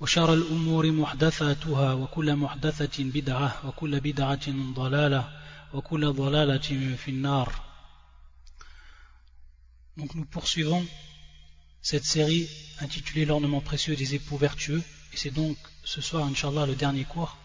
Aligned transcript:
وشر 0.00 0.34
الأمور 0.34 0.90
محدثاتها 0.90 1.92
وكل 1.92 2.36
محدثة 2.36 3.04
بدعة 3.04 3.66
وكل 3.68 4.00
بدعة 4.00 4.46
ضلالة 4.74 5.40
وكل 5.72 6.12
ضلالة 6.12 6.96
في 6.96 7.08
النار 7.08 7.66
Donc 9.96 10.14
nous 10.14 10.26
poursuivons 10.26 10.86
cette 11.80 12.04
série 12.04 12.46
intitulée 12.80 13.24
L'ornement 13.24 13.62
précieux 13.62 13.96
des 13.96 14.14
époux 14.14 14.36
vertueux 14.36 14.82
et 15.12 15.16
c'est 15.16 15.30
donc 15.30 15.56
ce 15.84 16.02
soir 16.02 16.26
Inch'Allah 16.26 16.66
le 16.66 16.74
dernier 16.74 17.04
cours. 17.04 17.38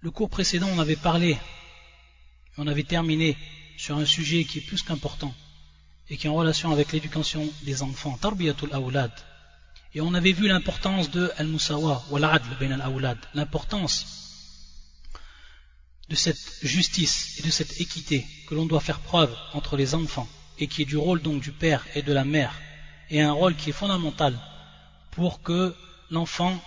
Le 0.00 0.12
cours 0.12 0.30
précédent 0.30 0.68
on 0.68 0.78
avait 0.78 0.94
parlé, 0.94 1.36
on 2.56 2.68
avait 2.68 2.84
terminé 2.84 3.36
sur 3.76 3.96
un 3.96 4.04
sujet 4.04 4.44
qui 4.44 4.58
est 4.58 4.66
plus 4.68 4.82
qu'important 4.82 5.34
et 6.08 6.16
qui 6.16 6.26
est 6.26 6.30
en 6.30 6.34
relation 6.34 6.70
avec 6.70 6.92
l'éducation 6.92 7.48
des 7.62 7.82
enfants, 7.82 8.16
Tarbiyatul 8.18 8.72
Awlad. 8.72 9.12
et 9.95 10.01
on 10.01 10.13
avait 10.13 10.33
vu 10.33 10.49
l'importance 10.49 11.09
de 11.09 11.31
Al-Musawa 11.37 12.03
l'importance 13.33 14.05
de 16.09 16.15
cette 16.15 16.59
justice 16.61 17.39
et 17.39 17.43
de 17.43 17.49
cette 17.49 17.79
équité 17.79 18.27
que 18.47 18.55
l'on 18.55 18.65
doit 18.65 18.81
faire 18.81 18.99
preuve 18.99 19.33
entre 19.53 19.77
les 19.77 19.95
enfants 19.95 20.27
et 20.59 20.67
qui 20.67 20.81
est 20.81 20.85
du 20.85 20.97
rôle 20.97 21.21
donc 21.21 21.41
du 21.41 21.53
père 21.53 21.85
et 21.95 22.01
de 22.01 22.11
la 22.11 22.25
mère 22.25 22.53
et 23.09 23.21
un 23.21 23.31
rôle 23.31 23.55
qui 23.55 23.69
est 23.69 23.73
fondamental 23.73 24.37
pour 25.11 25.41
que 25.41 25.73
l'enfant 26.11 26.61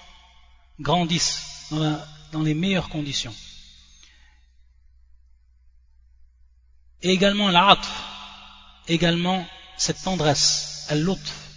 grandisse 0.81 1.69
dans, 2.33 2.43
les 2.43 2.55
meilleures 2.55 2.89
conditions. 2.89 3.35
Et 7.03 7.11
également 7.11 7.51
l'atf, 7.51 7.89
également 8.89 9.47
cette 9.77 10.03
tendresse, 10.03 10.87
al-lutf, 10.89 11.48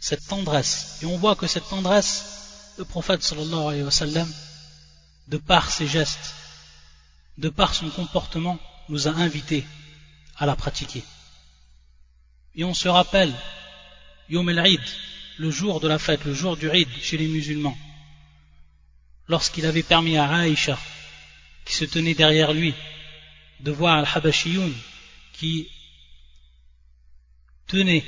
cette 0.00 0.26
tendresse. 0.26 0.98
Et 1.02 1.06
on 1.06 1.16
voit 1.18 1.36
que 1.36 1.46
cette 1.46 1.68
tendresse, 1.68 2.74
le 2.78 2.84
prophète 2.84 3.22
sallallahu 3.22 3.68
alayhi 3.68 3.82
wa 3.82 3.90
sallam, 3.90 4.32
de 5.28 5.36
par 5.36 5.70
ses 5.70 5.86
gestes, 5.86 6.34
de 7.38 7.50
par 7.50 7.74
son 7.74 7.90
comportement, 7.90 8.58
nous 8.88 9.06
a 9.06 9.12
invités 9.12 9.64
à 10.36 10.46
la 10.46 10.56
pratiquer. 10.56 11.04
Et 12.54 12.64
on 12.64 12.74
se 12.74 12.88
rappelle, 12.88 13.32
Yom 14.28 14.48
el-Eid, 14.48 14.80
le 15.38 15.50
jour 15.50 15.80
de 15.80 15.88
la 15.88 15.98
fête, 15.98 16.24
le 16.24 16.34
jour 16.34 16.56
du 16.56 16.68
Eid 16.68 16.88
chez 17.00 17.16
les 17.16 17.28
musulmans, 17.28 17.78
lorsqu'il 19.28 19.66
avait 19.66 19.82
permis 19.82 20.16
à 20.16 20.28
Aïcha, 20.28 20.78
qui 21.64 21.74
se 21.74 21.84
tenait 21.84 22.14
derrière 22.14 22.52
lui, 22.52 22.74
de 23.60 23.70
voir 23.70 23.98
Al-Habashiyoun 23.98 24.72
qui 25.34 25.68
tenait 27.66 28.04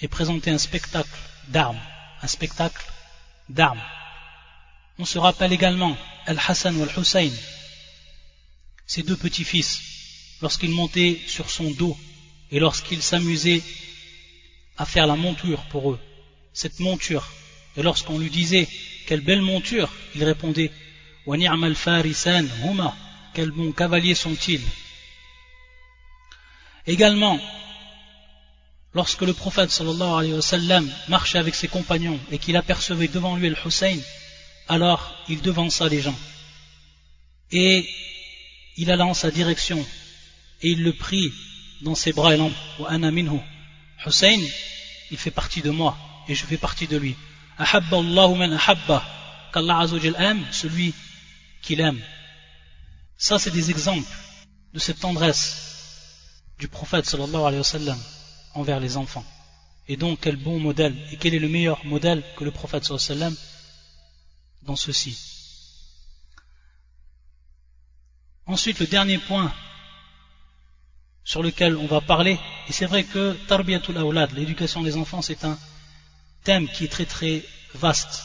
et 0.00 0.08
présentait 0.08 0.50
un 0.50 0.58
spectacle 0.58 1.08
d'armes, 1.48 1.80
un 2.22 2.26
spectacle 2.26 2.84
d'armes. 3.48 3.82
On 4.98 5.04
se 5.04 5.18
rappelle 5.18 5.52
également 5.52 5.96
Al-Hassan 6.26 6.76
ou 6.76 6.82
Al-Hussein, 6.82 7.30
ses 8.86 9.02
deux 9.02 9.16
petits-fils, 9.16 9.80
lorsqu'ils 10.40 10.70
montaient 10.70 11.20
sur 11.26 11.50
son 11.50 11.70
dos 11.70 11.96
et 12.50 12.58
lorsqu'ils 12.58 13.02
s'amusaient 13.02 13.62
à 14.76 14.86
faire 14.86 15.06
la 15.06 15.16
monture 15.16 15.62
pour 15.64 15.92
eux, 15.92 16.00
cette 16.52 16.80
monture. 16.80 17.28
Et 17.76 17.82
lorsqu'on 17.82 18.18
lui 18.18 18.30
disait 18.30 18.68
quelle 19.06 19.20
belle 19.20 19.42
monture, 19.42 19.92
il 20.14 20.24
répondait 20.24 20.72
al 21.26 21.74
farisan 21.74 22.44
huma, 22.64 22.96
quels 23.34 23.50
bons 23.50 23.72
cavaliers 23.72 24.14
sont-ils? 24.14 24.64
Également, 26.86 27.38
lorsque 28.94 29.22
le 29.22 29.32
prophète 29.32 29.70
marchait 31.08 31.38
avec 31.38 31.54
ses 31.54 31.68
compagnons 31.68 32.18
et 32.30 32.38
qu'il 32.38 32.56
apercevait 32.56 33.08
devant 33.08 33.36
lui 33.36 33.48
le 33.48 33.56
Hussein, 33.64 33.98
alors 34.68 35.14
il 35.28 35.40
devança 35.40 35.88
les 35.88 36.00
gens. 36.00 36.18
Et 37.50 37.88
il 38.76 38.90
alla 38.90 39.06
en 39.06 39.14
sa 39.14 39.30
direction 39.30 39.84
et 40.62 40.70
il 40.70 40.82
le 40.82 40.92
prit 40.92 41.32
dans 41.82 41.94
ses 41.94 42.12
bras 42.12 42.34
et 42.34 42.38
minhu. 43.10 43.40
Hussein, 44.06 44.38
il 45.10 45.18
fait 45.18 45.30
partie 45.30 45.62
de 45.62 45.70
moi 45.70 45.96
et 46.28 46.34
je 46.34 46.44
fais 46.44 46.56
partie 46.56 46.86
de 46.86 46.96
lui. 46.96 47.16
Ahabba 47.58 47.98
Allahu 47.98 48.36
man 48.36 48.58
qu'Allah 49.52 49.86
aime 50.18 50.44
celui 50.52 50.94
qu'il 51.62 51.80
aime. 51.80 52.00
Ça, 53.16 53.38
c'est 53.38 53.50
des 53.50 53.70
exemples 53.70 54.14
de 54.74 54.78
cette 54.78 55.00
tendresse 55.00 55.56
du 56.58 56.68
prophète 56.68 57.06
envers 58.58 58.80
les 58.80 58.96
enfants. 58.96 59.24
Et 59.86 59.96
donc, 59.96 60.18
quel 60.20 60.36
bon 60.36 60.58
modèle, 60.58 60.94
et 61.12 61.16
quel 61.16 61.34
est 61.34 61.38
le 61.38 61.48
meilleur 61.48 61.84
modèle 61.86 62.22
que 62.36 62.44
le 62.44 62.50
prophète 62.50 62.84
sallam 62.84 63.34
dans 64.62 64.76
ceci. 64.76 65.16
Ensuite, 68.46 68.80
le 68.80 68.86
dernier 68.86 69.18
point 69.18 69.52
sur 71.24 71.42
lequel 71.42 71.76
on 71.76 71.86
va 71.86 72.00
parler, 72.00 72.38
et 72.68 72.72
c'est 72.72 72.86
vrai 72.86 73.04
que 73.04 73.34
Tarbiyatul 73.46 73.96
Awlad, 73.96 74.32
l'éducation 74.32 74.82
des 74.82 74.96
enfants, 74.96 75.22
c'est 75.22 75.44
un 75.44 75.58
thème 76.44 76.68
qui 76.68 76.84
est 76.84 76.88
très 76.88 77.04
très 77.04 77.44
vaste. 77.74 78.22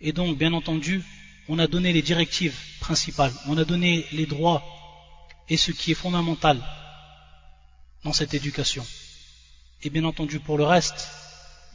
Et 0.00 0.12
donc, 0.12 0.36
bien 0.36 0.52
entendu, 0.52 1.04
on 1.48 1.58
a 1.58 1.66
donné 1.66 1.92
les 1.92 2.02
directives 2.02 2.58
principales, 2.80 3.32
on 3.46 3.58
a 3.58 3.64
donné 3.64 4.06
les 4.12 4.26
droits 4.26 4.62
et 5.48 5.56
ce 5.56 5.70
qui 5.70 5.92
est 5.92 5.94
fondamental 5.94 6.58
dans 8.04 8.12
cette 8.12 8.34
éducation. 8.34 8.86
Et 9.82 9.90
bien 9.90 10.04
entendu, 10.04 10.40
pour 10.40 10.58
le 10.58 10.64
reste, 10.64 11.08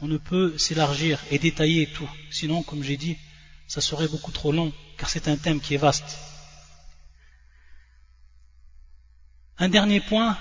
on 0.00 0.06
ne 0.06 0.16
peut 0.16 0.56
s'élargir 0.58 1.22
et 1.30 1.38
détailler 1.38 1.86
tout. 1.86 2.08
Sinon, 2.30 2.62
comme 2.62 2.82
j'ai 2.82 2.96
dit, 2.96 3.16
ça 3.66 3.80
serait 3.80 4.08
beaucoup 4.08 4.32
trop 4.32 4.52
long, 4.52 4.72
car 4.96 5.08
c'est 5.10 5.28
un 5.28 5.36
thème 5.36 5.60
qui 5.60 5.74
est 5.74 5.78
vaste. 5.78 6.18
Un 9.58 9.68
dernier 9.68 10.00
point, 10.00 10.38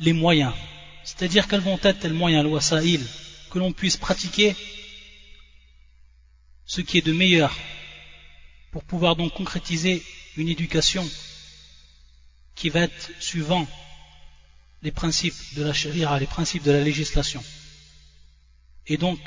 les 0.00 0.12
moyens. 0.12 0.54
C'est-à-dire 1.04 1.46
quels 1.46 1.60
vont 1.60 1.78
être 1.82 2.04
les 2.04 2.10
moyens, 2.14 2.44
l'wasaïl, 2.44 3.04
que 3.50 3.58
l'on 3.58 3.72
puisse 3.72 3.96
pratiquer 3.96 4.56
ce 6.66 6.80
qui 6.80 6.98
est 6.98 7.06
de 7.06 7.12
meilleur 7.12 7.54
pour 8.72 8.82
pouvoir 8.84 9.14
donc 9.16 9.34
concrétiser 9.34 10.02
une 10.36 10.48
éducation 10.48 11.08
qui 12.54 12.70
va 12.70 12.80
être 12.80 13.10
suivant 13.20 13.66
les 14.84 14.92
principes 14.92 15.54
de 15.56 15.64
la 15.64 15.72
charia, 15.72 16.18
les 16.18 16.26
principes 16.26 16.62
de 16.62 16.70
la 16.70 16.82
législation. 16.82 17.42
Et 18.86 18.98
donc, 18.98 19.18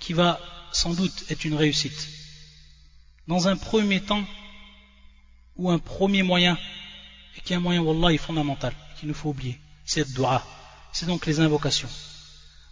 qui 0.00 0.12
va 0.12 0.40
sans 0.72 0.94
doute 0.94 1.24
être 1.30 1.44
une 1.44 1.54
réussite. 1.54 2.08
Dans 3.28 3.46
un 3.46 3.56
premier 3.56 4.00
temps, 4.00 4.24
ou 5.54 5.70
un 5.70 5.78
premier 5.78 6.24
moyen, 6.24 6.58
et 7.36 7.40
qui 7.40 7.52
est 7.52 7.56
un 7.56 7.60
moyen, 7.60 7.82
wallah, 7.82 8.18
fondamental, 8.18 8.74
qu'il 8.98 9.08
ne 9.08 9.14
faut 9.14 9.30
oublier. 9.30 9.60
C'est 9.84 10.06
le 10.06 10.12
dua. 10.12 10.44
C'est 10.92 11.06
donc 11.06 11.24
les 11.24 11.38
invocations. 11.38 11.88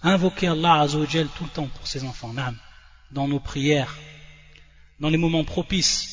Invoquer 0.03 0.49
Allah 0.49 0.81
Azzawajal 0.81 1.29
tout 1.29 1.45
le 1.45 1.51
temps 1.51 1.69
pour 1.69 1.87
ses 1.87 2.03
enfants, 2.03 2.35
dans 3.13 3.29
nos 3.29 3.41
prières, 3.41 3.97
dans 4.99 5.09
les 5.09 5.19
moments 5.19 5.45
propices, 5.45 6.09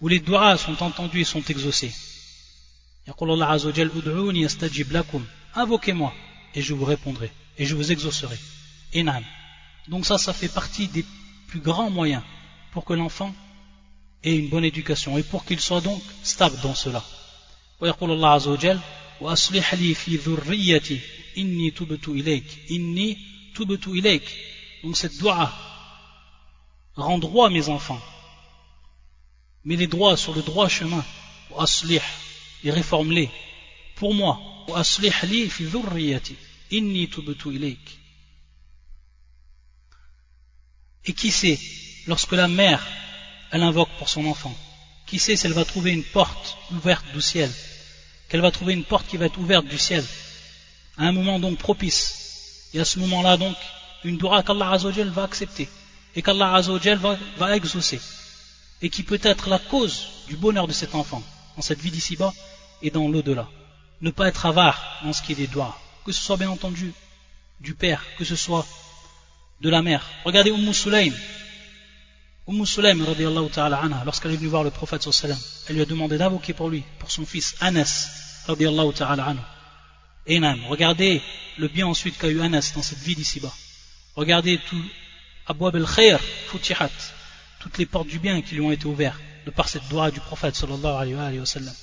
où 0.00 0.08
les 0.08 0.20
doigts 0.20 0.56
sont 0.56 0.82
entendus 0.82 1.20
et 1.20 1.24
sont 1.24 1.44
exaucés. 1.44 1.92
Invoquez-moi 5.55 6.13
et 6.55 6.61
je 6.61 6.73
vous 6.73 6.85
répondrai 6.85 7.31
et 7.57 7.65
je 7.65 7.75
vous 7.75 7.91
exaucerai. 7.91 8.37
Donc 9.87 10.05
ça, 10.05 10.17
ça 10.17 10.33
fait 10.33 10.53
partie 10.53 10.87
des 10.87 11.05
plus 11.47 11.59
grands 11.59 11.89
moyens 11.89 12.23
pour 12.71 12.85
que 12.85 12.93
l'enfant 12.93 13.33
ait 14.23 14.35
une 14.35 14.49
bonne 14.49 14.65
éducation 14.65 15.17
et 15.17 15.23
pour 15.23 15.45
qu'il 15.45 15.59
soit 15.59 15.81
donc 15.81 16.01
stable 16.23 16.57
dans 16.61 16.75
cela. 16.75 17.03
ويقول 17.81 18.11
الله 18.11 18.29
عز 18.29 18.47
وجل 18.47 18.79
وأصلح 19.21 19.73
لي 19.73 19.93
في 19.93 20.15
ذريتي 20.15 20.99
إني 21.37 21.71
تبت 21.71 22.07
إليك 22.07 22.45
إني 22.71 23.17
تبت 23.55 23.87
إليك 23.87 24.37
donc 24.83 24.95
cette 24.95 25.17
dua 25.17 25.51
rend 26.95 27.17
droit 27.17 27.49
mes 27.49 27.69
enfants 27.69 28.01
mets 29.65 29.75
les 29.75 29.87
droits 29.87 30.15
sur 30.17 30.35
le 30.35 30.41
droit 30.43 30.69
chemin 30.69 31.03
وأصلح 31.51 32.24
et 32.66 32.72
réforme-les 32.72 33.30
pour 33.94 34.12
moi. 34.12 34.40
Et 41.04 41.12
qui 41.12 41.30
sait, 41.30 41.60
lorsque 42.08 42.32
la 42.32 42.48
mère, 42.48 42.84
elle 43.52 43.62
invoque 43.62 43.90
pour 43.98 44.08
son 44.08 44.26
enfant, 44.26 44.54
qui 45.06 45.20
sait 45.20 45.36
si 45.36 45.46
elle 45.46 45.52
va 45.52 45.64
trouver 45.64 45.92
une 45.92 46.02
porte 46.02 46.58
ouverte 46.72 47.06
du 47.14 47.20
ciel, 47.20 47.50
qu'elle 48.28 48.40
va 48.40 48.50
trouver 48.50 48.72
une 48.72 48.82
porte 48.82 49.06
qui 49.06 49.16
va 49.16 49.26
être 49.26 49.38
ouverte 49.38 49.66
du 49.66 49.78
ciel, 49.78 50.04
à 50.98 51.04
un 51.04 51.12
moment 51.12 51.38
donc 51.38 51.58
propice, 51.58 52.68
et 52.74 52.80
à 52.80 52.84
ce 52.84 52.98
moment-là 52.98 53.36
donc, 53.36 53.56
une 54.02 54.18
dura 54.18 54.42
qu'Allah 54.42 54.72
Azzawajal 54.72 55.10
va 55.10 55.22
accepter, 55.22 55.68
et 56.16 56.22
qu'Allah 56.22 56.54
Azzawajal 56.54 56.98
va, 56.98 57.16
va 57.38 57.56
exaucer, 57.56 58.00
et 58.82 58.90
qui 58.90 59.04
peut 59.04 59.20
être 59.22 59.48
la 59.48 59.60
cause 59.60 60.08
du 60.26 60.36
bonheur 60.36 60.66
de 60.66 60.72
cet 60.72 60.96
enfant, 60.96 61.22
en 61.56 61.62
cette 61.62 61.80
vie 61.80 61.92
d'ici-bas, 61.92 62.34
et 62.82 62.90
dans 62.90 63.08
l'au-delà. 63.08 63.48
Ne 64.00 64.10
pas 64.10 64.28
être 64.28 64.46
avare 64.46 65.00
dans 65.04 65.12
ce 65.12 65.22
qui 65.22 65.32
est 65.32 65.36
des 65.36 65.46
doigts, 65.46 65.78
que 66.04 66.12
ce 66.12 66.20
soit 66.20 66.36
bien 66.36 66.50
entendu 66.50 66.92
du 67.60 67.74
père, 67.74 68.04
que 68.18 68.24
ce 68.24 68.36
soit 68.36 68.66
de 69.60 69.70
la 69.70 69.82
mère. 69.82 70.04
Regardez 70.24 70.50
Umm 70.50 70.72
Sulaim. 70.72 71.12
Umm 72.46 72.64
Sulaim, 72.66 72.98
ta'ala 73.52 73.78
anha, 73.78 74.02
lorsqu'elle 74.04 74.32
est 74.32 74.36
venue 74.36 74.48
voir 74.48 74.64
le 74.64 74.70
prophète 74.70 75.10
sallam, 75.10 75.38
elle 75.68 75.76
lui 75.76 75.82
a 75.82 75.86
demandé 75.86 76.18
d'invoquer 76.18 76.52
pour 76.52 76.68
lui, 76.68 76.84
pour 76.98 77.10
son 77.10 77.24
fils 77.24 77.56
Anas, 77.60 78.42
ta'ala 78.46 79.24
anha. 79.24 79.56
Et 80.26 80.38
regardez 80.68 81.22
le 81.56 81.68
bien 81.68 81.86
ensuite 81.86 82.18
qu'a 82.18 82.28
eu 82.28 82.40
Anas 82.40 82.72
dans 82.74 82.82
cette 82.82 82.98
vie 82.98 83.14
d'ici-bas. 83.14 83.52
Regardez 84.14 84.58
tout 84.58 84.82
Abwab 85.46 85.76
al-Khair, 85.76 86.20
Futihat, 86.48 86.90
toutes 87.60 87.78
les 87.78 87.86
portes 87.86 88.08
du 88.08 88.18
bien 88.18 88.42
qui 88.42 88.54
lui 88.54 88.60
ont 88.62 88.72
été 88.72 88.86
ouvertes 88.86 89.20
de 89.44 89.50
par 89.50 89.68
cette 89.68 89.86
doigt 89.88 90.10
du 90.10 90.20
prophète 90.20 90.56
sallallahu 90.56 91.14
alayhi 91.14 91.38
wa 91.38 91.46
sallam. 91.46 91.74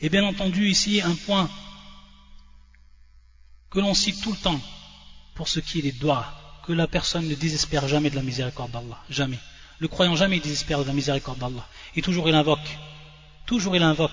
Et 0.00 0.08
bien 0.08 0.24
entendu 0.24 0.68
ici 0.68 1.00
un 1.00 1.14
point 1.14 1.48
que 3.70 3.80
l'on 3.80 3.94
cite 3.94 4.20
tout 4.22 4.32
le 4.32 4.38
temps 4.38 4.60
pour 5.34 5.48
ce 5.48 5.60
qui 5.60 5.78
est 5.78 5.82
des 5.82 5.92
doigts, 5.92 6.26
que 6.66 6.72
la 6.72 6.86
personne 6.86 7.28
ne 7.28 7.34
désespère 7.34 7.88
jamais 7.88 8.10
de 8.10 8.16
la 8.16 8.22
miséricorde 8.22 8.70
d'Allah, 8.72 8.98
jamais. 9.08 9.38
Le 9.78 9.88
croyant 9.88 10.16
jamais 10.16 10.40
désespère 10.40 10.80
de 10.80 10.84
la 10.84 10.92
miséricorde 10.92 11.38
d'Allah. 11.38 11.66
Et 11.94 12.02
toujours 12.02 12.28
il 12.28 12.34
invoque, 12.34 12.78
toujours 13.46 13.76
il 13.76 13.82
invoque. 13.82 14.10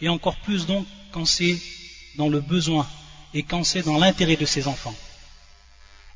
Et 0.00 0.08
encore 0.08 0.36
plus 0.36 0.66
donc 0.66 0.86
quand 1.12 1.24
c'est 1.24 1.58
dans 2.16 2.28
le 2.28 2.40
besoin 2.40 2.86
et 3.34 3.42
quand 3.42 3.64
c'est 3.64 3.82
dans 3.82 3.98
l'intérêt 3.98 4.36
de 4.36 4.46
ses 4.46 4.68
enfants. 4.68 4.94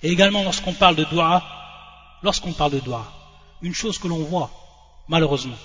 Et 0.02 0.10
également 0.10 0.42
lorsqu'on 0.42 0.74
parle 0.74 0.96
de 0.96 1.04
doigt, 1.04 1.44
lorsqu'on 2.22 2.52
parle 2.52 2.72
de 2.72 2.80
doigt, 2.80 3.10
une 3.62 3.74
chose 3.74 3.98
que 3.98 4.08
l'on 4.08 4.22
voit, 4.24 4.50
malheureusement, 5.08 5.58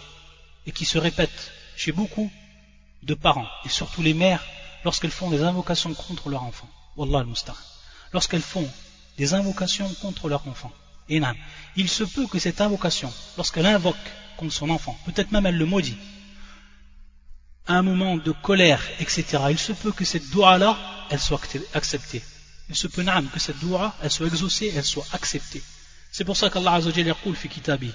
et 0.65 0.71
qui 0.71 0.85
se 0.85 0.97
répète 0.97 1.51
chez 1.75 1.91
beaucoup 1.91 2.31
de 3.03 3.13
parents, 3.13 3.47
et 3.65 3.69
surtout 3.69 4.01
les 4.01 4.13
mères, 4.13 4.43
lorsqu'elles 4.83 5.11
font 5.11 5.29
des 5.29 5.43
invocations 5.43 5.93
contre 5.93 6.29
leur 6.29 6.43
enfant. 6.43 6.69
Wallah 6.95 7.19
al 7.19 7.53
Lorsqu'elles 8.13 8.41
font 8.41 8.69
des 9.17 9.33
invocations 9.33 9.91
contre 10.01 10.29
leur 10.29 10.47
enfant. 10.47 10.71
Et 11.09 11.21
il 11.75 11.89
se 11.89 12.03
peut 12.03 12.27
que 12.27 12.39
cette 12.39 12.61
invocation, 12.61 13.13
lorsqu'elle 13.37 13.65
invoque 13.65 13.95
contre 14.35 14.53
son 14.53 14.69
enfant, 14.69 14.97
peut-être 15.05 15.31
même 15.31 15.45
elle 15.45 15.57
le 15.57 15.65
maudit, 15.65 15.97
à 17.65 17.73
un 17.75 17.81
moment 17.81 18.17
de 18.17 18.31
colère, 18.31 18.81
etc., 18.99 19.25
il 19.49 19.57
se 19.57 19.73
peut 19.73 19.91
que 19.91 20.05
cette 20.05 20.29
dua-là, 20.29 20.77
elle 21.09 21.19
soit 21.19 21.41
acceptée. 21.73 22.23
Il 22.69 22.75
se 22.75 22.87
peut, 22.87 23.03
que 23.33 23.39
cette 23.39 23.59
dua, 23.59 23.95
elle 24.01 24.11
soit 24.11 24.27
exaucée, 24.27 24.73
elle 24.75 24.83
soit 24.83 25.05
acceptée. 25.13 25.63
C'est 26.11 26.25
pour 26.25 26.37
ça 26.37 26.49
qu'Allah 26.49 26.73
Azzawajal 26.73 27.13
dit 27.79 27.93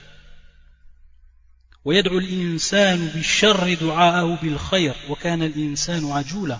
ويدعو 1.85 2.17
الإنسان 2.17 3.07
بالشر 3.07 3.73
دعاءه 3.73 4.39
بالخير 4.41 4.95
وكان 5.09 5.43
الإنسان 5.43 6.11
عجولا 6.11 6.59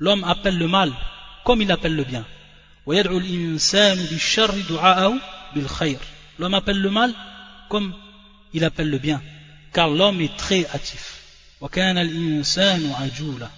L'homme 0.00 0.24
appelle 0.24 0.58
le 0.58 0.66
mal 0.66 0.92
comme 1.44 1.62
il 1.62 1.70
appelle 1.72 1.96
le 1.96 2.04
bien. 2.04 2.24
ويدعو 2.86 3.18
الإنسان 3.18 3.96
بالشر 3.96 4.60
دعاءه 4.60 5.14
بالخير 5.54 5.98
L'homme 6.38 6.54
appelle 6.54 6.80
le 6.80 6.90
mal 6.90 7.14
comme 7.68 7.94
il 8.52 8.64
appelle 8.64 8.90
le 8.90 8.98
bien. 8.98 9.20
Car 9.72 9.88
l'homme 9.88 10.20
est 10.20 10.36
très 10.36 10.66
hâtif. 10.66 11.20
وكان 11.60 11.98
الإنسان 11.98 12.92
عجولا 12.92 13.50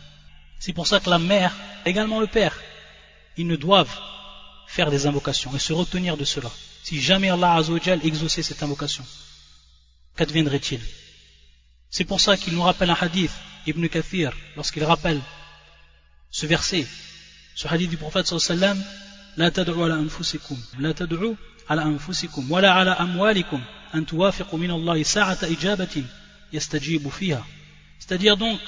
C'est 0.58 0.72
pour 0.72 0.86
ça 0.86 1.00
que 1.00 1.10
la 1.10 1.18
mère, 1.18 1.52
également 1.84 2.20
le 2.20 2.26
père, 2.26 2.54
ils 3.36 3.46
ne 3.46 3.56
doivent 3.56 3.98
faire 4.66 4.90
des 4.90 5.06
invocations 5.06 5.54
et 5.54 5.58
se 5.58 5.72
retenir 5.72 6.16
de 6.16 6.24
cela. 6.24 6.50
Si 6.82 7.00
jamais 7.00 7.28
Allah 7.28 7.54
Azzawajal 7.54 8.00
exauçait 8.04 8.42
cette 8.42 8.62
invocation, 8.62 9.04
qu'adviendrait-il 10.16 10.80
C'est 11.90 12.04
pour 12.04 12.20
ça 12.20 12.36
qu'il 12.36 12.54
nous 12.54 12.62
rappelle 12.62 12.90
un 12.90 12.98
hadith, 13.00 13.32
Ibn 13.66 13.86
Kathir, 13.88 14.32
lorsqu'il 14.56 14.84
rappelle 14.84 15.20
ce 16.30 16.46
verset, 16.46 16.86
ce 17.54 17.68
hadith 17.68 17.90
du 17.90 17.96
prophète 17.96 18.26
sallallahu 18.26 18.62
alayhi 18.62 18.84
لا 19.36 19.48
تدعوا 19.48 19.84
على 19.84 19.94
أنفسكم 19.94 20.56
لا 20.78 20.92
تدعوا 20.92 21.34
على 21.70 21.82
أنفسكم 21.82 22.52
ولا 22.52 22.70
على 22.70 22.90
أموالكم 22.90 23.62
أن 23.94 24.06
توافقوا 24.06 24.58
من 24.58 24.70
الله 24.70 25.02
ساعة 25.02 25.38
إجابة 25.42 26.04
يستجيب 26.52 27.08
فيها 27.08 27.44
c'est-à-dire 27.98 28.36
donc 28.36 28.60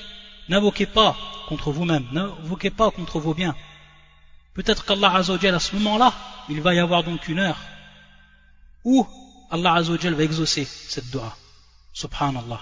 n'invoquez 0.49 0.87
pas 0.87 1.17
contre 1.49 1.71
vous-même 1.71 2.07
n'invoquez 2.13 2.71
pas 2.71 2.91
contre 2.91 3.19
vos 3.19 3.35
biens 3.35 3.55
peut-être 4.55 4.85
qu'Allah 4.85 5.15
Azzawajal 5.15 5.55
à 5.55 5.61
ce 5.61 5.75
moment-là 5.77 6.13
il 6.49 6.61
va 6.61 6.75
y 6.75 6.79
avoir 6.79 7.03
donc 7.05 7.29
une 7.29 7.39
heure 7.39 7.59
où 8.85 9.07
Allah 9.50 9.74
Azzawajal 9.76 10.14
va 10.14 10.24
exaucer 10.24 10.66
cette 10.66 11.10
dua. 11.12 11.36
Subhanallah. 11.94 12.62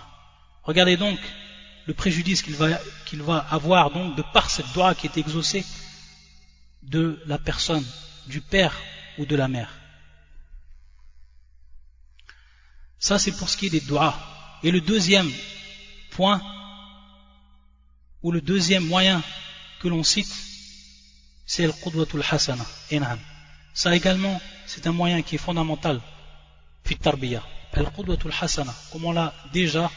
Regardez 0.63 0.97
donc 0.97 1.19
le 1.87 1.93
préjudice 1.93 2.41
qu'il 2.41 2.55
va, 2.55 3.39
avoir 3.49 3.91
donc 3.91 4.15
de 4.15 4.23
par 4.33 4.49
cette 4.49 4.71
dua 4.73 4.93
qui 4.93 5.07
est 5.07 5.17
exaucée 5.17 5.65
de 6.83 7.21
la 7.25 7.37
personne, 7.37 7.85
du 8.27 8.41
père 8.41 8.75
ou 9.17 9.25
de 9.25 9.35
la 9.35 9.47
mère. 9.47 9.69
Ça 12.99 13.17
c'est 13.17 13.31
pour 13.31 13.49
ce 13.49 13.57
qui 13.57 13.67
est 13.67 13.71
des 13.71 13.79
doigts. 13.81 14.15
Et 14.63 14.69
le 14.69 14.81
deuxième 14.81 15.31
point, 16.11 16.41
ou 18.21 18.31
le 18.31 18.41
deuxième 18.41 18.85
moyen 18.85 19.23
que 19.79 19.87
l'on 19.87 20.03
cite, 20.03 20.31
c'est 21.47 21.65
le 21.65 21.73
Qudwatul 21.73 22.23
Hasana. 22.29 22.65
Ça 23.73 23.95
également, 23.95 24.39
c'est 24.67 24.85
un 24.85 24.91
moyen 24.91 25.21
qui 25.23 25.35
est 25.35 25.39
fondamental 25.39 25.99
fit 26.83 26.97
tarbiya. 26.97 27.43
Comme 28.91 29.05
on 29.05 29.11
l'a 29.11 29.33
déjà 29.53 29.89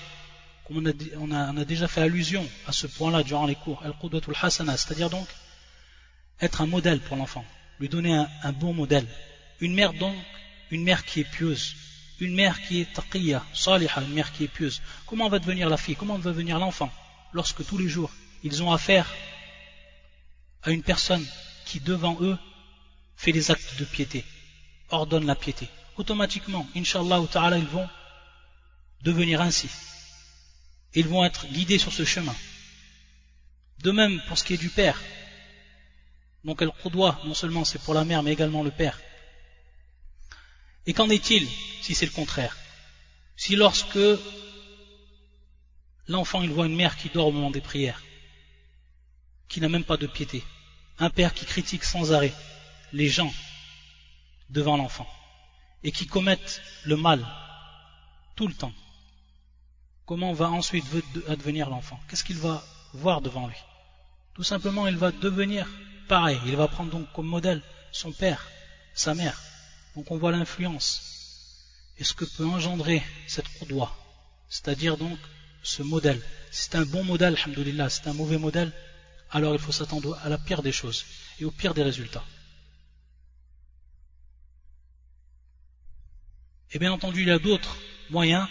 comme 0.67 0.91
on 1.19 1.31
a, 1.31 1.65
déjà 1.65 1.89
fait 1.89 2.01
allusion 2.01 2.49
à 2.67 2.73
ce 2.73 2.87
point-là 2.87 3.23
durant 3.23 3.47
les 3.47 3.55
cours. 3.55 3.83
Al-qudwatul 3.85 4.35
hasana. 4.41 4.77
C'est-à-dire 4.77 5.11
donc 5.11 5.29
être 6.41 6.63
un 6.63 6.67
modèle 6.67 7.01
pour 7.01 7.17
l'enfant. 7.17 7.45
Lui 7.81 7.89
donner 7.89 8.15
un, 8.43 8.53
bon 8.53 8.73
modèle. 8.73 9.07
Une 9.61 9.75
mère 9.75 9.93
donc 9.93 10.15
une 10.71 10.83
mère 10.83 11.05
qui 11.05 11.21
est 11.21 11.31
pieuse. 11.31 11.75
Une 12.21 12.35
mère 12.35 12.63
qui 12.63 12.81
est 12.81 12.93
taqiyya 12.93 13.45
salihah 13.53 14.01
une 14.01 14.15
mère 14.15 14.33
qui 14.33 14.45
est 14.45 14.49
pieuse. 14.49 14.81
Comment 15.07 15.29
va 15.29 15.39
devenir 15.39 15.69
la 15.69 15.77
fille? 15.77 15.97
Comment 15.97 16.17
va 16.17 16.31
devenir 16.31 16.59
l'enfant? 16.59 16.91
Lorsque 17.33 17.65
tous 17.67 17.77
les 17.77 17.89
jours 17.89 18.11
ils 18.43 18.63
ont 18.63 18.73
affaire 18.73 19.13
à 20.63 20.71
une 20.71 20.83
personne 20.83 21.25
qui 21.67 21.81
devant 21.81 22.17
eux 22.21 22.39
fait 23.17 23.33
des 23.33 23.51
actes 23.51 23.79
de 23.79 23.85
piété 23.85 24.25
ordonne 24.91 25.27
la 25.27 25.35
piété. 25.35 25.69
Automatiquement, 25.97 26.67
Inch'Allah 26.75 27.23
ta'ala, 27.31 27.59
ils 27.59 27.67
vont 27.67 27.89
devenir 29.03 29.41
ainsi. 29.41 29.69
Ils 30.95 31.07
vont 31.07 31.25
être 31.25 31.47
guidés 31.47 31.79
sur 31.79 31.93
ce 31.93 32.05
chemin. 32.05 32.35
De 33.79 33.93
même 33.93 34.21
pour 34.27 34.37
ce 34.39 34.45
qui 34.45 34.55
est 34.55 34.59
du 34.59 34.71
père. 34.71 35.01
Donc 36.45 36.63
elle 36.63 36.73
doit 36.91 37.21
non 37.25 37.35
seulement 37.35 37.65
c'est 37.65 37.81
pour 37.81 37.95
la 37.95 38.05
mère, 38.05 38.23
mais 38.23 38.33
également 38.33 38.63
le 38.63 38.71
père. 38.71 39.01
Et 40.87 40.93
qu'en 40.93 41.09
est-il 41.11 41.47
si 41.81 41.95
c'est 41.95 42.07
le 42.07 42.13
contraire? 42.13 42.57
Si 43.37 43.57
lorsque 43.57 43.99
l'enfant 46.09 46.43
il 46.43 46.51
voit 46.51 46.67
une 46.67 46.77
mère 46.77 46.97
qui 46.97 47.09
dort 47.09 47.29
au 47.29 47.33
moment 47.33 47.51
des 47.51 47.61
prières, 47.61 48.03
qui 49.49 49.61
n'a 49.61 49.69
même 49.69 49.85
pas 49.85 49.97
de 49.97 50.07
piété, 50.07 50.43
un 50.99 51.11
père 51.11 51.35
qui 51.35 51.45
critique 51.45 51.85
sans 51.85 52.13
arrêt 52.13 52.35
les 52.93 53.09
gens 53.09 53.33
devant 54.51 54.77
l'enfant 54.77 55.09
et 55.85 55.93
qui 55.93 56.07
commettent 56.07 56.63
le 56.85 56.97
mal 56.97 57.25
tout 58.35 58.49
le 58.49 58.55
temps, 58.55 58.73
comment 60.07 60.33
va 60.33 60.51
ensuite 60.51 60.85
advenir 61.29 61.71
l'enfant? 61.71 62.01
Qu'est-ce 62.09 62.25
qu'il 62.25 62.39
va 62.39 62.65
voir 62.95 63.21
devant 63.21 63.47
lui? 63.47 63.57
Tout 64.35 64.43
simplement, 64.43 64.89
il 64.89 64.97
va 64.97 65.13
devenir 65.13 65.69
pareil. 66.09 66.41
Il 66.47 66.57
va 66.57 66.67
prendre 66.67 66.91
donc 66.91 67.13
comme 67.13 67.27
modèle 67.27 67.63
son 67.93 68.11
père, 68.11 68.49
sa 68.95 69.15
mère. 69.15 69.41
Donc 69.95 70.11
on 70.11 70.19
voit 70.19 70.33
l'influence 70.33 71.15
et 71.99 72.05
ce 72.05 72.15
que 72.15 72.25
peut 72.25 72.47
engendrer 72.47 73.03
cette 73.29 73.49
courdoie, 73.59 73.97
c'est-à-dire 74.49 74.97
donc 74.97 75.19
ce 75.63 75.83
modèle. 75.83 76.21
C'est 76.51 76.75
un 76.75 76.85
bon 76.85 77.05
modèle, 77.05 77.37
alhamdoulilah, 77.37 77.89
c'est 77.89 78.09
un 78.09 78.13
mauvais 78.13 78.39
modèle, 78.39 78.73
alors 79.31 79.55
il 79.55 79.61
faut 79.61 79.71
s'attendre 79.71 80.19
à 80.25 80.29
la 80.29 80.39
pire 80.39 80.63
des 80.63 80.73
choses 80.73 81.05
et 81.39 81.45
au 81.45 81.53
pire 81.53 81.75
des 81.75 81.85
résultats. 81.85 82.25
Et 86.75 86.79
bien 86.81 86.93
entendu, 86.93 87.23
il 87.23 87.29
y 87.29 87.31
a 87.31 87.39
d'autres 87.39 87.77
moyens, 88.11 88.49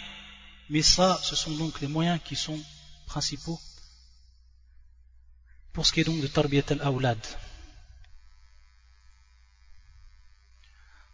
mais 0.70 0.80
ça, 0.80 1.20
ce 1.22 1.36
sont 1.36 1.54
donc 1.56 1.82
les 1.82 1.88
moyens 1.88 2.18
qui 2.24 2.36
sont 2.36 2.58
principaux 3.06 3.60
pour 5.74 5.84
ce 5.84 5.92
qui 5.92 6.00
est 6.00 6.04
donc 6.04 6.22
de 6.22 6.26
Tarbiyat 6.26 6.64
al-Awlad. 6.70 7.18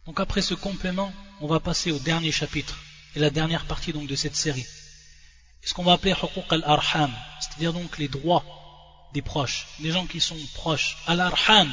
Donc 0.06 0.20
après 0.20 0.40
ce 0.40 0.54
complément, 0.54 1.12
on 1.40 1.48
va 1.48 1.58
passer 1.58 1.90
au 1.90 1.98
dernier 1.98 2.30
chapitre 2.30 2.78
et 3.16 3.18
la 3.18 3.30
dernière 3.30 3.66
partie 3.66 3.92
donc 3.92 4.06
de 4.06 4.14
cette 4.14 4.36
série. 4.36 4.66
Ce 5.62 5.74
qu'on 5.74 5.82
va 5.82 5.94
appeler 5.94 6.12
huquq 6.12 6.52
al-arham, 6.52 7.12
c'est-à-dire 7.40 7.72
donc 7.72 7.98
les 7.98 8.08
droits 8.08 8.44
des 9.14 9.22
proches, 9.22 9.66
des 9.80 9.90
gens 9.90 10.06
qui 10.06 10.20
sont 10.20 10.38
proches. 10.54 10.96
Al-arham, 11.08 11.70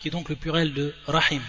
qui 0.00 0.08
est 0.08 0.10
donc 0.10 0.28
le 0.28 0.36
pluriel 0.36 0.74
de 0.74 0.94
rahim. 1.06 1.42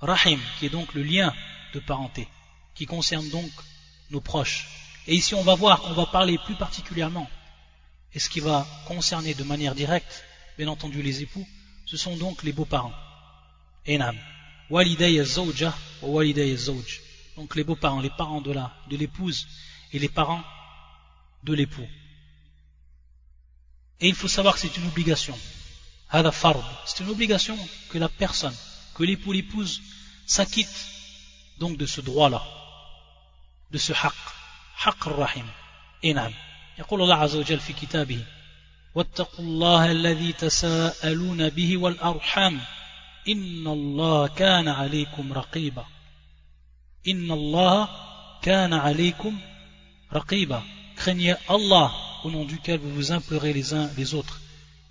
Rahim, 0.00 0.40
qui 0.58 0.66
est 0.66 0.70
donc 0.70 0.94
le 0.94 1.02
lien 1.02 1.34
de 1.74 1.80
parenté, 1.80 2.28
qui 2.74 2.86
concerne 2.86 3.28
donc 3.30 3.50
nos 4.10 4.20
proches. 4.20 4.66
Et 5.06 5.14
ici, 5.14 5.34
on 5.34 5.42
va 5.42 5.54
voir 5.54 5.80
qu'on 5.80 5.94
va 5.94 6.06
parler 6.06 6.38
plus 6.38 6.54
particulièrement, 6.54 7.28
et 8.14 8.18
ce 8.18 8.28
qui 8.28 8.40
va 8.40 8.66
concerner 8.86 9.34
de 9.34 9.44
manière 9.44 9.74
directe, 9.74 10.24
bien 10.56 10.68
entendu, 10.68 11.02
les 11.02 11.22
époux, 11.22 11.46
ce 11.86 11.96
sont 11.96 12.16
donc 12.16 12.42
les 12.42 12.52
beaux-parents. 12.52 12.94
Enam. 13.86 14.16
Waliday 14.70 15.24
zawja 15.24 15.74
waliday 16.02 16.56
zawj. 16.56 17.00
Donc 17.36 17.56
les 17.56 17.64
beaux-parents, 17.64 18.00
les 18.00 18.10
parents 18.10 18.40
de 18.40 18.52
la, 18.52 18.74
de 18.90 18.96
l'épouse 18.96 19.46
et 19.92 19.98
les 19.98 20.08
parents 20.08 20.42
de 21.44 21.54
l'époux. 21.54 21.86
Et 24.00 24.08
il 24.08 24.14
faut 24.14 24.28
savoir 24.28 24.54
que 24.54 24.60
c'est 24.60 24.76
une 24.76 24.86
obligation. 24.86 25.38
C'est 26.10 27.00
une 27.00 27.10
obligation 27.10 27.58
que 27.90 27.98
la 27.98 28.08
personne, 28.08 28.54
que 28.97 29.03
l'époux, 29.03 29.31
l'épouse, 29.31 29.81
s'acquitte 30.25 30.87
donc 31.59 31.77
de 31.77 31.85
ce 31.85 32.01
droit-là, 32.01 32.43
de 33.71 33.77
ce 33.77 33.93
haqq, 33.93 34.15
haqq 34.85 35.03
rahim. 35.05 35.45
Et 36.03 36.13
نعم 36.13 36.33
يقول 36.79 37.01
الله 37.01 37.15
عز 37.15 37.35
وجل 37.35 37.59
في 37.59 37.73
كتابه 37.73 38.23
واتقوا 38.95 39.45
الله 39.45 39.91
الذي 39.91 40.33
تساءلون 40.33 41.49
به 41.49 41.77
والأرحام 41.77 42.61
إن 43.27 43.67
الله 43.67 44.27
كان 44.27 44.67
عليكم 44.67 45.33
رقيبا 45.33 45.85
إن 47.07 47.31
الله 47.31 47.89
كان 48.41 48.73
عليكم 48.73 49.39
رقيبا 50.13 50.63
craignez 50.95 51.35
Allah 51.49 51.91
au 52.23 52.29
nom 52.29 52.45
duquel 52.45 52.79
vous 52.79 52.93
vous 52.93 53.11
implorez 53.11 53.53
les 53.53 53.73
uns 53.73 53.89
les 53.97 54.13
autres 54.13 54.41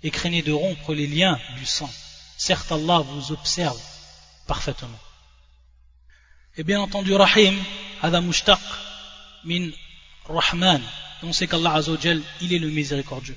et 0.03 0.11
craignez 0.11 0.41
de 0.41 0.51
rompre 0.51 0.93
les 0.93 1.07
liens 1.07 1.39
du 1.57 1.65
sang 1.65 1.89
certes 2.37 2.71
Allah 2.71 2.99
vous 2.99 3.31
observe 3.31 3.79
parfaitement. 4.48 4.98
Et 6.56 6.64
bien 6.64 6.80
entendu, 6.80 7.14
Rahim, 7.14 7.56
Adam 8.02 8.22
Mushtaq, 8.22 8.58
min 9.44 9.70
Rahman. 10.24 10.82
Et 11.22 11.26
on 11.26 11.32
sait 11.32 11.46
qu'Allah 11.46 11.74
Azzawajal, 11.74 12.20
il 12.40 12.52
est 12.52 12.58
le 12.58 12.70
miséricordieux. 12.70 13.36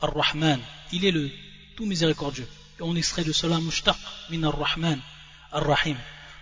Ar-Rahman, 0.00 0.60
il 0.92 1.04
est 1.04 1.12
le 1.12 1.30
tout 1.76 1.86
miséricordieux. 1.86 2.48
Et 2.80 2.82
on 2.82 2.96
extrait 2.96 3.22
de 3.22 3.32
cela 3.32 3.60
Mushtaq, 3.60 3.96
min 4.30 4.42
Ar-Rahman, 4.42 5.00
Ar-Rahim. 5.52 5.96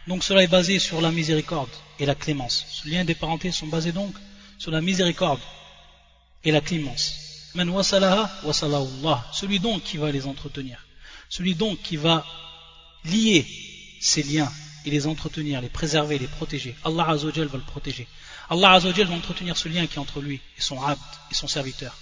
Donc 0.06 0.24
cela 0.24 0.42
est 0.42 0.48
basé 0.48 0.78
sur 0.78 1.00
la 1.02 1.10
miséricorde 1.10 1.70
et 1.98 2.06
la 2.06 2.14
clémence. 2.14 2.64
Ce 2.70 2.88
lien 2.88 3.04
des 3.04 3.14
parentés 3.14 3.52
sont 3.52 3.66
basés 3.66 3.92
donc 3.92 4.14
sur 4.58 4.70
la 4.70 4.80
miséricorde 4.80 5.40
et 6.42 6.52
la 6.52 6.60
clémence. 6.60 7.50
Man 7.54 7.68
wasalaha 7.68 8.30
wasalahullah. 8.44 9.26
Celui 9.32 9.60
donc 9.60 9.82
qui 9.82 9.96
va 9.96 10.10
les 10.10 10.26
entretenir. 10.26 10.78
Celui 11.28 11.54
donc 11.54 11.80
qui 11.82 11.96
va 11.96 12.24
lier 13.04 13.46
ces 14.04 14.22
liens 14.22 14.52
et 14.84 14.90
les 14.90 15.06
entretenir, 15.06 15.62
les 15.62 15.70
préserver, 15.70 16.18
les 16.18 16.26
protéger. 16.26 16.76
Allah 16.84 17.08
Azzawajal 17.08 17.46
va 17.46 17.56
le 17.56 17.64
protéger. 17.64 18.06
Allah 18.50 18.72
Azzawajal 18.72 19.06
va 19.06 19.14
entretenir 19.14 19.56
ce 19.56 19.66
lien 19.70 19.86
qui 19.86 19.94
est 19.94 19.98
entre 19.98 20.20
lui 20.20 20.42
et 20.58 20.60
son 20.60 20.82
abd 20.82 21.00
et 21.30 21.34
son 21.34 21.48
serviteur. 21.48 21.96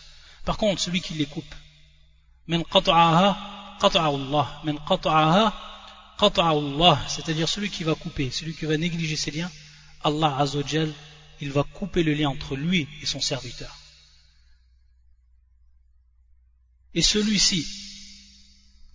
Par 0.45 0.57
contre, 0.57 0.83
celui 0.83 1.01
qui 1.01 1.15
les 1.15 1.27
coupe, 1.27 1.55
c'est-à-dire 7.09 7.49
celui 7.49 7.71
qui 7.71 7.85
va 7.85 7.95
couper, 7.95 8.33
celui 8.33 8.55
qui 8.57 8.65
va 8.67 8.77
négliger 8.77 9.15
ses 9.15 9.31
liens, 9.31 9.51
Allah 10.03 10.37
Azzawajal, 10.39 10.93
il 11.41 11.53
va 11.53 11.63
couper 11.63 12.03
le 12.03 12.15
lien 12.15 12.31
entre 12.31 12.57
lui 12.57 12.89
et 13.01 13.07
son 13.07 13.21
serviteur. 13.21 13.79
Et 16.95 17.03
celui-ci, 17.03 17.65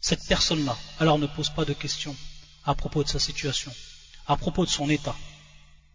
cette 0.02 0.28
personne-là, 0.28 0.78
alors 1.00 1.18
ne 1.20 1.28
pose 1.28 1.50
pas 1.50 1.64
de 1.64 1.72
questions 1.72 2.18
à 2.67 2.75
propos 2.75 3.01
de 3.03 3.07
sa 3.07 3.17
situation, 3.17 3.74
à 4.27 4.36
propos 4.36 4.65
de 4.65 4.69
son 4.69 4.89
état, 4.89 5.15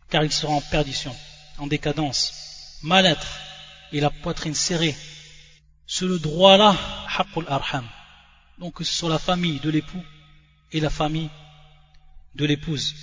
car 0.08 0.24
il 0.24 0.32
sera 0.32 0.54
en 0.54 0.62
perdition, 0.62 1.14
en 1.58 1.66
décadence, 1.66 2.78
mal-être 2.82 3.26
et 3.92 4.00
la 4.00 4.08
poitrine 4.08 4.54
serrée. 4.54 4.96
C'est 5.86 6.06
le 6.06 6.18
droit-là, 6.18 6.74
arham. 7.46 7.86
Donc 8.58 8.74
que 8.76 8.84
ce 8.84 8.94
soit 8.94 9.10
la 9.10 9.18
famille 9.18 9.60
de 9.60 9.68
l'époux 9.68 10.02
et 10.72 10.80
la 10.80 10.88
famille 10.88 11.30
de 12.34 12.46
l'épouse. 12.46 12.94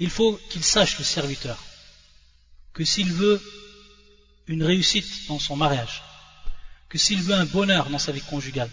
Il 0.00 0.10
faut 0.10 0.40
qu'il 0.50 0.64
sache 0.64 0.98
le 0.98 1.04
serviteur 1.04 1.62
que 2.72 2.84
s'il 2.84 3.12
veut 3.12 3.40
une 4.48 4.64
réussite 4.64 5.28
dans 5.28 5.38
son 5.38 5.54
mariage, 5.54 6.02
que 6.88 6.98
s'il 6.98 7.22
veut 7.22 7.34
un 7.34 7.44
bonheur 7.44 7.90
dans 7.90 7.98
sa 8.00 8.10
vie 8.10 8.22
conjugale, 8.22 8.70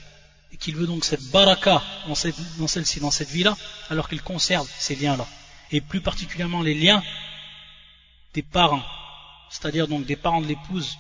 et 0.52 0.58
qu'il 0.58 0.76
veut 0.76 0.88
donc 0.88 1.06
cette 1.06 1.24
baraka 1.32 1.82
dans, 2.08 2.16
celle-ci, 2.16 3.00
dans 3.00 3.12
cette 3.12 3.30
vie-là, 3.30 3.58
alors 3.90 4.08
qu'il 4.10 4.22
conserve 4.22 4.70
ces 4.78 4.96
liens-là, 4.96 5.28
et 5.72 5.82
plus 5.82 6.02
particulièrement 6.02 6.62
les 6.62 6.74
liens 6.74 7.04
des 8.34 8.42
parents, 8.42 8.84
c'est-à-dire 9.50 9.88
donc 9.88 10.06
des 10.06 10.16
parents 10.16 10.42
de 10.42 10.48
l'épouse, 10.48 10.98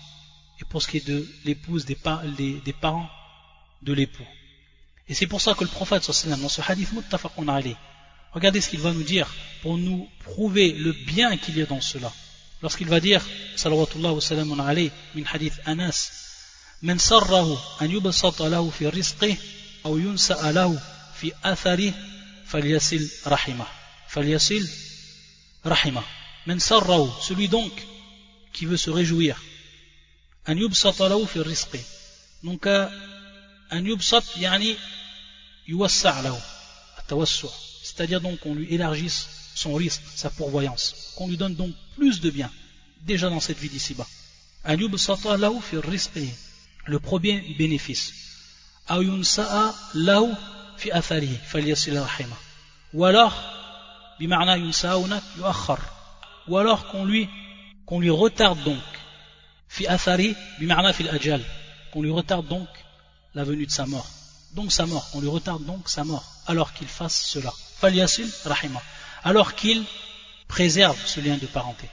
et 0.59 0.65
pour 0.65 0.81
ce 0.81 0.87
qui 0.87 0.97
est 0.97 1.07
de 1.07 1.27
l'épouse, 1.45 1.85
des, 1.85 1.95
parents 1.95 3.09
de 3.81 3.93
l'époux. 3.93 4.25
Et 5.07 5.13
c'est 5.13 5.27
pour 5.27 5.39
ça 5.39 5.53
que 5.53 5.63
le 5.63 5.69
prophète, 5.69 6.05
dans 6.07 6.49
ce 6.49 6.61
hadith 6.61 6.91
muttafaqun 6.93 7.47
alayh, 7.47 7.77
regardez 8.33 8.59
ce 8.59 8.69
qu'il 8.69 8.79
va 8.79 8.91
nous 8.91 9.03
dire 9.03 9.33
pour 9.61 9.77
nous 9.77 10.09
prouver 10.23 10.73
le 10.73 10.91
bien 10.91 11.37
qu'il 11.37 11.57
y 11.57 11.61
a 11.61 11.65
dans 11.65 11.81
cela. 11.81 12.11
Lorsqu'il 12.61 12.87
va 12.87 12.99
dire, 12.99 13.23
salawatullah 13.55 14.13
wa 14.13 14.21
salamun 14.21 14.59
alayh, 14.59 14.91
min 15.15 15.23
hadith 15.31 15.59
Anas, 15.65 16.26
من 16.82 16.98
سره 16.98 17.64
أن 17.82 17.90
يبسط 17.90 18.42
له 18.42 18.70
في 18.70 18.88
رزقه 18.88 19.36
أو 19.86 19.98
ينسأ 19.98 20.52
له 20.52 20.82
في 21.20 21.32
أثره 21.44 21.94
فليصل 22.46 23.08
رحمه 23.26 23.66
فليصل 24.08 24.68
رحمه 25.66 26.02
من 26.46 26.58
سره 26.58 27.20
celui 27.20 27.48
donc 27.48 27.72
qui 28.52 28.66
veut 28.66 28.76
se 28.76 28.90
réjouir 28.90 29.36
أن 30.48 30.58
يبسط 30.58 31.02
له 31.02 31.24
في 31.24 31.36
الرزق 31.36 31.80
donc 32.44 32.66
أن 33.72 33.86
يبسط 33.86 34.36
يعني 34.36 34.76
يوسع 35.68 36.20
له 36.20 36.40
التوسع 36.98 37.48
c'est-à-dire 37.82 38.20
donc 38.20 38.38
qu'on 38.40 38.54
lui 38.54 38.72
élargisse 38.74 39.26
son 39.54 39.74
risque, 39.74 40.02
sa 40.14 40.30
pourvoyance, 40.30 41.12
qu'on 41.16 41.28
lui 41.28 41.36
donne 41.36 41.54
donc 41.54 41.74
plus 41.96 42.20
de 42.20 42.30
bien, 42.30 42.50
déjà 43.02 43.28
dans 43.28 43.40
cette 43.40 43.58
vie 43.58 43.68
d'ici-bas. 43.68 44.06
أن 44.66 44.80
يبسط 44.80 45.26
له 45.26 45.60
في 45.60 45.76
رزقه 45.76 46.28
le 46.87 46.99
premier 46.99 47.41
bénéfice. 47.57 48.13
Ou 52.93 53.05
alors 53.05 53.43
ou 56.47 56.57
alors 56.57 56.87
qu'on 56.87 57.05
lui 57.05 57.29
qu'on 57.85 57.99
lui 57.99 58.09
retarde 58.09 58.63
donc 58.63 58.81
qu'on 61.91 62.01
lui 62.01 62.11
retarde 62.11 62.47
donc 62.47 62.67
la 63.33 63.43
venue 63.43 63.65
de 63.65 63.71
sa 63.71 63.85
mort. 63.85 64.07
Donc 64.53 64.71
sa 64.71 64.85
mort 64.85 65.09
on 65.13 65.19
lui 65.19 65.27
retarde 65.27 65.65
donc 65.65 65.89
sa 65.89 66.03
mort 66.05 66.25
alors 66.47 66.73
qu'il 66.73 66.87
fasse 66.87 67.21
cela. 67.21 67.51
Alors 69.23 69.55
qu'il 69.55 69.83
préserve 70.47 70.97
ce 71.05 71.19
lien 71.19 71.37
de 71.37 71.45
parenté. 71.45 71.89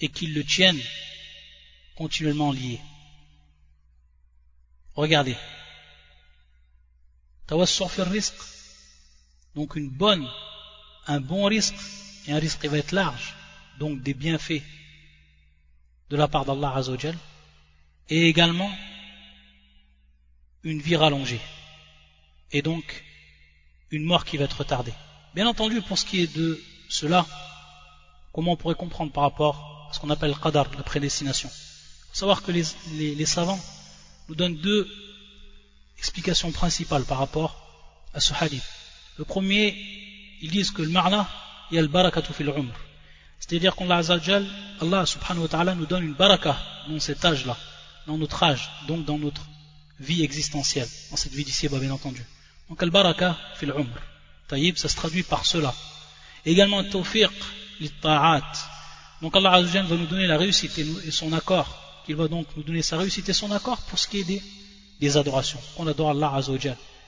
Et 0.00 0.08
qu'il 0.08 0.34
le 0.34 0.44
tienne 0.44 0.78
continuellement 1.96 2.52
lié 2.52 2.80
Regardez. 4.98 5.36
risque. 8.10 8.34
Donc 9.54 9.76
une 9.76 9.90
bonne, 9.90 10.28
un 11.06 11.20
bon 11.20 11.44
risque, 11.44 11.76
et 12.26 12.32
un 12.32 12.40
risque 12.40 12.62
qui 12.62 12.66
va 12.66 12.78
être 12.78 12.90
large, 12.90 13.36
donc 13.78 14.02
des 14.02 14.12
bienfaits 14.12 14.64
de 16.10 16.16
la 16.16 16.26
part 16.26 16.44
d'Allah 16.44 16.72
Azzawajal, 16.74 17.16
et 18.08 18.26
également 18.26 18.72
une 20.64 20.80
vie 20.80 20.96
rallongée, 20.96 21.40
et 22.50 22.60
donc 22.60 23.04
une 23.92 24.02
mort 24.02 24.24
qui 24.24 24.36
va 24.36 24.46
être 24.46 24.58
retardée. 24.58 24.94
Bien 25.32 25.46
entendu, 25.46 25.80
pour 25.80 25.96
ce 25.96 26.06
qui 26.06 26.22
est 26.22 26.36
de 26.36 26.60
cela, 26.88 27.24
comment 28.32 28.52
on 28.54 28.56
pourrait 28.56 28.74
comprendre 28.74 29.12
par 29.12 29.22
rapport 29.22 29.86
à 29.88 29.92
ce 29.92 30.00
qu'on 30.00 30.10
appelle 30.10 30.34
qadar, 30.34 30.68
la 30.76 30.82
prédestination? 30.82 31.50
Savoir 32.12 32.42
que 32.42 32.50
les 32.50 33.26
savants 33.26 33.60
nous 34.28 34.34
donne 34.34 34.56
deux 34.56 34.88
explications 35.98 36.52
principales 36.52 37.04
par 37.04 37.18
rapport 37.18 37.52
à 38.14 38.20
ce 38.20 38.32
hadith. 38.38 38.62
Le 39.16 39.24
premier, 39.24 39.76
ils 40.40 40.50
disent 40.50 40.70
que 40.70 40.82
le 40.82 40.90
marna, 40.90 41.28
a 41.70 41.74
le 41.74 41.88
barakatu 41.88 42.32
fil 42.32 42.48
umr. 42.48 42.74
C'est-à-dire 43.40 43.76
qu'Allah 43.76 44.00
Allah 44.80 45.06
subhanahu 45.06 45.42
wa 45.42 45.48
ta'ala 45.48 45.74
nous 45.74 45.86
donne 45.86 46.04
une 46.04 46.14
baraka 46.14 46.56
dans 46.88 46.98
cet 47.00 47.24
âge-là, 47.24 47.56
dans 48.06 48.16
notre 48.18 48.42
âge, 48.42 48.70
donc 48.86 49.04
dans 49.04 49.18
notre 49.18 49.42
vie 50.00 50.22
existentielle, 50.22 50.88
dans 51.10 51.16
cette 51.16 51.32
vie 51.32 51.44
d'ici, 51.44 51.68
bien 51.68 51.90
entendu. 51.90 52.24
Donc 52.68 52.82
al-baraka 52.82 53.36
fil 53.56 53.70
umr. 53.70 54.00
Taïb, 54.48 54.76
ça 54.76 54.88
se 54.88 54.96
traduit 54.96 55.22
par 55.22 55.44
cela. 55.44 55.74
Également 56.44 56.82
tawfiq 56.84 57.30
ta'at. 58.00 58.52
Donc 59.20 59.36
Allah 59.36 59.60
va 59.60 59.96
nous 59.96 60.06
donner 60.06 60.26
la 60.26 60.38
réussite 60.38 60.78
et 60.78 61.10
son 61.10 61.32
accord. 61.32 61.87
Il 62.08 62.16
va 62.16 62.26
donc 62.26 62.46
nous 62.56 62.62
donner 62.62 62.82
sa 62.82 62.96
réussite 62.96 63.28
et 63.28 63.34
son 63.34 63.52
accord 63.52 63.78
pour 63.82 63.98
ce 63.98 64.08
qui 64.08 64.20
est 64.20 64.42
des, 65.00 65.16
adorations. 65.16 65.60
On 65.76 65.86
adore 65.86 66.10
Allah 66.10 66.32
Azza 66.34 66.52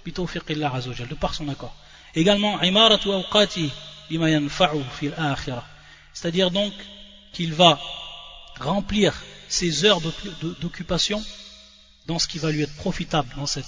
bitawfiq 0.04 0.42
Allah 0.50 0.72
Azza 0.74 1.06
de 1.06 1.14
par 1.14 1.34
son 1.34 1.48
accord. 1.48 1.74
Également 2.14 2.60
imaratu 2.60 3.10
awqati 3.10 3.70
bima 4.10 4.28
yanfa'u 4.28 4.82
fil 4.98 5.14
akhirah. 5.16 5.64
C'est-à-dire 6.12 6.50
donc 6.50 6.72
qu'il 7.32 7.54
va 7.54 7.80
remplir 8.60 9.14
ses 9.48 9.84
heures 9.84 10.00
d'occupation 10.60 11.22
dans 12.06 12.18
ce 12.18 12.28
qui 12.28 12.38
va 12.38 12.50
lui 12.50 12.62
être 12.62 12.76
profitable 12.76 13.32
dans 13.36 13.46
cette 13.46 13.64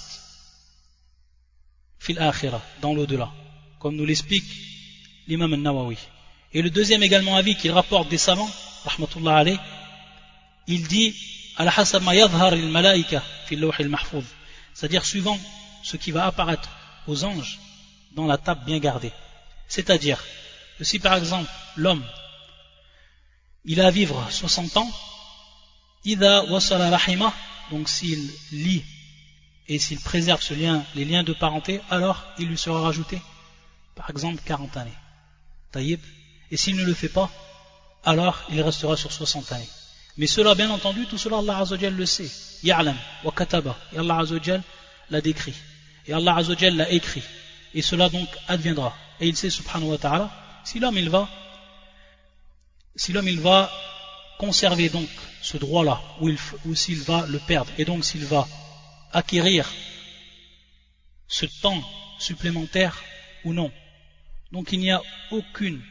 fil 1.99 2.19
akhira, 2.19 2.61
dans 2.81 2.93
l'au-delà, 2.93 3.31
comme 3.79 3.95
nous 3.95 4.05
l'explique 4.05 4.45
l'imam 5.27 5.53
al-Nawawi. 5.53 5.97
Et 6.53 6.61
le 6.61 6.69
deuxième 6.69 7.01
également 7.01 7.35
avis 7.35 7.55
qu'il 7.55 7.71
rapporte 7.71 8.09
des 8.09 8.17
savants, 8.17 8.49
rahmatullah 8.85 9.37
alayh, 9.37 9.59
il 10.67 10.87
dit 10.87 11.15
c'est-à-dire 14.73 15.05
suivant 15.05 15.39
ce 15.83 15.97
qui 15.97 16.11
va 16.11 16.25
apparaître 16.25 16.69
aux 17.07 17.23
anges 17.23 17.59
dans 18.15 18.25
la 18.25 18.37
table 18.37 18.65
bien 18.65 18.79
gardée. 18.79 19.11
C'est-à-dire 19.67 20.23
que 20.77 20.83
si 20.83 20.99
par 20.99 21.15
exemple 21.15 21.49
l'homme 21.75 22.03
il 23.65 23.81
a 23.81 23.87
à 23.87 23.91
vivre 23.91 24.25
60 24.29 24.77
ans, 24.77 24.91
donc 27.71 27.89
s'il 27.89 28.29
lit 28.51 28.83
et 29.69 29.79
s'il 29.79 29.99
préserve 29.99 30.41
les 30.95 31.05
liens 31.05 31.23
de 31.23 31.33
parenté, 31.33 31.79
alors 31.89 32.25
il 32.37 32.47
lui 32.49 32.57
sera 32.57 32.81
rajouté, 32.81 33.21
par 33.95 34.09
exemple, 34.09 34.41
40 34.43 34.75
années. 34.77 34.91
Taïb. 35.71 36.01
Et 36.51 36.57
s'il 36.57 36.75
ne 36.75 36.83
le 36.83 36.93
fait 36.93 37.09
pas, 37.09 37.31
alors 38.03 38.43
il 38.51 38.61
restera 38.61 38.97
sur 38.97 39.11
60 39.11 39.51
années. 39.53 39.69
Mais 40.17 40.27
cela, 40.27 40.53
bien 40.55 40.69
entendu, 40.69 41.05
tout 41.07 41.17
cela, 41.17 41.37
Allah 41.39 41.59
Azzawajal 41.59 41.95
le 41.95 42.05
sait. 42.05 42.29
Ya'lam 42.63 42.95
wa 43.23 43.31
kataba. 43.31 43.77
Et 43.93 43.97
Allah 43.97 44.19
Azzawajal 44.19 44.61
l'a 45.09 45.21
décrit. 45.21 45.55
Et 46.05 46.13
Allah 46.13 46.37
l'a 46.71 46.91
écrit. 46.91 47.23
Et 47.73 47.81
cela 47.81 48.09
donc 48.09 48.29
adviendra. 48.47 48.95
Et 49.19 49.27
il 49.27 49.35
sait, 49.35 49.49
subhanahu 49.49 49.89
wa 49.89 49.97
ta'ala, 49.97 50.31
si 50.63 50.79
l'homme 50.79 50.97
il 50.97 51.09
va, 51.09 51.27
si 52.95 53.11
l'homme 53.11 53.27
il 53.27 53.39
va 53.39 53.71
conserver 54.37 54.89
donc 54.89 55.09
ce 55.41 55.57
droit-là, 55.57 56.01
ou 56.21 56.75
s'il 56.75 57.01
va 57.01 57.25
le 57.27 57.39
perdre, 57.39 57.71
et 57.77 57.85
donc 57.85 58.05
s'il 58.05 58.25
va 58.25 58.47
acquérir 59.11 59.69
ce 61.27 61.45
temps 61.61 61.81
supplémentaire 62.19 63.01
ou 63.43 63.53
non. 63.53 63.71
Donc 64.51 64.71
il 64.71 64.79
n'y 64.79 64.91
a 64.91 65.01
aucune 65.31 65.81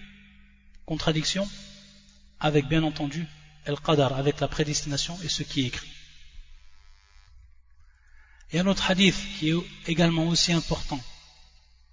contradiction 0.87 1.49
avec 2.39 2.67
bien 2.67 2.83
entendu 2.83 3.27
el-qadar, 3.66 4.14
avec 4.14 4.40
la 4.40 4.48
prédestination 4.48 5.18
et 5.24 5.30
ce 5.30 5.44
qui 5.44 5.64
est 5.64 5.68
écrit. 5.68 5.90
Et 8.52 8.60
un 8.60 8.68
autre 8.68 8.90
hadith 8.90 9.18
qui 9.40 9.50
est 9.50 9.58
également 9.88 10.28
aussi 10.28 10.54
important 10.54 11.02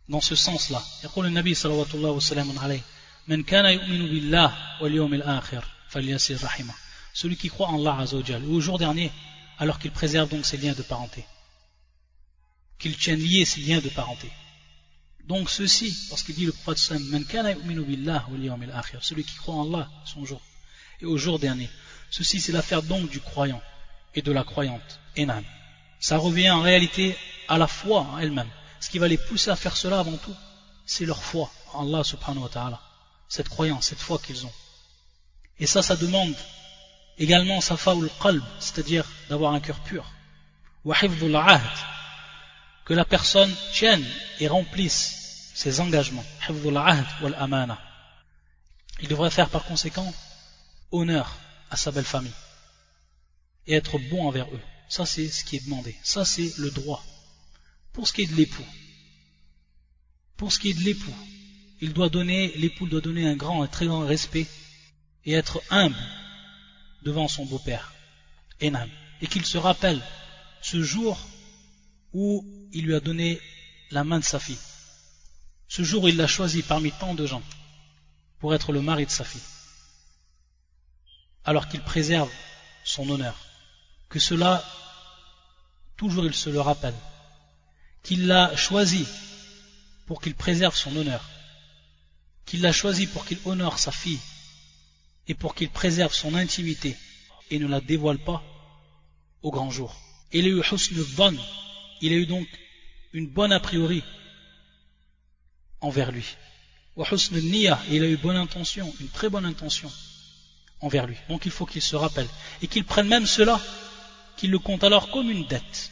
dans 0.09 0.21
ce 0.21 0.37
sens-là. 0.37 0.83
يقول 1.05 1.27
النبي 1.27 1.55
صلى 1.55 1.87
الله 1.95 2.11
وسلم 2.11 2.59
عليه 2.59 2.81
من 3.29 3.43
كان 3.43 3.65
يؤمن 3.65 4.07
بالله 4.09 4.83
واليوم 4.83 5.15
الآخر 5.15 5.65
فليسر 5.89 6.45
رحمه 6.45 6.75
celui 7.15 7.37
qui 7.37 7.49
croit 7.49 7.69
en 7.69 7.79
Allah 7.79 8.01
Azzawajal, 8.01 8.45
ou 8.45 8.57
au 8.57 8.61
jour 8.61 8.77
dernier, 8.79 9.11
alors 9.59 9.79
qu'il 9.79 9.93
préserve 9.93 10.29
donc 10.29 10.45
ses 10.45 10.57
liens 10.57 10.73
de 10.73 10.83
parenté. 10.83 11.25
Qu'il 12.79 12.97
tienne 12.97 13.21
liés 13.21 13.45
ses 13.45 13.61
liens 13.61 13.81
de 13.81 13.89
parenté. 13.89 14.29
Donc 15.27 15.49
ceci, 15.49 15.97
parce 16.11 16.23
qu'il 16.25 16.35
dit 16.35 16.45
le 16.45 16.53
prophète 16.53 16.79
celui 19.01 19.25
qui 19.25 19.37
croit 19.37 19.55
en 19.55 19.73
Allah, 19.73 19.89
son 20.05 20.27
jour, 20.27 20.43
et 21.02 21.06
au 21.06 21.18
jour 21.18 21.40
dernier, 21.40 21.70
ceci 22.10 22.40
c'est 22.40 22.52
l'affaire 22.52 22.84
donc 22.84 23.10
du 23.10 23.20
croyant 23.20 23.62
et 24.16 24.22
de 24.22 24.32
la 24.32 24.44
croyante, 24.44 25.00
Enan. 25.16 25.44
Ça 26.00 26.18
revient 26.18 26.52
en 26.52 26.62
réalité 26.62 27.18
à 27.48 27.58
la 27.58 27.68
foi 27.68 28.02
en 28.02 28.20
elle-même. 28.20 28.50
Ce 28.80 28.90
qui 28.90 29.00
va 29.00 29.08
les 29.08 29.18
pousser 29.18 29.52
à 29.52 29.56
faire 29.56 29.76
cela 29.76 30.00
avant 30.00 30.18
tout, 30.18 30.36
c'est 30.86 31.06
leur 31.06 31.22
foi 31.22 31.52
en 31.74 31.88
Allah 31.88 32.04
subhanahu 32.04 32.44
wa 32.44 32.50
ta'ala. 32.50 32.82
Cette 33.28 33.50
croyance, 33.50 33.88
cette 33.88 34.00
foi 34.00 34.18
qu'ils 34.18 34.46
ont. 34.46 34.54
Et 35.60 35.68
ça, 35.68 35.82
ça 35.82 35.96
demande 35.96 36.36
Également, 37.20 37.60
safaul 37.60 38.10
qalb, 38.22 38.44
c'est-à-dire 38.60 39.06
d'avoir 39.30 39.54
un 39.54 39.60
cœur 39.60 39.80
pur. 39.82 40.06
Ahd, 40.90 41.62
que 42.86 42.94
la 42.94 43.04
personne 43.04 43.54
tienne 43.74 44.06
et 44.40 44.48
remplisse 44.48 45.52
ses 45.54 45.82
engagements. 45.82 46.24
Ahd 46.48 47.06
wal 47.22 47.36
amana. 47.38 47.78
Il 49.02 49.10
devrait 49.10 49.30
faire 49.30 49.50
par 49.50 49.66
conséquent 49.66 50.14
honneur 50.92 51.38
à 51.70 51.78
sa 51.78 51.92
belle 51.92 52.06
famille 52.06 52.34
et 53.68 53.74
être 53.74 54.00
bon 54.10 54.28
envers 54.28 54.48
eux. 54.54 54.62
Ça, 54.90 55.06
c'est 55.06 55.28
ce 55.28 55.44
qui 55.44 55.56
est 55.56 55.66
demandé. 55.66 55.96
Ça, 56.04 56.26
c'est 56.26 56.58
le 56.58 56.72
droit. 56.72 57.04
Pour 57.94 58.08
ce 58.08 58.14
qui 58.14 58.24
est 58.24 58.32
de 58.32 58.36
l'époux, 58.36 58.66
pour 60.36 60.52
ce 60.52 60.60
qui 60.60 60.72
est 60.72 60.74
de 60.74 60.84
l'époux, 60.84 61.14
il 61.82 61.94
doit 61.94 62.10
donner, 62.10 62.54
l'époux 62.56 62.88
doit 62.88 63.02
donner 63.02 63.28
un 63.28 63.36
grand, 63.36 63.62
un 63.62 63.68
très 63.68 63.86
grand 63.86 64.06
respect 64.06 64.48
et 65.26 65.34
être 65.34 65.62
humble 65.70 65.96
devant 67.04 67.28
son 67.28 67.46
beau-père, 67.46 67.94
Enam, 68.62 68.90
et 69.22 69.28
qu'il 69.28 69.46
se 69.46 69.58
rappelle 69.58 70.02
ce 70.62 70.82
jour 70.82 71.20
où 72.14 72.46
il 72.74 72.86
lui 72.86 72.96
a 72.96 73.00
donné 73.00 73.40
la 73.92 74.04
main 74.04 74.20
de 74.20 74.24
sa 74.24 74.40
fille, 74.40 74.58
ce 75.68 75.84
jour 75.84 76.04
où 76.04 76.08
il 76.08 76.18
l'a 76.18 76.28
choisi 76.28 76.62
parmi 76.62 76.92
tant 76.92 77.14
de 77.14 77.26
gens 77.26 77.44
pour 78.40 78.54
être 78.54 78.72
le 78.72 78.82
mari 78.82 79.06
de 79.06 79.12
sa 79.12 79.24
fille, 79.24 79.42
alors 81.46 81.68
qu'il 81.68 81.82
préserve 81.82 82.32
son 82.84 83.10
honneur, 83.10 83.36
que 84.10 84.20
cela, 84.20 84.64
toujours 85.98 86.26
il 86.26 86.34
se 86.34 86.50
le 86.50 86.62
rappelle, 86.62 86.96
qu'il 88.04 88.28
l'a 88.28 88.56
choisi 88.56 89.06
pour 90.06 90.22
qu'il 90.22 90.36
préserve 90.36 90.76
son 90.76 90.96
honneur, 90.96 91.24
qu'il 92.46 92.62
l'a 92.62 92.72
choisi 92.72 93.08
pour 93.08 93.26
qu'il 93.26 93.38
honore 93.46 93.80
sa 93.80 93.92
fille 93.92 94.20
et 95.28 95.36
pour 95.36 95.54
qu'il 95.54 95.70
préserve 95.70 96.14
son 96.14 96.34
intimité 96.36 96.98
et 97.52 97.60
ne 97.60 97.68
la 97.68 97.82
dévoile 97.82 98.18
pas 98.18 98.44
au 99.42 99.52
grand 99.52 99.70
jour. 99.70 99.96
Il 100.32 100.46
a 100.46 100.48
eu 100.48 100.60
husn 100.60 101.38
il 102.02 102.14
a 102.14 102.16
eu 102.16 102.26
donc 102.26 102.48
une 103.14 103.28
bonne 103.28 103.52
a 103.52 103.60
priori 103.60 104.04
envers 105.82 106.12
lui. 106.12 106.26
Il 106.98 108.04
a 108.04 108.08
eu 108.08 108.18
bonne 108.18 108.36
intention, 108.36 108.94
une 109.00 109.10
très 109.10 109.30
bonne 109.30 109.46
intention 109.46 109.92
envers 110.82 111.08
lui. 111.08 111.18
Donc 111.28 111.46
il 111.46 111.52
faut 111.52 111.66
qu'il 111.66 111.82
se 111.82 111.96
rappelle 111.96 112.28
et 112.62 112.68
qu'il 112.68 112.86
prenne 112.86 113.08
même 113.08 113.26
cela, 113.26 113.60
qu'il 114.38 114.52
le 114.52 114.60
compte 114.60 114.84
alors 114.84 115.10
comme 115.12 115.30
une 115.30 115.46
dette. 115.46 115.92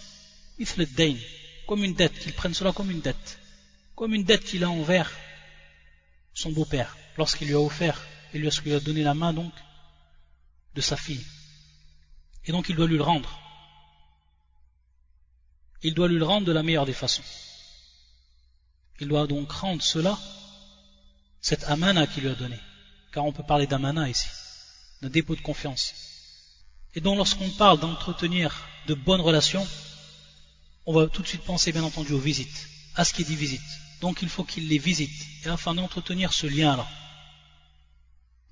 comme 1.68 1.84
une 1.84 1.94
dette, 1.94 2.18
qu'il 2.20 2.34
prenne 2.34 2.54
cela 2.54 2.72
comme 2.72 2.92
une 2.92 3.02
dette, 3.02 3.40
comme 3.96 4.14
une 4.14 4.24
dette 4.24 4.44
qu'il 4.44 4.64
a 4.64 4.70
envers 4.70 5.12
son 6.34 6.52
beau-père 6.52 6.96
lorsqu'il 7.18 7.48
lui 7.48 7.56
a 7.56 7.60
offert 7.60 8.00
et 8.34 8.40
lui 8.40 8.48
a 8.48 8.80
donné 8.80 9.04
la 9.04 9.14
main 9.14 9.34
donc 9.34 9.54
de 10.76 10.82
sa 10.82 10.96
fille. 10.96 11.26
Et 12.46 12.52
donc 12.52 12.70
il 12.70 12.76
doit 12.76 12.88
lui 12.88 12.98
le 12.98 13.04
rendre. 13.04 13.42
Il 15.84 15.94
doit 15.94 16.08
lui 16.08 16.18
le 16.18 16.26
rendre 16.26 16.48
de 16.48 16.52
la 16.52 16.64
meilleure 16.64 16.86
des 16.86 16.94
façons. 16.94 17.24
Il 19.00 19.08
doit 19.08 19.28
donc 19.28 19.52
rendre 19.52 19.82
cela, 19.82 20.18
cette 21.42 21.66
amana 21.66 22.08
qu'il 22.08 22.24
lui 22.24 22.30
a 22.30 22.36
donné. 22.36 22.58
Car 23.12 23.26
on 23.26 23.32
peut 23.32 23.44
parler 23.44 23.68
d'amana 23.68 24.10
ici, 24.10 24.28
d'un 25.02 25.10
dépôt 25.10 25.36
de 25.36 25.42
confiance. 25.42 25.94
Et 26.96 27.02
donc 27.02 27.18
lorsqu'on 27.18 27.50
parle 27.52 27.80
d'entretenir 27.80 28.68
de 28.88 28.94
bonnes 28.94 29.22
relations, 29.22 29.68
on 30.86 30.94
va 30.94 31.08
tout 31.08 31.22
de 31.22 31.28
suite 31.28 31.44
penser 31.44 31.72
bien 31.72 31.84
entendu 31.84 32.14
aux 32.14 32.20
visites, 32.20 32.70
à 32.96 33.04
ce 33.04 33.14
qui 33.14 33.24
dit 33.24 33.36
visite. 33.36 33.62
Donc 34.02 34.22
il 34.22 34.30
faut 34.30 34.44
qu'il 34.44 34.68
les 34.68 34.78
visite, 34.78 35.28
et 35.44 35.50
afin 35.50 35.74
d'entretenir 35.74 36.34
ce 36.34 36.48
lien-là 36.48 36.88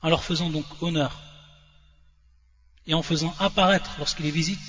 en 0.02 0.10
leur 0.10 0.24
faisant 0.24 0.50
donc 0.50 0.66
honneur 0.82 1.20
et 2.86 2.94
en 2.94 3.02
faisant 3.02 3.34
apparaître 3.40 3.90
lorsqu'il 3.98 4.26
les 4.26 4.32
visite 4.32 4.60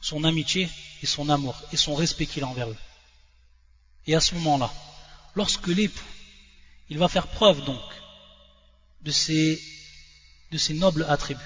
son 0.00 0.24
amitié 0.24 0.68
et 1.02 1.06
son 1.06 1.28
amour 1.28 1.60
et 1.72 1.76
son 1.76 1.94
respect 1.94 2.26
qu'il 2.26 2.42
a 2.42 2.46
envers 2.46 2.68
eux. 2.68 2.76
Et 4.06 4.14
à 4.14 4.20
ce 4.20 4.34
moment-là, 4.34 4.72
lorsque 5.34 5.68
l'époux, 5.68 6.04
il 6.88 6.98
va 6.98 7.08
faire 7.08 7.28
preuve 7.28 7.64
donc 7.64 7.80
de 9.02 9.10
ces, 9.10 9.62
de 10.50 10.58
ces 10.58 10.74
nobles 10.74 11.06
attributs, 11.08 11.40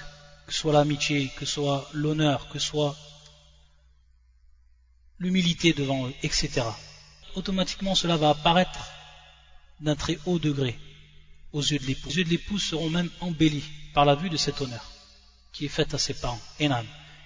que 0.47 0.53
ce 0.53 0.59
soit 0.61 0.73
l'amitié, 0.73 1.31
que 1.37 1.45
ce 1.45 1.53
soit 1.55 1.89
l'honneur, 1.93 2.49
que 2.49 2.59
ce 2.59 2.67
soit 2.67 2.95
l'humilité 5.19 5.73
devant 5.73 6.07
eux, 6.07 6.13
etc. 6.23 6.61
Automatiquement, 7.35 7.95
cela 7.95 8.17
va 8.17 8.29
apparaître 8.29 8.91
d'un 9.79 9.95
très 9.95 10.17
haut 10.25 10.39
degré 10.39 10.77
aux 11.53 11.61
yeux 11.61 11.79
de 11.79 11.85
l'époux. 11.85 12.09
Les 12.09 12.17
yeux 12.17 12.23
de 12.23 12.29
l'épouse 12.29 12.63
seront 12.63 12.89
même 12.89 13.09
embellis 13.21 13.63
par 13.93 14.05
la 14.05 14.15
vue 14.15 14.29
de 14.29 14.37
cet 14.37 14.61
honneur 14.61 14.91
qui 15.51 15.65
est 15.65 15.69
fait 15.69 15.93
à 15.93 15.97
ses 15.97 16.13
parents, 16.13 16.41
Enan, 16.59 16.83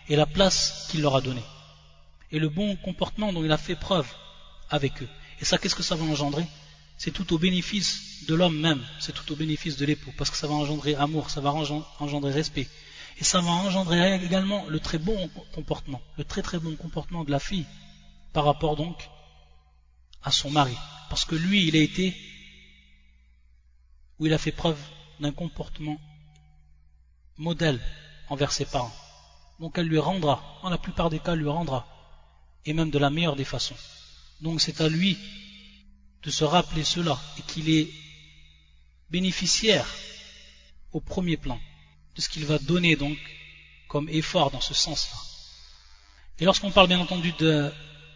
et 0.08 0.16
la 0.16 0.28
place 0.28 0.88
qu'il 0.90 1.02
leur 1.02 1.16
a 1.16 1.22
donnée, 1.22 1.44
et 2.32 2.38
le 2.38 2.48
bon 2.48 2.76
comportement 2.76 3.34
dont 3.34 3.44
il 3.44 3.52
a 3.52 3.58
fait 3.58 3.76
preuve 3.76 4.08
avec 4.70 5.02
eux. 5.02 5.10
Et 5.42 5.46
ça, 5.46 5.58
qu'est-ce 5.58 5.76
que 5.76 5.82
ça 5.82 5.96
va 5.96 6.04
engendrer? 6.04 6.46
C'est 7.00 7.12
tout 7.12 7.34
au 7.34 7.38
bénéfice 7.38 8.26
de 8.28 8.36
l'homme 8.36 8.60
même, 8.60 8.86
c'est 9.00 9.14
tout 9.14 9.32
au 9.32 9.36
bénéfice 9.38 9.78
de 9.78 9.86
l'époux, 9.86 10.12
parce 10.18 10.30
que 10.30 10.36
ça 10.36 10.48
va 10.48 10.54
engendrer 10.54 10.96
amour, 10.96 11.30
ça 11.30 11.40
va 11.40 11.52
engendrer 11.52 12.34
respect. 12.34 12.68
Et 13.20 13.24
ça 13.24 13.40
va 13.40 13.52
engendrer 13.52 14.16
également 14.16 14.66
le 14.68 14.82
très 14.82 14.98
bon 14.98 15.30
comportement, 15.54 16.02
le 16.18 16.26
très 16.26 16.42
très 16.42 16.60
bon 16.60 16.76
comportement 16.76 17.24
de 17.24 17.32
la 17.32 17.40
fille 17.40 17.66
par 18.34 18.44
rapport 18.44 18.76
donc 18.76 19.10
à 20.24 20.32
son 20.32 20.52
mari. 20.52 20.76
Parce 21.10 21.24
que 21.24 21.36
lui, 21.36 21.66
il 21.68 21.76
a 21.78 21.80
été, 21.80 22.14
ou 24.20 24.26
il 24.26 24.34
a 24.34 24.38
fait 24.38 24.52
preuve 24.52 24.80
d'un 25.22 25.32
comportement 25.32 25.98
modèle 27.38 27.80
envers 28.28 28.52
ses 28.52 28.66
parents. 28.66 28.94
Donc 29.62 29.78
elle 29.78 29.88
lui 29.88 30.00
rendra, 30.00 30.60
en 30.64 30.70
la 30.70 30.78
plupart 30.78 31.10
des 31.10 31.20
cas, 31.20 31.36
lui 31.36 31.48
rendra, 31.48 31.88
et 32.66 32.74
même 32.74 32.92
de 32.92 33.00
la 33.00 33.10
meilleure 33.10 33.38
des 33.38 33.46
façons. 33.46 33.78
Donc 34.42 34.60
c'est 34.60 34.82
à 34.82 34.90
lui 34.90 35.18
de 36.24 36.32
se 36.32 36.44
rappeler 36.44 36.84
cela, 36.84 37.18
et 37.38 37.42
qu'il 37.44 37.70
est 37.70 37.90
bénéficiaire 39.10 39.88
au 40.92 41.00
premier 41.00 41.38
plan 41.38 41.60
de 42.16 42.22
ce 42.22 42.30
qu'il 42.30 42.46
va 42.46 42.58
donner 42.60 42.96
donc 42.96 43.18
comme 43.88 44.10
effort 44.10 44.52
dans 44.52 44.62
ce 44.62 44.74
sens-là. 44.74 45.18
Et 46.40 46.46
lorsqu'on 46.46 46.72
parle 46.72 46.88
bien 46.88 47.00
entendu 47.00 47.34
de 47.40 47.72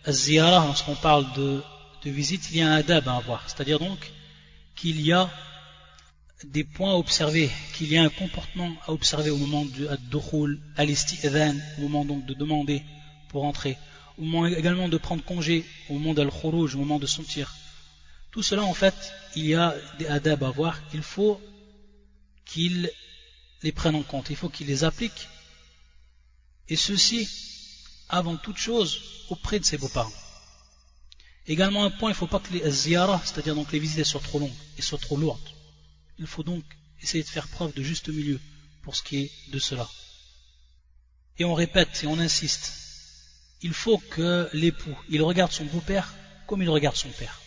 ziyara, 0.08 0.66
lorsqu'on 0.66 0.96
parle 0.96 1.32
de, 1.34 1.62
visite, 2.06 2.50
il 2.52 2.58
y 2.58 2.62
a 2.62 2.70
un 2.70 2.76
adab 2.76 3.08
à 3.08 3.16
avoir, 3.16 3.50
c'est-à-dire 3.50 3.80
donc 3.80 4.12
qu'il 4.76 5.00
y 5.02 5.14
a 5.14 5.30
des 6.44 6.66
points 6.66 6.92
à 6.92 6.96
observer, 6.96 7.50
qu'il 7.74 7.92
y 7.92 7.98
a 7.98 8.04
un 8.04 8.10
comportement 8.10 8.76
à 8.86 8.92
observer 8.92 9.30
au 9.30 9.38
moment 9.38 9.64
du 9.64 9.88
ad-dukhul, 9.88 10.60
al 10.76 10.90
au 10.90 11.82
moment 11.82 12.04
donc 12.04 12.26
de 12.26 12.34
demander 12.34 12.84
pour 13.30 13.46
entrer, 13.46 13.78
au 14.18 14.24
moment 14.24 14.48
également 14.48 14.90
de 14.90 14.98
prendre 14.98 15.24
congé, 15.24 15.66
au 15.90 15.94
moment 15.94 16.14
d'al-khuruj, 16.14 16.76
au 16.76 16.80
moment 16.80 17.00
de 17.00 17.08
sortir. 17.08 17.56
Tout 18.34 18.42
cela 18.42 18.64
en 18.64 18.74
fait, 18.74 18.96
il 19.36 19.46
y 19.46 19.54
a 19.54 19.76
des 20.00 20.08
adab 20.08 20.44
à 20.44 20.50
voir, 20.50 20.82
il 20.92 21.04
faut 21.04 21.40
qu'il 22.46 22.92
les 23.62 23.72
prenne 23.72 23.94
en 23.94 24.02
compte, 24.02 24.32
il 24.32 24.36
faut 24.36 24.50
qu'il 24.50 24.66
les 24.66 24.84
applique, 24.84 25.30
et 26.68 26.76
ceci 26.76 27.30
avant 28.10 28.36
toute 28.36 28.58
chose 28.58 29.00
auprès 29.30 29.60
de 29.60 29.66
ses 29.66 29.78
beaux-parents. 29.78 30.20
Également 31.46 31.84
un 31.84 31.92
point, 31.92 32.10
il 32.10 32.14
ne 32.14 32.18
faut 32.18 32.26
pas 32.26 32.40
que 32.40 32.52
les 32.54 32.72
ziyara, 32.72 33.22
c'est-à-dire 33.24 33.54
donc 33.54 33.72
les 33.72 33.78
visites 33.78 34.04
soient 34.04 34.20
trop 34.20 34.40
longues 34.40 34.60
et 34.80 34.82
soient 34.82 34.98
trop 34.98 35.16
lourdes. 35.16 35.50
Il 36.18 36.26
faut 36.26 36.42
donc 36.42 36.64
essayer 37.04 37.24
de 37.24 37.30
faire 37.30 37.48
preuve 37.48 37.76
de 37.76 37.84
juste 37.84 38.10
milieu 38.10 38.40
pour 38.82 38.96
ce 38.96 39.04
qui 39.04 39.18
est 39.18 39.32
de 39.50 39.60
cela. 39.60 39.88
Et 41.38 41.46
on 41.46 41.54
répète 41.54 42.04
et 42.04 42.08
on 42.08 42.18
insiste, 42.18 42.74
il 43.62 43.74
faut 43.74 44.00
que 44.00 44.50
l'époux, 44.54 44.98
il 45.08 45.22
regarde 45.22 45.52
son 45.52 45.66
beau-père 45.66 46.16
comme 46.48 46.64
il 46.64 46.70
regarde 46.70 46.96
son 46.96 47.10
père. 47.10 47.43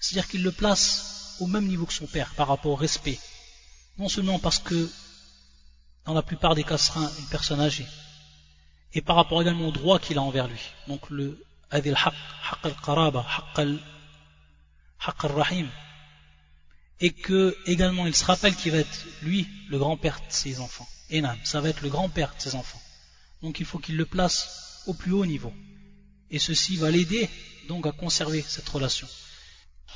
C'est-à-dire 0.00 0.28
qu'il 0.28 0.42
le 0.42 0.50
place 0.50 1.36
au 1.40 1.46
même 1.46 1.66
niveau 1.66 1.86
que 1.86 1.92
son 1.92 2.06
père 2.06 2.34
par 2.34 2.48
rapport 2.48 2.72
au 2.72 2.76
respect. 2.76 3.18
Non 3.98 4.08
seulement 4.08 4.38
parce 4.38 4.58
que 4.58 4.90
dans 6.06 6.14
la 6.14 6.22
plupart 6.22 6.54
des 6.54 6.64
cas, 6.64 6.78
sera 6.78 7.00
une 7.18 7.26
personne 7.26 7.60
âgée. 7.60 7.86
Et 8.94 9.02
par 9.02 9.16
rapport 9.16 9.40
également 9.42 9.68
au 9.68 9.72
droit 9.72 9.98
qu'il 9.98 10.18
a 10.18 10.22
envers 10.22 10.48
lui. 10.48 10.60
Donc 10.88 11.10
le 11.10 11.44
adil 11.70 11.94
haq, 11.94 12.14
haq 12.50 12.64
al-qaraba, 12.64 13.26
haq 13.54 15.24
al-rahim. 15.24 15.68
Et 17.00 17.12
que 17.12 17.56
également 17.66 18.06
il 18.06 18.16
se 18.16 18.24
rappelle 18.24 18.56
qu'il 18.56 18.72
va 18.72 18.78
être 18.78 19.06
lui 19.22 19.46
le 19.68 19.78
grand-père 19.78 20.18
de 20.18 20.32
ses 20.32 20.60
enfants. 20.60 20.88
Et 21.10 21.20
non, 21.20 21.36
ça 21.44 21.60
va 21.60 21.68
être 21.68 21.82
le 21.82 21.88
grand-père 21.88 22.34
de 22.36 22.40
ses 22.40 22.54
enfants. 22.54 22.80
Donc 23.42 23.60
il 23.60 23.66
faut 23.66 23.78
qu'il 23.78 23.96
le 23.96 24.06
place 24.06 24.82
au 24.86 24.94
plus 24.94 25.12
haut 25.12 25.26
niveau. 25.26 25.52
Et 26.30 26.38
ceci 26.38 26.76
va 26.76 26.90
l'aider 26.90 27.28
donc 27.68 27.86
à 27.86 27.92
conserver 27.92 28.42
cette 28.42 28.68
relation. 28.68 29.08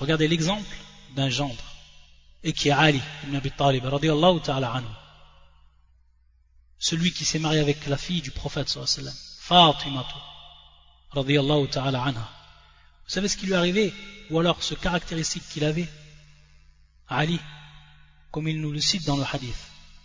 Regardez 0.00 0.28
l'exemple 0.28 0.76
d'un 1.14 1.30
gendre. 1.30 1.64
Et 2.42 2.52
qui 2.52 2.68
est 2.68 2.72
Ali 2.72 3.00
ibn 3.24 3.36
Abi 3.36 3.50
Talib, 3.50 3.84
ta'ala 4.42 4.72
anhu 4.72 4.86
celui 6.84 7.12
qui 7.12 7.24
s'est 7.24 7.38
marié 7.38 7.60
avec 7.60 7.86
la 7.86 7.96
fille 7.96 8.20
du 8.20 8.30
prophète 8.30 8.68
sallallahu 8.68 9.14
Fatimatu 9.40 10.14
ta'ala 11.70 12.02
anha. 12.02 12.30
Vous 13.04 13.10
savez 13.10 13.28
ce 13.28 13.38
qui 13.38 13.46
lui 13.46 13.54
est 13.54 13.56
arrivé? 13.56 13.94
Ou 14.28 14.38
alors 14.38 14.62
ce 14.62 14.74
caractéristique 14.74 15.48
qu'il 15.48 15.64
avait? 15.64 15.88
Ali, 17.08 17.40
comme 18.30 18.48
il 18.48 18.60
nous 18.60 18.70
le 18.70 18.80
cite 18.80 19.06
dans 19.06 19.16
le 19.16 19.24
hadith. 19.32 19.56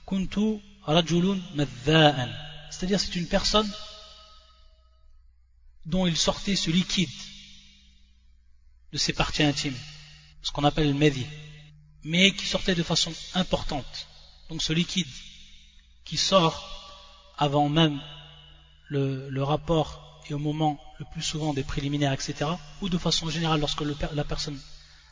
Kuntu 0.08 0.62
rajulun. 0.84 1.40
C'est-à-dire 2.72 3.00
c'est 3.00 3.16
une 3.18 3.28
personne 3.28 3.70
dont 5.86 6.08
il 6.08 6.16
sortait 6.16 6.56
ce 6.56 6.70
liquide 6.70 7.10
de 8.92 8.98
ses 8.98 9.14
parties 9.14 9.44
intimes, 9.44 9.78
ce 10.42 10.52
qu'on 10.52 10.64
appelle 10.64 10.88
le 10.88 10.94
medhi, 10.94 11.26
mais 12.04 12.32
qui 12.32 12.46
sortait 12.46 12.76
de 12.76 12.84
façon 12.84 13.14
importante. 13.36 14.08
Donc 14.50 14.62
ce 14.64 14.74
liquide 14.74 15.08
qui 16.06 16.18
sort 16.18 17.34
avant 17.38 17.70
même 17.70 18.02
le, 18.90 19.44
rapport 19.44 20.22
et 20.30 20.34
au 20.34 20.40
moment 20.40 20.80
le 21.00 21.06
plus 21.12 21.22
souvent 21.22 21.54
des 21.54 21.64
préliminaires, 21.64 22.14
etc. 22.14 22.52
Ou 22.82 22.90
de 22.90 22.98
façon 22.98 23.30
générale 23.30 23.60
lorsque 23.60 23.84
la 24.14 24.24
personne 24.24 24.60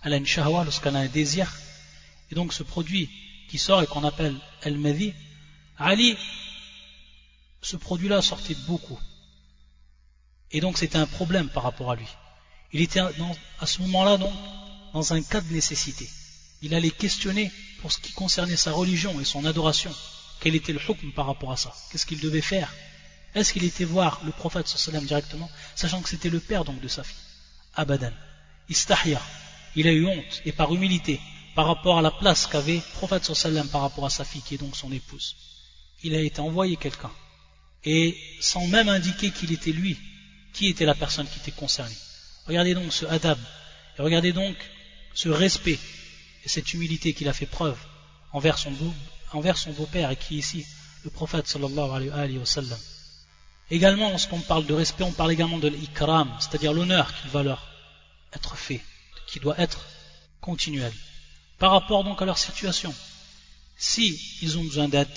a 0.02 0.16
une 0.16 0.26
shahwa, 0.26 0.64
lorsqu'elle 0.64 0.96
a 0.96 1.00
un 1.00 1.08
désir. 1.08 1.54
Et 2.32 2.36
donc 2.36 2.54
ce 2.54 2.64
produit 2.64 3.10
qui 3.50 3.58
sort 3.58 3.82
et 3.82 3.88
qu'on 3.88 4.04
appelle 4.04 4.36
el 4.64 4.78
madi 4.78 5.14
Ali, 5.78 6.18
ce 7.62 7.78
produit-là 7.78 8.22
sortait 8.22 8.56
beaucoup. 8.68 9.00
Et 10.52 10.62
donc 10.62 10.78
c'était 10.78 10.98
un 10.98 11.06
problème 11.06 11.50
par 11.50 11.64
rapport 11.64 11.92
à 11.92 11.96
lui. 11.96 12.08
Il 12.74 12.82
était 12.82 13.00
à 13.00 13.66
ce 13.66 13.82
moment-là 13.82 14.18
donc 14.18 14.34
dans 14.94 15.14
un 15.14 15.22
cas 15.22 15.42
de 15.42 15.54
nécessité. 15.54 16.10
Il 16.62 16.74
allait 16.74 16.92
questionner 16.92 17.52
pour 17.82 17.92
ce 17.92 18.00
qui 18.00 18.12
concernait 18.14 18.58
sa 18.58 18.72
religion 18.72 19.20
et 19.20 19.26
son 19.26 19.46
adoration 19.46 19.94
quel 20.40 20.56
était 20.56 20.74
le 20.74 20.80
hukm 20.80 21.12
par 21.14 21.26
rapport 21.26 21.52
à 21.52 21.58
ça? 21.58 21.74
Qu'est-ce 21.92 22.06
qu'il 22.06 22.20
devait 22.20 22.42
faire? 22.42 22.74
Est-ce 23.34 23.54
qu'il 23.54 23.64
était 23.64 23.86
voir 23.86 24.22
le 24.24 24.32
prophète 24.32 24.68
sallam 24.68 25.06
directement, 25.06 25.50
sachant 25.76 26.02
que 26.02 26.10
c'était 26.10 26.30
le 26.30 26.40
père 26.40 26.64
donc 26.64 26.80
de 26.80 26.88
sa 26.88 27.04
fille? 27.04 27.18
Abadan. 27.76 28.12
Istahya. 28.70 29.22
Il 29.76 29.88
a 29.88 29.92
eu 29.92 30.06
honte, 30.06 30.42
et 30.46 30.52
par 30.52 30.74
humilité, 30.74 31.20
par 31.56 31.68
rapport 31.68 31.98
à 31.98 32.02
la 32.02 32.12
place 32.12 32.48
qu'avait 32.48 32.76
le 32.76 32.94
prophète 32.94 33.26
sallam 33.34 33.68
par 33.68 33.82
rapport 33.82 34.06
à 34.06 34.10
sa 34.10 34.24
fille, 34.24 34.42
qui 34.42 34.56
est 34.56 34.60
donc 34.60 34.76
son 34.76 34.92
épouse. 34.92 35.36
Il 36.04 36.16
a 36.16 36.22
été 36.22 36.40
envoyé 36.40 36.78
quelqu'un. 36.78 37.12
Et 37.84 38.18
sans 38.40 38.68
même 38.68 38.90
indiquer 38.90 39.32
qu'il 39.32 39.52
était 39.52 39.72
lui, 39.72 39.98
qui 40.54 40.68
était 40.68 40.86
la 40.86 40.96
personne 40.96 41.28
qui 41.28 41.40
était 41.40 41.52
concernée. 41.52 41.96
Regardez 42.48 42.74
donc 42.74 42.94
ce 42.94 43.06
adab, 43.06 43.38
et 43.98 44.02
regardez 44.02 44.32
donc 44.34 44.56
ce 45.14 45.30
respect 45.30 45.80
et 46.46 46.50
cette 46.50 46.74
humilité 46.74 47.14
qu'il 47.14 47.28
a 47.28 47.34
fait 47.34 47.46
preuve 47.46 47.78
envers 48.32 48.58
son, 48.58 48.72
envers 49.34 49.58
son 49.58 49.72
beau-père 49.72 50.12
et 50.12 50.16
qui 50.16 50.36
est 50.36 50.40
ici 50.40 50.66
le 51.04 51.10
prophète 51.10 51.48
sallallahu 51.48 52.10
alayhi 52.12 52.38
wa 52.38 52.46
sallam. 52.46 52.80
Également, 53.70 54.10
lorsqu'on 54.10 54.40
parle 54.40 54.66
de 54.66 54.74
respect, 54.74 55.04
on 55.04 55.12
parle 55.12 55.34
également 55.34 55.58
de 55.58 55.68
l'ikram, 55.68 56.34
c'est-à-dire 56.40 56.74
l'honneur 56.74 57.14
qu'il 57.16 57.30
va 57.32 57.44
leur 57.44 57.68
être 58.34 58.56
fait, 58.56 58.82
qui 59.28 59.40
doit 59.40 59.60
être 59.60 59.86
continuel. 60.40 60.94
Par 61.60 61.72
rapport 61.72 62.04
donc 62.04 62.22
à 62.22 62.26
leur 62.26 62.38
situation, 62.38 62.94
si 63.78 64.20
ils 64.42 64.58
ont 64.58 64.64
besoin 64.64 64.88
d'aide, 64.88 65.08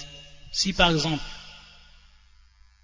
si 0.53 0.73
par 0.73 0.90
exemple 0.90 1.23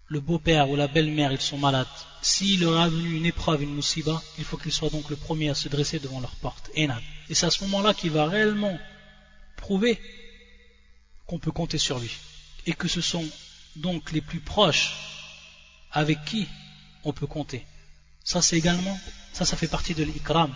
le 0.08 0.20
beau-père 0.20 0.70
ou 0.70 0.76
la 0.76 0.88
belle-mère 0.88 1.32
ils 1.32 1.40
sont 1.40 1.58
malades, 1.58 1.86
s'il 2.22 2.60
leur 2.60 2.80
a 2.80 2.88
venu 2.88 3.16
une 3.16 3.26
épreuve, 3.26 3.62
une 3.62 3.74
moussiba, 3.74 4.22
il 4.38 4.44
faut 4.44 4.56
qu'il 4.56 4.72
soit 4.72 4.90
donc 4.90 5.10
le 5.10 5.16
premier 5.16 5.50
à 5.50 5.54
se 5.54 5.68
dresser 5.68 5.98
devant 5.98 6.20
leur 6.20 6.34
porte. 6.36 6.70
Et 6.74 6.88
c'est 7.32 7.46
à 7.46 7.50
ce 7.50 7.62
moment-là 7.64 7.94
qu'il 7.94 8.10
va 8.10 8.26
réellement 8.26 8.78
prouver 9.56 10.00
qu'on 11.26 11.38
peut 11.38 11.52
compter 11.52 11.78
sur 11.78 11.98
lui. 11.98 12.10
Et 12.66 12.72
que 12.72 12.88
ce 12.88 13.00
sont 13.00 13.24
donc 13.76 14.12
les 14.12 14.20
plus 14.20 14.40
proches 14.40 14.96
avec 15.92 16.24
qui 16.24 16.48
on 17.04 17.12
peut 17.12 17.26
compter. 17.26 17.64
Ça, 18.24 18.42
c'est 18.42 18.56
également, 18.56 18.98
ça, 19.32 19.44
ça 19.44 19.56
fait 19.56 19.68
partie 19.68 19.94
de 19.94 20.02
l'ikram. 20.02 20.52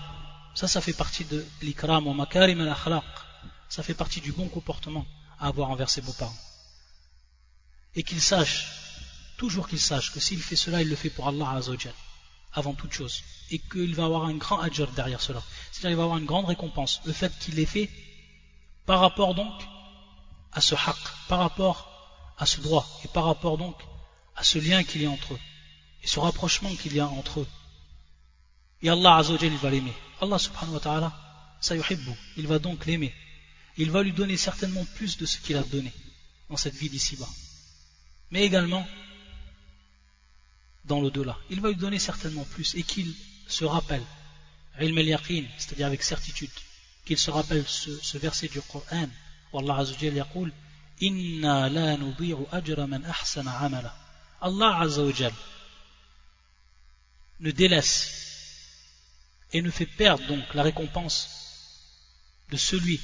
Ça, 0.54 0.66
ça 0.66 0.80
fait 0.80 0.92
partie 0.92 1.24
de 1.24 1.46
l'ikram 1.62 2.06
au 2.08 2.14
makarim 2.14 2.60
al 2.60 3.02
Ça 3.68 3.82
fait 3.84 3.94
partie 3.94 4.20
du 4.20 4.32
bon 4.32 4.48
comportement 4.48 5.06
à 5.38 5.46
avoir 5.46 5.70
envers 5.70 5.88
ses 5.88 6.00
beaux-parents. 6.00 6.36
Et 7.94 8.02
qu'il 8.02 8.20
sache, 8.20 8.66
toujours 9.40 9.66
qu'il 9.66 9.80
sache 9.80 10.12
que 10.12 10.20
s'il 10.20 10.42
fait 10.42 10.54
cela, 10.54 10.82
il 10.82 10.88
le 10.90 10.94
fait 10.94 11.08
pour 11.08 11.26
Allah 11.26 11.48
Azzawajal, 11.52 11.94
avant 12.52 12.74
toute 12.74 12.92
chose. 12.92 13.22
Et 13.50 13.58
qu'il 13.58 13.94
va 13.94 14.04
avoir 14.04 14.24
un 14.26 14.34
grand 14.34 14.60
ajr 14.60 14.88
derrière 14.92 15.22
cela. 15.22 15.42
C'est-à-dire 15.72 15.90
qu'il 15.92 15.96
va 15.96 16.02
avoir 16.02 16.18
une 16.18 16.26
grande 16.26 16.44
récompense. 16.44 17.00
Le 17.06 17.14
fait 17.14 17.32
qu'il 17.38 17.54
l'ait 17.54 17.64
fait 17.64 17.88
par 18.84 19.00
rapport 19.00 19.34
donc 19.34 19.56
à 20.52 20.60
ce 20.60 20.74
haq, 20.74 21.02
par 21.26 21.38
rapport 21.38 21.78
à 22.36 22.44
ce 22.44 22.60
droit, 22.60 22.86
et 23.02 23.08
par 23.08 23.24
rapport 23.24 23.56
donc 23.56 23.76
à 24.36 24.44
ce 24.44 24.58
lien 24.58 24.84
qu'il 24.84 25.00
y 25.00 25.06
a 25.06 25.10
entre 25.10 25.32
eux, 25.32 25.40
et 26.02 26.06
ce 26.06 26.20
rapprochement 26.20 26.74
qu'il 26.74 26.94
y 26.94 27.00
a 27.00 27.06
entre 27.06 27.40
eux. 27.40 27.48
Et 28.82 28.90
Allah 28.90 29.16
Azzawajal, 29.16 29.52
il 29.52 29.58
va 29.58 29.70
l'aimer. 29.70 29.94
Allah 30.20 30.38
subhanahu 30.38 30.74
wa 30.74 30.80
ta'ala, 30.80 31.10
sayuhibbu, 31.62 32.12
il 32.36 32.46
va 32.46 32.58
donc 32.58 32.84
l'aimer. 32.84 33.14
Il 33.78 33.90
va 33.90 34.02
lui 34.02 34.12
donner 34.12 34.36
certainement 34.36 34.84
plus 34.96 35.16
de 35.16 35.24
ce 35.24 35.38
qu'il 35.38 35.56
a 35.56 35.62
donné 35.62 35.92
dans 36.50 36.58
cette 36.58 36.74
vie 36.74 36.90
d'ici-bas. 36.90 37.32
Mais 38.32 38.42
également 38.42 38.86
dans 40.84 41.00
l'au-delà. 41.00 41.38
Il 41.50 41.60
va 41.60 41.68
lui 41.68 41.76
donner 41.76 41.98
certainement 41.98 42.44
plus 42.44 42.74
et 42.74 42.82
qu'il 42.82 43.12
se 43.46 43.64
rappelle 43.64 44.02
c'est-à-dire 44.78 45.86
avec 45.86 46.02
certitude, 46.02 46.50
qu'il 47.04 47.18
se 47.18 47.30
rappelle 47.30 47.64
ce, 47.66 48.18
verset 48.18 48.48
du 48.48 48.60
Coran, 48.62 49.08
où 49.52 49.58
Allah 49.58 49.78
Azzawajal 49.78 50.14
yaqul, 50.14 50.52
Inna 51.00 51.68
la 51.68 51.96
nudi'u 51.96 52.46
ajra 52.52 52.86
man 52.86 53.04
ahsana 53.04 53.58
amala. 53.58 53.94
Allah 54.40 54.80
Azzawajal 54.80 55.32
ne 57.40 57.50
délaisse 57.50 58.10
et 59.52 59.62
ne 59.62 59.70
fait 59.70 59.86
perdre 59.86 60.26
donc 60.28 60.54
la 60.54 60.62
récompense 60.62 61.28
de 62.50 62.56
celui 62.56 63.00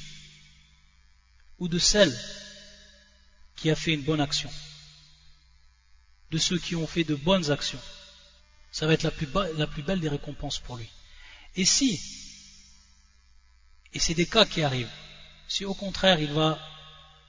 ou 1.59 1.67
de 1.67 1.79
celle 1.79 2.15
qui 3.55 3.69
a 3.71 3.75
fait 3.75 3.93
une 3.93 4.03
bonne 4.03 4.21
action, 4.21 4.49
de 6.31 6.37
ceux 6.37 6.57
qui 6.57 6.75
ont 6.75 6.87
fait 6.87 7.03
de 7.03 7.15
bonnes 7.15 7.51
actions. 7.51 7.79
Ça 8.71 8.85
va 8.85 8.93
être 8.93 9.03
la 9.03 9.11
plus, 9.11 9.81
belle 9.81 9.99
des 9.99 10.09
récompenses 10.09 10.59
pour 10.59 10.77
lui. 10.77 10.89
Et 11.55 11.65
si, 11.65 11.99
et 13.93 13.99
c'est 13.99 14.13
des 14.13 14.27
cas 14.27 14.45
qui 14.45 14.61
arrivent, 14.61 14.91
si 15.47 15.65
au 15.65 15.73
contraire 15.73 16.19
il 16.19 16.31
va 16.31 16.59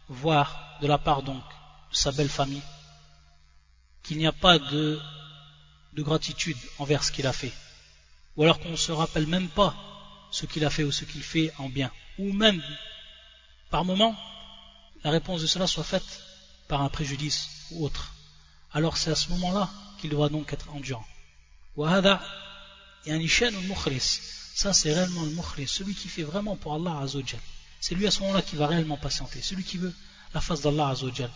voir 0.08 0.78
de 0.82 0.87
la 0.87 0.98
part 0.98 1.22
donc 1.22 1.42
de 1.90 1.96
sa 1.96 2.12
belle 2.12 2.28
famille 2.28 2.62
qu'il 4.02 4.18
n'y 4.18 4.26
a 4.26 4.32
pas 4.32 4.58
de, 4.58 5.00
de 5.94 6.02
gratitude 6.02 6.56
envers 6.78 7.04
ce 7.04 7.12
qu'il 7.12 7.26
a 7.26 7.32
fait, 7.32 7.52
ou 8.37 8.42
alors 8.42 8.58
qu'on 8.58 8.70
ne 8.70 8.76
se 8.76 8.92
rappelle 8.92 9.26
même 9.26 9.48
pas 9.48 9.74
ce 10.30 10.46
qu'il 10.46 10.64
a 10.64 10.70
fait 10.70 10.84
ou 10.84 10.92
ce 10.92 11.04
qu'il 11.04 11.22
fait 11.22 11.52
en 11.58 11.68
bien, 11.68 11.90
ou 12.18 12.32
même 12.32 12.62
par 13.70 13.84
moment 13.84 14.16
la 15.04 15.11
réponse 15.11 15.42
de 15.42 15.46
cela 15.46 15.66
soit 15.66 15.84
faite 15.84 16.22
par 16.66 16.82
un 16.82 16.88
préjudice 16.88 17.48
ou 17.70 17.84
autre, 17.84 18.14
alors 18.72 18.96
c'est 18.96 19.11
à 19.11 19.14
ce 19.14 19.31
moment-là 19.31 19.70
qu'il 20.00 20.11
doit 20.11 20.28
donc 20.28 20.52
être 20.52 20.70
endurant. 20.70 21.07
Ça 24.54 24.72
c'est 24.72 24.92
réellement 24.92 25.22
le 25.22 25.31
mukhlis, 25.31 25.68
celui 25.68 25.94
qui 25.94 26.09
fait 26.09 26.22
vraiment 26.22 26.57
pour 26.57 26.74
Allah 26.74 26.98
Azzawajal. 26.98 27.40
C'est 27.81 27.94
lui 27.94 28.07
à 28.07 28.11
ce 28.11 28.20
moment-là 28.20 28.42
qui 28.42 28.57
va 28.57 28.66
réellement 28.66 28.96
patienter, 28.96 29.40
celui 29.40 29.64
qui 29.64 29.78
veut 29.78 29.94
la 30.35 30.40
face 30.40 30.61
d'Allah 30.62 30.88
Azzawajal 30.88 31.31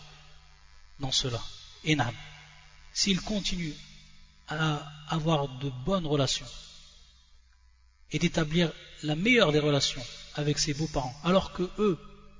dans 0.99 1.11
cela. 1.11 1.41
Et 1.85 1.97
s'il 2.93 3.21
continue 3.21 3.73
à 4.47 4.85
avoir 5.09 5.47
de 5.47 5.69
bonnes 5.85 6.05
relations 6.05 6.45
et 8.11 8.19
d'établir 8.19 8.71
la 9.01 9.15
meilleure 9.15 9.51
des 9.51 9.59
relations 9.59 10.05
avec 10.35 10.59
ses 10.59 10.73
beaux-parents, 10.73 11.15
alors 11.23 11.53
que 11.53 11.69
eux 11.79 11.97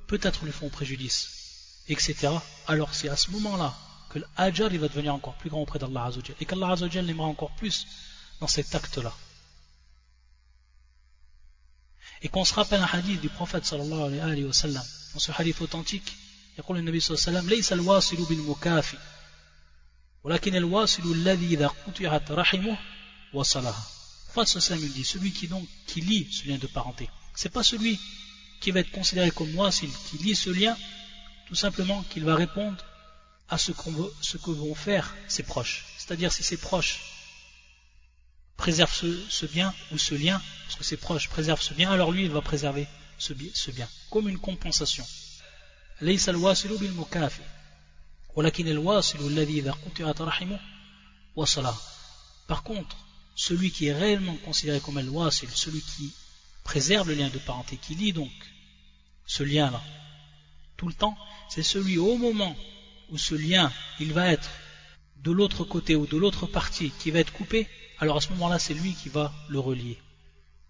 peut-être 0.08 0.46
lui 0.46 0.52
font 0.52 0.70
préjudice, 0.70 1.82
etc., 1.88 2.34
alors 2.68 2.94
c'est 2.94 3.10
à 3.10 3.16
ce 3.16 3.32
moment-là 3.32 3.76
que 4.13 4.19
l'ajr 4.19 4.73
il 4.73 4.81
va 4.81 4.89
devenir 4.89 5.15
encore 5.15 5.35
plus 5.35 5.51
grand 5.51 5.63
auprès 5.63 5.79
d'Allah 5.79 6.05
Azzawajal 6.07 6.37
et 6.41 6.45
qu'Allah 6.45 6.71
Azzawajal 6.73 7.05
l'aimera 7.07 7.27
encore 7.27 7.51
plus 7.53 7.87
dans 8.41 8.47
cet 8.47 8.75
acte-là. 8.75 9.13
Et 12.23 12.29
qu'on 12.29 12.45
se 12.45 12.55
rappelle 12.55 12.81
un 12.81 12.89
hadith 12.93 13.21
du 13.21 13.29
prophète 13.29 13.65
sallallahu 13.65 14.19
alayhi 14.19 14.45
wa 14.45 14.53
sallam, 14.53 14.85
dans 15.15 15.21
ce 15.21 15.33
hadith 15.33 15.61
authentique, 15.61 16.13
يقول 16.59 16.79
النبي 16.79 17.01
صلى 17.01 17.15
الله 17.15 17.29
عليه 17.29 17.39
وسلم 17.39 17.51
ليس 17.51 17.73
الواصل 17.73 18.17
بالمكافئ 18.17 18.99
ولكن 20.25 20.55
الواصل 20.55 21.13
الذي 21.13 21.47
إذا 21.55 21.67
قطعت 21.69 22.31
رحمه 22.33 22.79
وصلها. 23.35 23.87
Le 24.27 24.33
prophète 24.33 24.61
sallallahu 24.61 24.89
dit 24.91 25.05
celui 25.05 25.33
qui 25.33 25.47
donc 25.47 25.67
qui 25.87 26.01
lie 26.01 26.29
ce 26.33 26.49
lien 26.49 26.59
de 26.59 26.67
parenté, 26.67 27.09
c'est 27.35 27.49
pas 27.49 27.63
celui 27.63 27.99
qui 28.61 28.73
va 28.73 28.81
être 28.81 28.91
considéré 28.91 29.31
comme 29.31 29.53
moi, 29.53 29.71
qui 29.71 30.19
lit 30.19 30.35
ce 30.35 30.51
lien, 30.51 30.77
tout 31.47 31.55
simplement 31.55 32.03
qu'il 32.11 32.25
va 32.25 32.35
répondre 32.35 32.85
à 33.50 33.58
ce, 33.58 33.72
ce, 34.22 34.38
que 34.38 34.52
vont 34.52 34.76
faire 34.76 35.16
ses 35.28 35.44
proches. 35.44 35.86
C'est-à-dire 35.98 36.32
si 36.32 36.44
ses 36.44 36.58
proches 36.58 37.02
préservent 38.58 38.94
ce, 38.94 39.46
bien 39.46 39.74
ou 39.92 39.98
ce 39.98 40.16
lien, 40.16 40.42
parce 40.66 40.76
que 40.76 40.84
ses 40.84 40.98
proches 40.98 41.30
préservent 41.30 41.62
ce 41.62 41.74
bien, 41.74 41.92
alors 41.92 42.12
lui 42.12 42.24
il 42.24 42.32
va 42.32 42.42
préserver 42.42 42.88
ce, 43.18 43.34
bien, 43.34 43.88
comme 44.10 44.30
une 44.30 44.38
compensation. 44.38 45.06
Par 52.48 52.64
contre, 52.64 52.98
celui 53.36 53.72
qui 53.72 53.88
est 53.88 53.94
réellement 53.94 54.36
considéré 54.38 54.80
comme 54.80 54.98
el 54.98 55.10
c'est 55.32 55.50
celui 55.50 55.82
qui 55.82 56.14
préserve 56.64 57.10
le 57.10 57.16
lien 57.16 57.30
de 57.30 57.40
parenté, 57.40 57.78
qui 57.78 57.96
lit 57.96 58.14
donc 58.14 58.32
ce 59.26 59.44
lien-là, 59.44 59.82
tout 60.78 60.88
le 60.88 60.94
temps, 60.94 61.18
c'est 61.50 61.64
celui 61.64 61.98
au 61.98 62.18
moment 62.18 62.56
où 63.12 63.18
ce 63.18 63.36
lien, 63.36 63.72
il 64.00 64.14
va 64.14 64.32
être 64.32 64.50
de 65.18 65.32
l'autre 65.32 65.64
côté 65.64 65.96
ou 65.96 66.06
de 66.06 66.18
l'autre 66.18 66.46
partie 66.46 66.92
qui 67.00 67.12
va 67.12 67.20
être 67.20 67.34
coupé, 67.34 67.68
alors 68.00 68.18
à 68.18 68.22
ce 68.22 68.30
moment-là, 68.30 68.60
c'est 68.60 68.74
lui 68.74 68.94
qui 68.94 69.10
va 69.10 69.34
le 69.50 69.60
relier. 69.60 69.98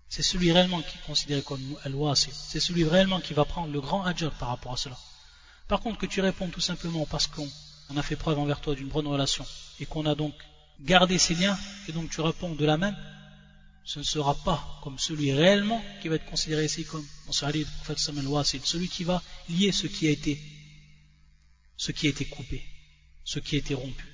C'est 0.09 0.21
celui 0.21 0.51
réellement 0.51 0.81
qui 0.81 0.97
est 0.97 1.07
considéré 1.07 1.41
comme 1.41 1.75
al-wasil. 1.83 2.31
C'est 2.33 2.59
celui 2.59 2.83
réellement 2.83 3.19
qui 3.19 3.33
va 3.33 3.45
prendre 3.45 3.73
le 3.73 3.81
grand 3.81 4.03
ajr 4.03 4.31
par 4.31 4.49
rapport 4.49 4.73
à 4.73 4.77
cela. 4.77 4.97
Par 5.67 5.79
contre, 5.79 5.97
que 5.97 6.05
tu 6.05 6.21
réponds 6.21 6.49
tout 6.49 6.61
simplement 6.61 7.07
parce 7.07 7.25
qu'on 7.25 7.97
a 7.97 8.03
fait 8.03 8.15
preuve 8.15 8.37
envers 8.37 8.61
toi 8.61 8.75
d'une 8.75 8.89
bonne 8.89 9.07
relation 9.07 9.45
et 9.79 9.87
qu'on 9.87 10.05
a 10.05 10.13
donc 10.13 10.33
gardé 10.81 11.17
ces 11.17 11.33
liens, 11.33 11.57
et 11.87 11.91
donc 11.93 12.11
tu 12.11 12.21
réponds 12.21 12.53
de 12.53 12.65
la 12.65 12.77
même, 12.77 12.95
ce 13.85 13.99
ne 13.99 14.03
sera 14.03 14.35
pas 14.35 14.79
comme 14.83 14.99
celui 14.99 15.33
réellement 15.33 15.83
qui 16.01 16.09
va 16.09 16.15
être 16.15 16.25
considéré 16.25 16.65
ici 16.65 16.85
comme 16.85 17.05
ce 17.31 17.45
hadith 17.45 17.67
du 17.67 17.73
prophète 17.77 17.99
Samuel 17.99 18.27
Wasil, 18.27 18.61
celui 18.63 18.87
qui 18.87 19.03
va 19.03 19.21
lier 19.49 19.71
ce 19.71 19.87
qui 19.87 20.07
a 20.07 20.11
été 20.11 20.39
ce 21.83 21.91
qui 21.91 22.07
a 22.07 22.11
été 22.11 22.23
coupé, 22.23 22.63
ce 23.25 23.39
qui 23.39 23.55
a 23.55 23.59
été 23.59 23.73
rompu. 23.73 24.07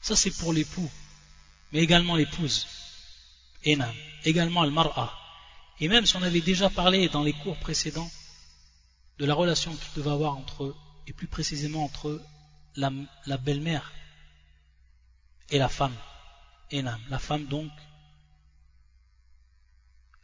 Ça 0.00 0.14
c'est 0.14 0.30
pour 0.30 0.52
l'époux, 0.52 0.88
mais 1.72 1.80
également 1.80 2.14
l'épouse, 2.14 2.68
Enam, 3.66 3.92
également 4.24 4.62
le 4.62 4.70
mar'a. 4.70 5.18
Et 5.80 5.88
même 5.88 6.06
si 6.06 6.14
on 6.14 6.22
avait 6.22 6.40
déjà 6.40 6.70
parlé 6.70 7.08
dans 7.08 7.24
les 7.24 7.32
cours 7.32 7.58
précédents 7.58 8.10
de 9.18 9.24
la 9.24 9.34
relation 9.34 9.74
qu'il 9.74 9.94
devait 9.96 10.12
avoir 10.12 10.36
entre 10.36 10.62
eux, 10.62 10.76
et 11.08 11.12
plus 11.12 11.26
précisément 11.26 11.82
entre 11.82 12.22
la, 12.76 12.92
belle-mère 13.38 13.92
et 15.50 15.58
la 15.58 15.68
femme, 15.68 15.96
la 16.70 17.18
femme 17.18 17.46
donc, 17.46 17.72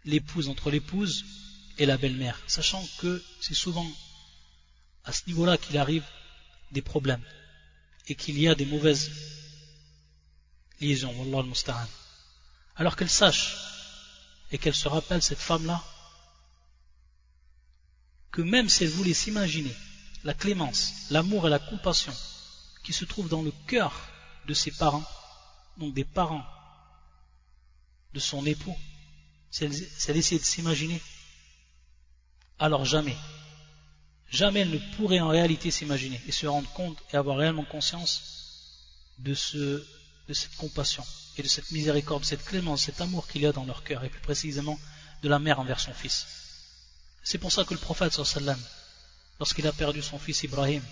l'épouse 0.04 0.48
entre 0.48 0.70
l'épouse 0.70 1.24
et 1.76 1.86
la 1.86 1.96
belle-mère, 1.96 2.40
sachant 2.46 2.84
que 3.00 3.20
c'est 3.40 3.54
souvent 3.54 3.86
à 5.08 5.12
ce 5.12 5.22
niveau-là 5.26 5.56
qu'il 5.56 5.78
arrive 5.78 6.04
des 6.70 6.82
problèmes 6.82 7.24
et 8.08 8.14
qu'il 8.14 8.38
y 8.38 8.46
a 8.46 8.54
des 8.54 8.66
mauvaises 8.66 9.10
liaisons, 10.80 11.14
Alors 12.76 12.94
qu'elle 12.94 13.08
sache 13.08 13.56
et 14.52 14.58
qu'elle 14.58 14.74
se 14.74 14.86
rappelle 14.86 15.22
cette 15.22 15.38
femme-là 15.38 15.82
que 18.30 18.42
même 18.42 18.68
si 18.68 18.84
elle 18.84 18.90
voulait 18.90 19.14
s'imaginer 19.14 19.74
la 20.24 20.34
clémence, 20.34 20.92
l'amour 21.10 21.46
et 21.46 21.50
la 21.50 21.58
compassion 21.58 22.14
qui 22.84 22.92
se 22.92 23.06
trouvent 23.06 23.30
dans 23.30 23.42
le 23.42 23.52
cœur 23.66 23.92
de 24.46 24.52
ses 24.52 24.72
parents, 24.72 25.08
donc 25.78 25.94
des 25.94 26.04
parents 26.04 26.44
de 28.12 28.20
son 28.20 28.44
époux, 28.44 28.76
si 29.50 29.64
elle, 29.64 30.16
essayait 30.16 30.38
de 30.38 30.44
s'imaginer, 30.44 31.00
alors 32.58 32.84
jamais, 32.84 33.16
jamais 34.30 34.60
elle 34.60 34.70
ne 34.70 34.96
pourrait 34.96 35.20
en 35.20 35.28
réalité 35.28 35.70
s'imaginer 35.70 36.20
et 36.26 36.32
se 36.32 36.46
rendre 36.46 36.70
compte 36.72 36.98
et 37.12 37.16
avoir 37.16 37.38
réellement 37.38 37.64
conscience 37.64 38.22
de, 39.18 39.34
ce, 39.34 39.84
de 40.28 40.34
cette 40.34 40.56
compassion 40.56 41.04
et 41.36 41.42
de 41.42 41.48
cette 41.48 41.70
miséricorde, 41.70 42.22
de 42.22 42.26
cette 42.26 42.44
clémence, 42.44 42.82
cet 42.82 43.00
amour 43.00 43.26
qu'il 43.28 43.42
y 43.42 43.46
a 43.46 43.52
dans 43.52 43.64
leur 43.64 43.84
cœur, 43.84 44.04
et 44.04 44.08
plus 44.08 44.20
précisément 44.20 44.78
de 45.22 45.28
la 45.28 45.38
mère 45.38 45.60
envers 45.60 45.80
son 45.80 45.92
fils. 45.92 46.26
C'est 47.22 47.38
pour 47.38 47.52
ça 47.52 47.64
que 47.64 47.74
le 47.74 47.80
prophète 47.80 48.12
sallam, 48.12 48.58
lorsqu'il 49.38 49.66
a 49.66 49.72
perdu 49.72 50.02
son 50.02 50.18
fils 50.18 50.42
Ibrahim, 50.42 50.82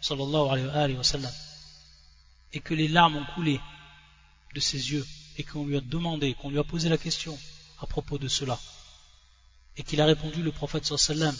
sallallahu 0.00 0.68
alayhi 0.70 0.96
wa 0.96 1.04
sallam, 1.04 1.32
et 2.52 2.60
que 2.60 2.74
les 2.74 2.88
larmes 2.88 3.16
ont 3.16 3.34
coulé 3.34 3.60
de 4.54 4.60
ses 4.60 4.92
yeux 4.92 5.06
et 5.38 5.42
qu'on 5.42 5.66
lui 5.66 5.76
a 5.76 5.80
demandé, 5.80 6.34
qu'on 6.34 6.50
lui 6.50 6.58
a 6.58 6.64
posé 6.64 6.88
la 6.88 6.98
question 6.98 7.38
à 7.80 7.86
propos 7.86 8.18
de 8.18 8.28
cela, 8.28 8.58
et 9.76 9.82
qu'il 9.82 10.00
a 10.00 10.06
répondu, 10.06 10.42
le 10.42 10.52
prophète 10.52 10.86
sallam, 10.86 11.36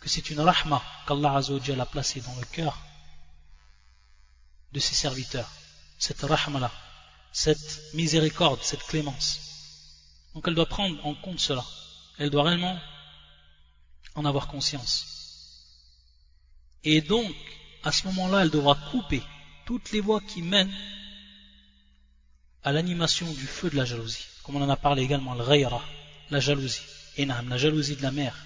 que 0.00 0.08
c'est 0.08 0.30
une 0.30 0.40
rahma 0.40 0.82
qu'Allah 1.06 1.36
a 1.36 1.86
placée 1.86 2.20
dans 2.20 2.34
le 2.36 2.44
cœur 2.46 2.78
de 4.72 4.80
ses 4.80 4.94
serviteurs, 4.94 5.50
cette 5.98 6.22
rahma-là, 6.22 6.72
cette 7.32 7.94
miséricorde, 7.94 8.62
cette 8.62 8.82
clémence. 8.84 9.40
Donc 10.34 10.44
elle 10.46 10.54
doit 10.54 10.66
prendre 10.66 11.04
en 11.04 11.14
compte 11.14 11.40
cela, 11.40 11.64
elle 12.18 12.30
doit 12.30 12.44
réellement 12.44 12.78
en 14.14 14.24
avoir 14.24 14.48
conscience. 14.48 15.06
Et 16.82 17.02
donc, 17.02 17.34
à 17.82 17.92
ce 17.92 18.06
moment-là, 18.06 18.42
elle 18.42 18.50
devra 18.50 18.74
couper 18.90 19.22
toutes 19.66 19.92
les 19.92 20.00
voies 20.00 20.20
qui 20.20 20.42
mènent 20.42 20.74
à 22.62 22.72
l'animation 22.72 23.30
du 23.32 23.46
feu 23.46 23.70
de 23.70 23.76
la 23.76 23.84
jalousie, 23.84 24.24
comme 24.42 24.56
on 24.56 24.62
en 24.62 24.70
a 24.70 24.76
parlé 24.76 25.02
également, 25.02 25.34
le 25.34 25.44
ghayra, 25.44 25.82
la 26.30 26.40
jalousie, 26.40 26.82
enam, 27.18 27.48
la 27.48 27.58
jalousie 27.58 27.96
de 27.96 28.02
la 28.02 28.10
mère. 28.10 28.36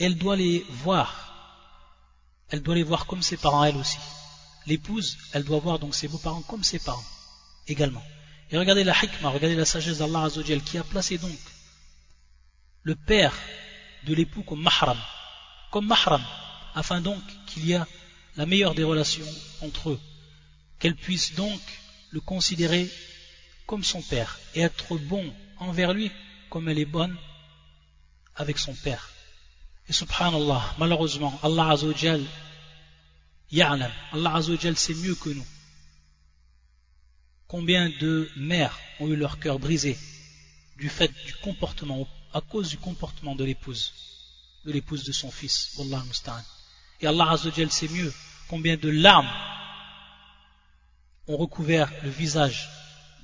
Elle 0.00 0.16
doit 0.16 0.36
les 0.36 0.64
voir, 0.70 1.14
elle 2.48 2.62
doit 2.62 2.74
les 2.74 2.82
voir 2.82 3.04
comme 3.04 3.22
ses 3.22 3.36
parents, 3.36 3.64
elle 3.64 3.76
aussi. 3.76 3.98
L'épouse, 4.66 5.18
elle 5.34 5.44
doit 5.44 5.58
voir 5.58 5.78
donc 5.78 5.94
ses 5.94 6.08
beaux-parents 6.08 6.40
comme 6.42 6.64
ses 6.64 6.78
parents, 6.78 7.04
également. 7.68 8.02
Et 8.50 8.56
regardez 8.56 8.82
la 8.82 8.94
hikmah, 8.94 9.28
regardez 9.28 9.54
la 9.54 9.66
sagesse 9.66 9.98
d'Allah 9.98 10.22
Azzawajal 10.24 10.62
qui 10.62 10.78
a 10.78 10.84
placé 10.84 11.18
donc 11.18 11.38
le 12.82 12.96
père 12.96 13.34
de 14.06 14.14
l'époux 14.14 14.42
comme 14.42 14.62
mahram, 14.62 14.98
comme 15.70 15.86
mahram, 15.86 16.24
afin 16.74 17.02
donc 17.02 17.22
qu'il 17.46 17.66
y 17.66 17.72
ait 17.72 17.80
la 18.36 18.46
meilleure 18.46 18.74
des 18.74 18.84
relations 18.84 19.28
entre 19.60 19.90
eux, 19.90 20.00
qu'elle 20.78 20.96
puisse 20.96 21.34
donc 21.34 21.60
le 22.10 22.20
considérer 22.20 22.90
comme 23.66 23.84
son 23.84 24.00
père 24.00 24.40
et 24.54 24.62
être 24.62 24.96
bon 24.96 25.30
envers 25.58 25.92
lui 25.92 26.10
comme 26.48 26.70
elle 26.70 26.78
est 26.78 26.86
bonne 26.86 27.16
avec 28.34 28.58
son 28.58 28.74
père. 28.74 29.10
Et 29.88 29.92
subhanallah, 29.92 30.74
malheureusement, 30.78 31.38
Allah 31.42 31.70
Azzawajal 31.70 32.24
ya'lam, 33.50 33.90
Allah 34.12 34.34
Azzawajal 34.36 34.76
sait 34.76 34.94
mieux 34.94 35.14
que 35.14 35.30
nous. 35.30 35.46
Combien 37.48 37.88
de 37.88 38.30
mères 38.36 38.78
ont 39.00 39.08
eu 39.08 39.16
leur 39.16 39.40
cœur 39.40 39.58
brisé 39.58 39.98
du 40.76 40.88
fait 40.88 41.12
du 41.26 41.34
comportement, 41.34 42.06
à 42.32 42.40
cause 42.40 42.68
du 42.68 42.78
comportement 42.78 43.34
de 43.34 43.44
l'épouse, 43.44 43.92
de 44.64 44.72
l'épouse 44.72 45.04
de 45.04 45.12
son 45.12 45.30
fils, 45.30 45.72
Wallah 45.76 46.04
Et 47.00 47.06
Allah 47.06 47.30
Azzawajal 47.30 47.70
sait 47.70 47.88
mieux 47.88 48.12
combien 48.48 48.76
de 48.76 48.88
larmes 48.88 49.30
ont 51.26 51.36
recouvert 51.36 51.90
le 52.02 52.10
visage 52.10 52.68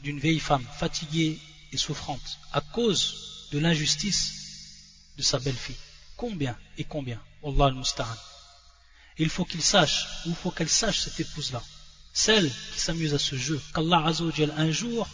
d'une 0.03 0.21
vieille 0.21 0.39
femme 0.39 0.65
fatiguée 0.79 1.39
et 1.73 1.77
souffrante 1.77 2.39
à 2.53 2.61
cause 2.61 3.49
de 3.53 3.59
l'injustice 3.59 5.13
de 5.17 5.23
sa 5.23 5.39
belle-fille. 5.39 5.77
Combien 6.17 6.57
et 6.79 6.85
combien 6.85 7.21
Allah 7.45 7.67
al-Musta'an. 7.67 8.17
Il 9.19 9.31
faut 9.31 9.45
qu'il 9.45 9.63
sache, 9.63 10.07
ou 10.27 10.31
il 10.31 10.35
faut 10.35 10.51
qu'elle 10.51 10.69
sache 10.69 11.01
cette 11.01 11.21
épouse-là, 11.21 11.63
celle 12.13 12.51
qui 12.73 12.81
s'amuse 12.81 13.15
à 13.15 13.19
ce 13.19 13.37
jeu, 13.37 13.61
qu'Allah 13.75 14.05
Azzawajal 14.07 14.53
un 14.57 14.71
jour, 14.71 15.09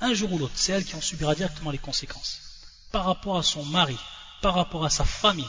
un 0.00 0.14
jour 0.14 0.32
ou 0.32 0.38
l'autre, 0.38 0.54
c'est 0.56 0.72
elle 0.72 0.84
qui 0.84 0.94
en 0.94 1.00
subira 1.00 1.34
directement 1.34 1.70
les 1.70 1.78
conséquences. 1.78 2.40
Par 2.92 3.04
rapport 3.06 3.36
à 3.36 3.42
son 3.42 3.64
mari, 3.64 3.96
par 4.42 4.54
rapport 4.54 4.84
à 4.84 4.90
sa 4.90 5.04
famille, 5.04 5.48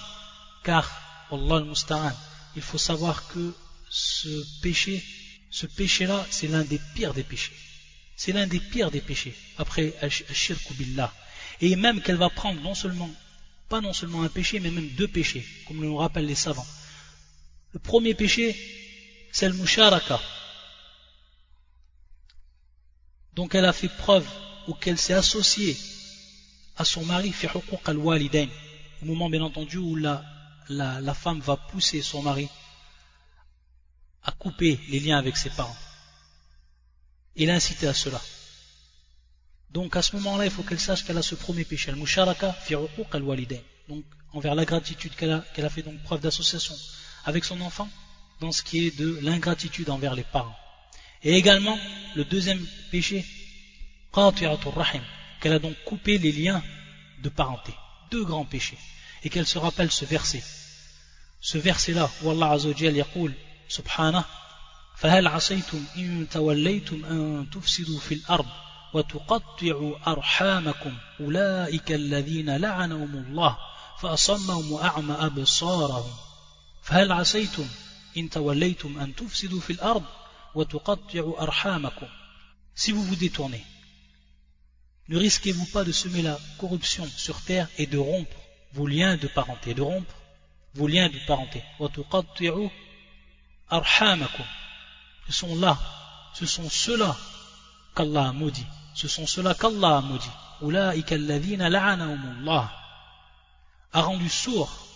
car 0.63 0.89
Allah 1.31 1.58
al-Musta'an, 1.58 2.13
il 2.55 2.62
faut 2.62 2.77
savoir 2.77 3.27
que 3.27 3.53
ce 3.89 4.62
péché, 4.62 5.03
ce 5.51 5.65
péché-là, 5.65 6.25
c'est 6.29 6.47
l'un 6.47 6.63
des 6.63 6.79
pires 6.95 7.13
des 7.13 7.23
péchés. 7.23 7.55
C'est 8.15 8.31
l'un 8.31 8.47
des 8.47 8.60
pires 8.60 8.91
des 8.91 9.01
péchés, 9.01 9.36
après 9.58 9.93
Ashirku 10.01 10.73
Billah. 10.73 11.13
Et 11.62 11.75
même 11.75 12.01
qu'elle 12.01 12.17
va 12.17 12.29
prendre 12.29 12.62
non 12.62 12.75
seulement, 12.75 13.10
pas 13.69 13.82
non 13.82 13.93
seulement 13.93 14.23
un 14.23 14.30
péché, 14.30 14.60
mais 14.60 14.71
même 14.71 14.89
deux 14.89 15.08
péchés, 15.08 15.45
comme 15.67 15.82
le 15.82 15.91
rappellent 15.91 16.25
les 16.25 16.36
savants. 16.36 16.67
Le 17.73 17.80
premier 17.80 18.13
péché, 18.13 18.56
c'est 19.32 19.49
le 19.49 19.56
musharaka. 19.56 20.19
Donc 23.34 23.56
elle 23.56 23.65
a 23.65 23.73
fait 23.73 23.89
preuve, 23.89 24.28
ou 24.67 24.73
qu'elle 24.73 24.97
s'est 24.97 25.13
associée 25.13 25.78
à 26.78 26.86
son 26.86 27.06
mari, 27.06 27.32
fi 27.32 27.47
al-walidain, 27.86 28.47
au 29.01 29.06
moment 29.06 29.30
bien 29.30 29.41
entendu 29.41 29.78
où 29.78 29.95
la, 29.95 30.23
la, 30.69 31.01
la 31.01 31.13
femme 31.13 31.39
va 31.39 31.58
pousser 31.58 32.01
son 32.01 32.21
mari 32.21 32.49
à 34.23 34.32
couper 34.32 34.80
les 34.89 34.99
liens 34.99 35.17
avec 35.17 35.38
ses 35.38 35.49
parents. 35.49 35.78
Il 37.36 37.49
a 37.49 37.56
incité 37.56 37.88
à 37.88 37.93
cela. 37.93 38.21
Donc 39.70 39.96
à 39.96 40.03
ce 40.03 40.16
moment-là, 40.16 40.44
il 40.46 40.51
faut 40.51 40.62
qu'elle 40.62 40.81
sache 40.81 41.05
qu'elle 41.05 41.18
a 41.18 41.23
ce 41.23 41.35
premier 41.35 41.64
péché, 41.64 41.90
al-musharaka 41.90 42.53
fi 42.53 42.75
al-walidain. 43.12 43.61
Donc 43.88 44.05
envers 44.33 44.55
la 44.55 44.64
gratitude 44.64 45.14
qu'elle 45.14 45.33
a, 45.33 45.44
qu'elle 45.55 45.64
a 45.64 45.70
fait 45.70 45.83
donc 45.83 46.03
preuve 46.03 46.20
d'association 46.20 46.75
avec 47.25 47.44
son 47.44 47.61
enfant 47.61 47.88
dans 48.40 48.53
ce 48.53 48.62
qui 48.62 48.87
est 48.87 48.99
de 48.99 49.18
l'ingratitude 49.23 49.90
envers 49.90 50.14
les 50.14 50.25
parents. 50.25 50.57
Et 51.23 51.35
également 51.35 51.79
le 52.16 52.25
deuxième 52.25 52.64
péché, 52.90 53.25
rahim, 54.12 55.03
qu'elle 55.40 55.53
a 55.53 55.59
donc 55.59 55.77
coupé 55.85 56.18
les 56.18 56.33
liens 56.33 56.62
de 57.23 57.29
parenté. 57.29 57.73
Deux 58.11 58.25
grands 58.25 58.44
péchés. 58.44 58.79
Et 59.23 59.29
qu'elle 59.29 59.46
se 59.46 59.59
rappelle 59.59 59.90
ce 59.90 60.05
verset. 60.05 60.42
Ce 61.40 61.59
verset-là, 61.59 62.11
où 62.23 62.31
Allah 62.31 62.53
Azzawajal 62.53 62.96
yaqul, 62.96 63.35
subhanah, 63.68 64.27
فهل 65.01 65.27
عصيتم 65.27 65.85
إن 65.96 66.29
توليتم 66.29 67.05
أن 67.05 67.46
تفسدوا 67.51 68.01
في 68.01 68.14
الأرض 68.14 68.46
وتقطعوا 68.95 70.12
أرحامكم 70.12 70.97
أولئك 71.19 71.91
الذين 71.91 72.58
لعنهم 72.58 73.15
الله 73.15 73.58
فأصمهم 73.99 74.71
وأعمى 74.71 75.13
أبصارهم 75.13 76.13
فهل 76.84 77.12
عصيتم 77.12 77.67
إن 78.17 78.29
توليتم 78.29 78.99
أن 78.99 79.15
تفسدوا 79.15 79.60
في 79.60 79.73
الأرض 79.73 80.03
وتقطعوا 80.55 81.41
أرحامكم 81.41 82.08
Si 82.77 82.91
vous 82.91 83.03
vous 83.03 83.15
détournez, 83.15 83.65
ne 85.10 85.17
risquez-vous 85.17 85.65
pas 85.73 85.84
de 85.84 85.91
semer 85.91 86.21
la 86.21 86.38
corruption 86.58 87.05
sur 87.17 87.41
terre 87.41 87.67
et 87.77 87.88
de 87.88 87.97
rompre 87.97 88.38
vos 88.73 88.88
liens 88.88 89.17
de 89.17 89.27
parenté, 89.27 89.73
de 89.73 89.81
rompre 89.81 90.15
vos 90.73 90.88
liens 90.88 91.10
de 91.10 91.19
parenté. 91.27 91.62
وتقطعوا 91.79 92.69
أرحامكم 93.73 94.45
Ce 95.27 95.34
sont 95.34 95.55
là, 95.55 95.77
ce 96.34 96.45
sont 96.45 96.69
ceux-là 96.69 97.17
qu'Allah 97.95 98.31
maudit. 98.31 98.65
ce 98.95 99.08
sont 99.08 99.27
ceux-là 99.27 99.53
qu'Allah 99.53 99.97
a 99.97 100.01
maudit. 100.01 100.29
Oulaïka 100.62 101.15
alladhina 101.15 101.67
a 103.93 104.01
rendu 104.01 104.29
sourds 104.29 104.88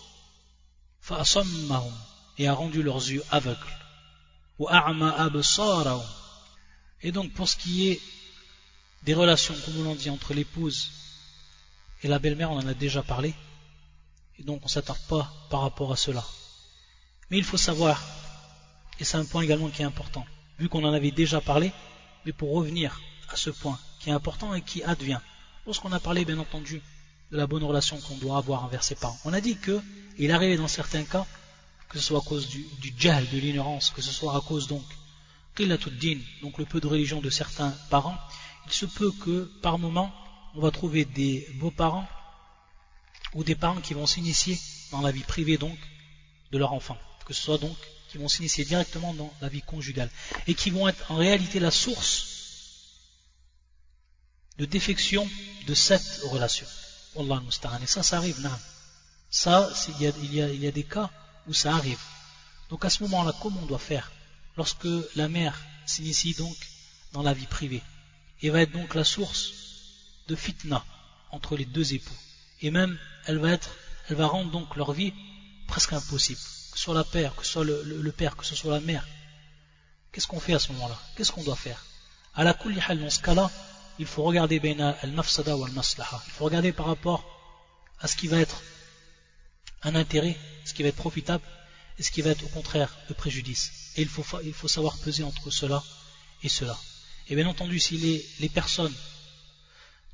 et 2.38 2.48
a 2.48 2.54
rendu 2.54 2.82
leurs 2.82 3.10
yeux 3.10 3.24
aveugles. 3.32 3.76
Wa'a'ma 4.58 5.16
absarahum 5.16 6.04
et 7.02 7.12
donc 7.12 7.32
pour 7.34 7.48
ce 7.48 7.56
qui 7.56 7.90
est 7.90 8.02
des 9.04 9.14
relations, 9.14 9.56
comme 9.66 9.80
on 9.80 9.90
l'a 9.90 9.96
dit, 9.96 10.10
entre 10.10 10.34
l'épouse 10.34 10.92
et 12.04 12.08
la 12.08 12.20
belle-mère, 12.20 12.52
on 12.52 12.58
en 12.58 12.68
a 12.68 12.74
déjà 12.74 13.04
parlé. 13.04 13.34
Et 14.38 14.44
donc 14.44 14.60
on 14.62 14.66
ne 14.66 14.70
s'attarde 14.70 15.00
pas 15.08 15.32
par 15.50 15.62
rapport 15.62 15.92
à 15.92 15.96
cela. 15.96 16.24
Mais 17.30 17.38
il 17.38 17.44
faut 17.44 17.58
savoir, 17.58 18.02
et 19.00 19.04
c'est 19.04 19.18
un 19.18 19.26
point 19.26 19.44
également 19.44 19.70
qui 19.70 19.82
est 19.82 19.86
important, 19.86 20.26
vu 20.58 20.68
qu'on 20.68 20.84
en 20.84 20.94
avait 20.94 21.12
déjà 21.12 21.42
parlé, 21.42 21.72
mais 22.26 22.34
pour 22.34 22.54
revenir 22.54 23.00
à 23.30 23.36
ce 23.36 23.50
point, 23.50 23.80
qui 24.00 24.10
est 24.10 24.14
important 24.14 24.54
et 24.54 24.62
qui 24.62 24.84
advient, 24.84 25.20
lorsqu'on 25.66 25.92
a 25.92 26.00
parlé 26.00 26.26
bien 26.26 26.40
entendu 26.40 26.82
de 27.32 27.38
la 27.38 27.48
bonne 27.48 27.64
relation 27.64 27.98
qu'on 27.98 28.16
doit 28.16 28.38
avoir 28.38 28.64
envers 28.64 28.84
ses 28.84 28.96
parents. 28.96 29.20
On 29.26 29.34
a 29.34 29.42
dit 29.42 29.58
que 29.58 29.82
il 30.18 30.32
arrivait 30.32 30.58
dans 30.58 30.68
certains 30.68 31.04
cas, 31.04 31.26
que 31.90 32.00
ce 32.00 32.06
soit 32.06 32.20
à 32.20 32.22
cause 32.22 32.48
du, 32.48 32.66
du 32.82 32.92
de 32.92 33.38
l'ignorance, 33.38 33.92
que 33.92 34.02
ce 34.02 34.12
soit 34.12 34.36
à 34.36 34.42
cause 34.42 34.68
donc 34.68 34.84
din, 35.58 36.18
donc 36.42 36.58
le 36.58 36.66
peu 36.66 36.80
de 36.80 36.88
religion 36.88 37.20
de 37.22 37.30
certains 37.30 37.72
parents, 37.90 38.18
il 38.66 38.72
se 38.72 38.86
peut 38.86 39.12
que 39.12 39.52
par 39.62 39.78
moment 39.78 40.14
on 40.56 40.62
va 40.62 40.72
trouver 40.72 41.06
des 41.06 41.48
beaux-parents 41.56 42.08
ou 43.34 43.44
des 43.44 43.56
parents 43.56 43.82
qui 43.82 43.94
vont 43.94 44.08
s'initier 44.08 44.58
dans 44.92 45.02
la 45.02 45.12
vie 45.12 45.24
privée 45.24 45.58
donc 45.58 45.78
de 46.52 46.58
leur 46.58 46.74
enfant, 46.74 46.98
que 47.26 47.34
ce 47.34 47.42
soit 47.42 47.58
donc 47.58 47.76
qui 48.10 48.18
vont 48.18 48.28
s'initier 48.28 48.66
directement 48.66 49.14
dans 49.14 49.32
la 49.42 49.50
vie 49.50 49.62
conjugale 49.62 50.10
et 50.48 50.54
qui 50.54 50.72
vont 50.72 50.88
être 50.88 51.12
en 51.12 51.18
réalité 51.18 51.60
la 51.60 51.72
source 51.72 52.29
de 54.60 54.66
défection 54.66 55.28
de 55.66 55.74
cette 55.74 56.22
relation. 56.24 56.68
Et 57.16 57.88
ça, 57.88 58.04
ça 58.04 58.18
arrive, 58.18 58.40
non. 58.42 58.52
Ça, 59.32 59.70
il 59.88 60.04
y, 60.34 60.68
a, 60.68 60.72
des 60.72 60.84
cas 60.84 61.10
où 61.48 61.54
ça 61.54 61.74
arrive. 61.74 62.00
Donc 62.70 62.86
à 62.86 62.90
ce 62.90 63.04
moment-là, 63.04 63.34
comment 63.42 63.60
on 63.62 63.66
doit 63.66 63.80
faire 63.80 64.12
Lorsque 64.58 64.88
la 65.16 65.28
mère 65.28 65.60
s'initie 65.86 66.34
donc 66.34 66.56
dans 67.14 67.24
la 67.24 67.34
vie 67.34 67.46
privée, 67.46 67.82
et 68.42 68.50
va 68.50 68.62
être 68.62 68.72
donc 68.72 68.96
la 68.96 69.04
source 69.04 69.52
de 70.28 70.36
fitna 70.36 70.84
entre 71.32 71.56
les 71.56 71.66
deux 71.66 71.94
époux? 71.94 72.18
Et 72.62 72.72
même, 72.72 72.98
elle 73.26 73.38
va 73.38 73.52
être, 73.52 73.70
elle 74.10 74.18
va 74.18 74.28
rendre 74.28 74.52
donc 74.52 74.76
leur 74.76 74.92
vie 74.92 75.14
presque 75.68 75.94
impossible. 75.94 76.40
Que 76.72 76.78
ce 76.78 76.84
soit 76.84 76.94
la 76.94 77.04
père, 77.04 77.36
que 77.36 77.46
ce 77.46 77.54
soit 77.54 77.64
le, 77.64 78.12
père, 78.12 78.36
que 78.36 78.46
ce 78.46 78.56
soit 78.56 78.74
la 78.74 78.82
mère. 78.82 79.08
Qu'est-ce 80.12 80.28
qu'on 80.28 80.40
fait 80.40 80.54
à 80.54 80.60
ce 80.60 80.72
moment-là? 80.74 81.00
Qu'est-ce 81.16 81.32
qu'on 81.32 81.44
doit 81.44 81.56
faire? 81.56 81.84
À 82.36 82.44
la 82.44 82.54
dans 82.54 83.10
ce 83.10 83.20
cas-là, 83.20 83.52
il 84.00 84.06
faut 84.06 84.24
regarder 84.24 84.60
al-nafsada 85.04 85.58
ou 85.58 85.66
al-maslaha. 85.66 86.24
Il 86.28 86.32
faut 86.32 86.46
regarder 86.46 86.72
par 86.72 86.86
rapport 86.86 87.24
à 88.00 88.08
ce 88.08 88.16
qui 88.16 88.28
va 88.28 88.40
être 88.40 88.62
un 89.84 89.94
intérêt, 89.96 90.38
ce 90.66 90.74
qui 90.74 90.84
va 90.84 90.90
être 90.90 90.96
profitable, 90.96 91.44
et 91.98 92.04
ce 92.04 92.12
qui 92.12 92.22
va 92.22 92.32
être 92.32 92.46
au 92.46 92.48
contraire 92.48 92.98
le 93.10 93.16
préjudice. 93.16 93.92
Et 93.98 94.02
il 94.02 94.08
faut, 94.08 94.68
savoir 94.70 94.98
peser 95.00 95.24
entre 95.24 95.52
cela 95.52 95.84
et 96.44 96.50
cela. 96.50 96.78
Et 97.28 97.36
bien 97.36 97.46
entendu, 97.46 97.78
si 97.80 97.98
les, 97.98 98.26
les 98.40 98.48
personnes 98.48 98.94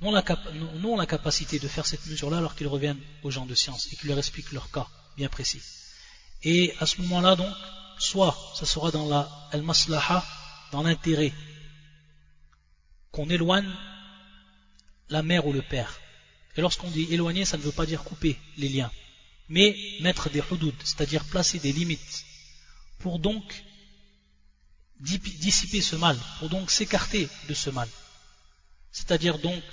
n'ont 0.01 0.11
la, 0.11 0.23
la, 0.23 1.05
capacité 1.05 1.59
de 1.59 1.67
faire 1.67 1.85
cette 1.85 2.05
mesure-là, 2.07 2.39
alors 2.39 2.55
qu'ils 2.55 2.67
reviennent 2.67 3.01
aux 3.23 3.29
gens 3.29 3.45
de 3.45 3.53
science 3.53 3.87
et 3.91 3.95
qu'ils 3.95 4.09
leur 4.09 4.17
expliquent 4.17 4.51
leur 4.51 4.71
cas 4.71 4.87
bien 5.15 5.29
précis. 5.29 5.61
Et 6.43 6.73
à 6.79 6.87
ce 6.87 7.01
moment-là, 7.01 7.35
donc, 7.35 7.53
soit 7.99 8.35
ça 8.55 8.65
sera 8.65 8.89
dans 8.89 9.07
la 9.07 9.29
al-maslaha, 9.51 10.25
dans 10.71 10.81
l'intérêt 10.81 11.31
qu'on 13.15 13.29
éloigne 13.29 13.71
la 15.07 15.23
mère 15.23 15.47
ou 15.47 15.53
le 15.53 15.61
père. 15.61 16.01
Et 16.57 16.61
lorsqu'on 16.61 16.91
dit 16.91 17.07
éloigner, 17.11 17.45
ça 17.45 17.55
ne 17.55 17.61
veut 17.61 17.71
pas 17.71 17.85
dire 17.85 18.03
couper 18.03 18.37
les 18.57 18.67
liens, 18.67 18.91
mais 19.47 19.77
mettre 20.01 20.29
des 20.29 20.43
hudud, 20.51 20.75
c'est-à-dire 20.83 21.23
placer 21.23 21.59
des 21.59 21.71
limites, 21.71 22.25
pour 22.99 23.19
donc 23.19 23.63
dissiper 24.99 25.79
ce 25.79 25.95
mal, 25.95 26.17
pour 26.39 26.49
donc 26.49 26.69
s'écarter 26.69 27.29
de 27.47 27.53
ce 27.53 27.69
mal. 27.69 27.87
c'est-à-dire 28.91 29.39
donc 29.39 29.63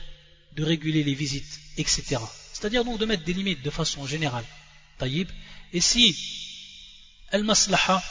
de 0.56 0.62
réguler 0.64 1.02
les 1.02 1.14
visites, 1.14 1.60
etc. 1.76 2.02
C'est-à-dire 2.52 2.84
donc 2.84 2.98
de 2.98 3.06
mettre 3.06 3.24
des 3.24 3.32
limites 3.32 3.62
de 3.62 3.70
façon 3.70 4.06
générale. 4.06 4.44
Taïb. 4.98 5.28
Et 5.72 5.80
si 5.80 6.04
al-maslaha, 7.30 8.02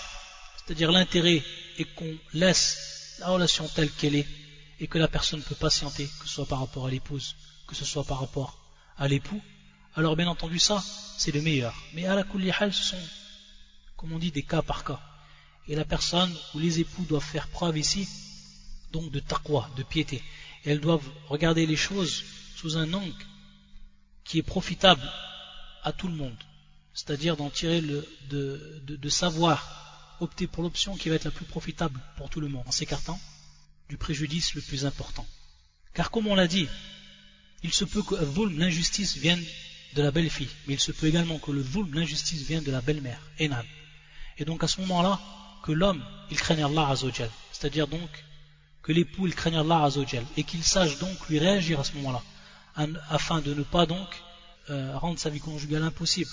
c'est-à-dire 0.57 0.91
l'intérêt, 0.91 1.41
est 1.77 1.89
qu'on 1.95 2.17
laisse 2.33 3.17
la 3.19 3.27
relation 3.27 3.67
telle 3.69 3.91
qu'elle 3.91 4.15
est, 4.15 4.27
et 4.81 4.87
que 4.87 4.97
la 4.97 5.07
personne 5.07 5.43
peut 5.43 5.55
patienter, 5.55 6.09
que 6.19 6.27
ce 6.27 6.33
soit 6.33 6.47
par 6.47 6.59
rapport 6.59 6.87
à 6.87 6.89
l'épouse, 6.89 7.35
que 7.67 7.75
ce 7.75 7.85
soit 7.85 8.03
par 8.03 8.19
rapport 8.19 8.57
à 8.97 9.07
l'époux, 9.07 9.39
alors 9.95 10.15
bien 10.15 10.27
entendu 10.27 10.57
ça, 10.57 10.83
c'est 11.17 11.31
le 11.31 11.41
meilleur. 11.41 11.75
Mais 11.93 12.07
à 12.07 12.15
la 12.15 12.25
hal, 12.59 12.73
ce 12.73 12.83
sont, 12.83 13.07
comme 13.95 14.11
on 14.11 14.17
dit, 14.17 14.31
des 14.31 14.41
cas 14.41 14.63
par 14.63 14.83
cas. 14.83 14.99
Et 15.67 15.75
la 15.75 15.85
personne 15.85 16.35
ou 16.55 16.59
les 16.59 16.79
époux 16.79 17.03
doivent 17.03 17.23
faire 17.23 17.47
preuve 17.47 17.77
ici, 17.77 18.07
donc 18.91 19.11
de 19.11 19.19
taqwa, 19.19 19.69
de 19.77 19.83
piété. 19.83 20.23
Et 20.65 20.71
elles 20.71 20.81
doivent 20.81 21.07
regarder 21.27 21.67
les 21.67 21.75
choses 21.75 22.23
sous 22.55 22.75
un 22.75 22.91
angle 22.91 23.25
qui 24.23 24.39
est 24.39 24.43
profitable 24.43 25.07
à 25.83 25.93
tout 25.93 26.07
le 26.07 26.15
monde. 26.15 26.37
C'est-à-dire 26.95 27.37
d'en 27.37 27.51
tirer 27.51 27.81
le, 27.81 28.07
de, 28.31 29.09
savoir 29.09 30.17
opter 30.19 30.47
pour 30.47 30.63
l'option 30.63 30.95
qui 30.95 31.09
va 31.09 31.15
être 31.15 31.25
la 31.25 31.31
plus 31.31 31.45
profitable 31.45 31.99
pour 32.17 32.31
tout 32.31 32.41
le 32.41 32.47
monde, 32.47 32.63
en 32.65 32.71
s'écartant 32.71 33.19
du 33.91 33.97
préjudice 33.97 34.53
le 34.55 34.61
plus 34.61 34.85
important. 34.85 35.27
Car 35.93 36.11
comme 36.11 36.27
on 36.27 36.35
l'a 36.35 36.47
dit, 36.47 36.67
il 37.61 37.73
se 37.73 37.83
peut 37.83 38.01
que 38.01 38.15
l'injustice 38.57 39.17
vienne 39.17 39.43
de 39.95 40.01
la 40.01 40.11
belle-fille, 40.11 40.55
mais 40.65 40.75
il 40.75 40.79
se 40.79 40.93
peut 40.93 41.07
également 41.07 41.39
que 41.39 41.51
le 41.51 41.61
zulm, 41.61 41.93
l'injustice 41.93 42.43
vienne 42.43 42.63
de 42.63 42.71
la 42.71 42.79
belle-mère, 42.79 43.21
Enam. 43.41 43.65
Et 44.37 44.45
donc 44.45 44.63
à 44.63 44.69
ce 44.69 44.79
moment-là, 44.79 45.19
que 45.65 45.73
l'homme, 45.73 46.01
il 46.31 46.37
craigne 46.37 46.63
Allah. 46.63 46.95
C'est-à-dire 47.51 47.87
donc 47.87 48.09
que 48.81 48.93
l'époux, 48.93 49.27
il 49.27 49.35
craigne 49.35 49.57
Allah. 49.57 49.89
Et 50.37 50.43
qu'il 50.43 50.63
sache 50.63 50.97
donc 50.99 51.27
lui 51.27 51.37
réagir 51.37 51.81
à 51.81 51.83
ce 51.83 51.91
moment-là, 51.97 52.23
afin 53.09 53.41
de 53.41 53.53
ne 53.53 53.63
pas 53.63 53.85
donc 53.85 54.07
euh, 54.69 54.97
rendre 54.97 55.19
sa 55.19 55.29
vie 55.29 55.41
conjugale 55.41 55.83
impossible. 55.83 56.31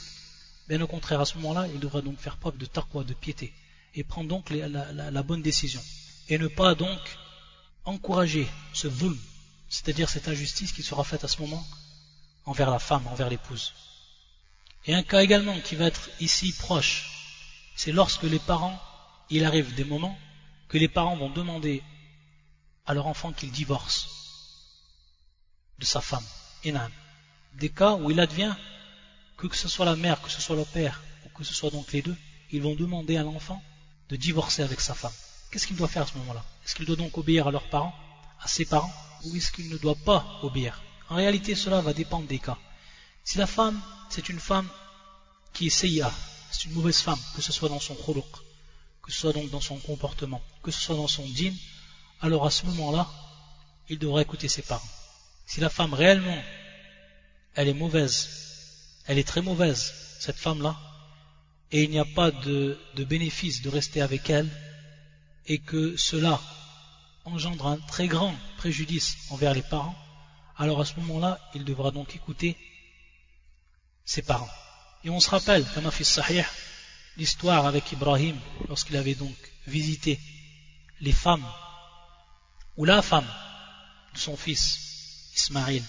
Bien 0.68 0.80
au 0.80 0.86
contraire, 0.86 1.20
à 1.20 1.24
ce 1.24 1.36
moment-là, 1.38 1.66
il 1.74 1.80
devra 1.80 2.02
donc 2.02 2.20
faire 2.20 2.36
preuve 2.36 2.56
de 2.56 2.66
taqwa, 2.66 3.02
de 3.02 3.14
piété, 3.14 3.52
et 3.96 4.04
prendre 4.04 4.28
donc 4.28 4.50
la, 4.50 5.22
bonne 5.24 5.42
décision. 5.42 5.82
Et 6.28 6.38
ne 6.38 6.46
pas 6.46 6.76
donc 6.76 7.00
encourager 7.89 8.47
ce 8.72 8.89
zulm, 8.89 9.18
c'est-à-dire 9.68 10.09
cette 10.09 10.28
injustice 10.28 10.72
qui 10.72 10.82
sera 10.82 11.05
faite 11.05 11.24
à 11.24 11.28
ce 11.28 11.41
moment 11.41 11.66
envers 12.45 12.70
la 12.70 12.78
femme, 12.78 13.07
envers 13.09 13.28
l'épouse. 13.28 13.74
Et 14.86 14.95
un 14.95 15.03
cas 15.03 15.22
également 15.22 15.59
qui 15.61 15.74
va 15.74 15.86
être 15.86 16.09
ici 16.20 16.53
proche, 16.53 17.11
c'est 17.76 17.93
lorsque 17.93 18.22
les 18.24 18.39
parents, 18.39 18.78
il 19.30 19.45
arrive 19.45 19.74
des 19.74 19.84
moments 19.84 20.18
que 20.68 20.78
les 20.78 20.89
parents 20.89 21.16
vont 21.16 21.30
demander 21.30 21.82
à 22.86 22.95
leur 22.95 23.07
enfant 23.07 23.32
qu'il 23.32 23.51
divorce 23.51 24.09
de 25.78 25.84
sa 25.84 26.01
femme. 26.01 26.24
Des 27.55 27.70
cas 27.70 27.95
où 27.95 28.11
il 28.11 28.20
advient 28.20 28.55
que 29.36 29.57
ce 29.57 29.68
soit 29.68 29.86
la 29.86 29.97
mère, 29.97 30.20
que 30.20 30.30
ce 30.30 30.41
soit 30.41 30.57
le 30.57 30.64
père, 30.64 31.01
ou 31.24 31.28
que 31.30 31.45
ce 31.45 31.55
soit 31.55 31.70
donc 31.70 31.93
les 31.93 32.03
deux, 32.03 32.16
ils 32.51 32.62
vont 32.62 32.74
demander 32.74 33.16
à 33.16 33.22
l'enfant 33.22 33.62
de 34.09 34.16
divorcer 34.16 34.62
avec 34.62 34.80
sa 34.80 34.95
femme. 34.95 35.12
Qu'est-ce 35.51 35.66
qu'il 35.66 35.76
doit 35.76 35.88
faire 35.88 36.03
à 36.03 36.07
ce 36.07 36.16
moment-là? 36.18 36.44
Est-ce 36.64 36.74
qu'il 36.74 36.84
doit 36.84 36.96
donc 36.96 37.16
obéir 37.16 37.46
à 37.49 37.51
leurs 37.51 37.68
parents, 37.70 37.94
à 38.40 38.49
ses 38.49 38.64
parents, 38.64 38.92
ou 39.24 39.34
est-ce 39.36 39.51
qu'il 39.51 39.68
ne 39.68 39.78
doit 39.78 39.94
pas 39.94 40.40
obéir? 40.42 40.82
En 41.09 41.16
réalité, 41.16 41.55
cela 41.55 41.80
va 41.80 41.94
dépendre 41.94 42.26
des 42.26 42.38
cas. 42.38 42.59
Si 43.24 43.38
la 43.38 43.46
femme, 43.46 43.80
c'est 44.11 44.28
une 44.28 44.40
femme 44.40 44.68
qui 45.55 45.68
est 45.68 45.70
seya, 45.70 46.12
c'est 46.51 46.64
une 46.64 46.72
mauvaise 46.72 47.01
femme, 47.01 47.18
que 47.34 47.42
ce 47.42 47.53
soit 47.53 47.68
dans 47.68 47.80
son 47.80 47.94
khuluq, 47.94 48.24
que 49.03 49.11
ce 49.11 49.20
soit 49.20 49.32
donc 49.32 49.51
dans 49.51 49.61
son 49.61 49.78
comportement, 49.78 50.42
que 50.62 50.70
ce 50.70 50.80
soit 50.80 50.96
dans 50.96 51.09
son 51.09 51.24
dîme, 51.24 51.57
alors 52.20 52.46
à 52.46 52.51
ce 52.51 52.66
moment-là, 52.66 53.09
il 53.88 53.99
devra 53.99 54.20
écouter 54.20 54.49
ses 54.49 54.62
parents. 54.62 54.88
Si 55.46 55.61
la 55.61 55.70
femme 55.70 55.94
réellement, 55.94 56.42
elle 57.55 57.68
est 57.68 57.74
mauvaise, 57.74 58.28
elle 59.07 59.18
est 59.18 59.26
très 59.26 59.40
mauvaise, 59.40 59.94
cette 60.20 60.36
femme-là, 60.36 60.76
et 61.72 61.84
il 61.84 61.90
n'y 61.90 61.99
a 61.99 62.05
pas 62.05 62.30
de 62.30 62.76
bénéfice 62.96 63.62
de 63.62 63.70
rester 63.70 64.03
avec 64.03 64.28
elle, 64.28 64.51
et 65.49 65.59
que 65.59 65.96
cela 65.96 66.40
engendre 67.24 67.66
un 67.66 67.78
très 67.78 68.07
grand 68.07 68.34
préjudice 68.59 69.16
envers 69.30 69.55
les 69.55 69.62
parents, 69.62 69.96
alors 70.57 70.80
à 70.80 70.84
ce 70.84 70.94
moment-là, 71.01 71.40
il 71.55 71.64
devra 71.64 71.90
donc 71.90 72.14
écouter 72.14 72.57
ses 74.05 74.22
parents. 74.22 74.51
Et 75.05 75.11
on 75.11 75.20
se 75.20 75.30
rappelle, 75.30 75.64
comme 75.74 75.90
fait 75.90 76.05
Sahih, 76.05 76.44
l'histoire 77.16 77.66
avec 77.66 77.92
Ibrahim, 77.92 78.36
lorsqu'il 78.68 78.96
avait 78.96 79.14
donc 79.14 79.36
visité 79.66 80.18
les 81.01 81.12
femmes, 81.12 81.46
ou 82.76 82.84
la 82.84 83.03
femme 83.03 83.28
de 84.14 84.18
son 84.18 84.36
fils, 84.36 85.30
Ismaïl. 85.36 85.82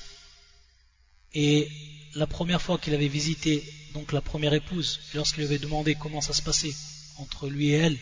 Et 1.33 1.69
la 2.15 2.27
première 2.27 2.61
fois 2.61 2.77
qu'il 2.77 2.93
avait 2.93 3.07
visité 3.07 3.63
donc 3.93 4.11
la 4.11 4.21
première 4.21 4.53
épouse, 4.53 4.99
lorsqu'il 5.13 5.43
avait 5.43 5.59
demandé 5.59 5.95
comment 5.95 6.21
ça 6.21 6.33
se 6.33 6.41
passait 6.41 6.75
entre 7.17 7.47
lui 7.47 7.69
et 7.69 7.77
elle, 7.77 7.97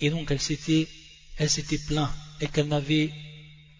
et 0.00 0.10
donc 0.10 0.30
elle 0.30 0.40
s'était, 0.40 0.88
elle 1.36 1.50
s'était 1.50 1.78
plaint 1.78 2.10
et 2.40 2.48
qu'elle 2.48 2.68
n'avait 2.68 3.12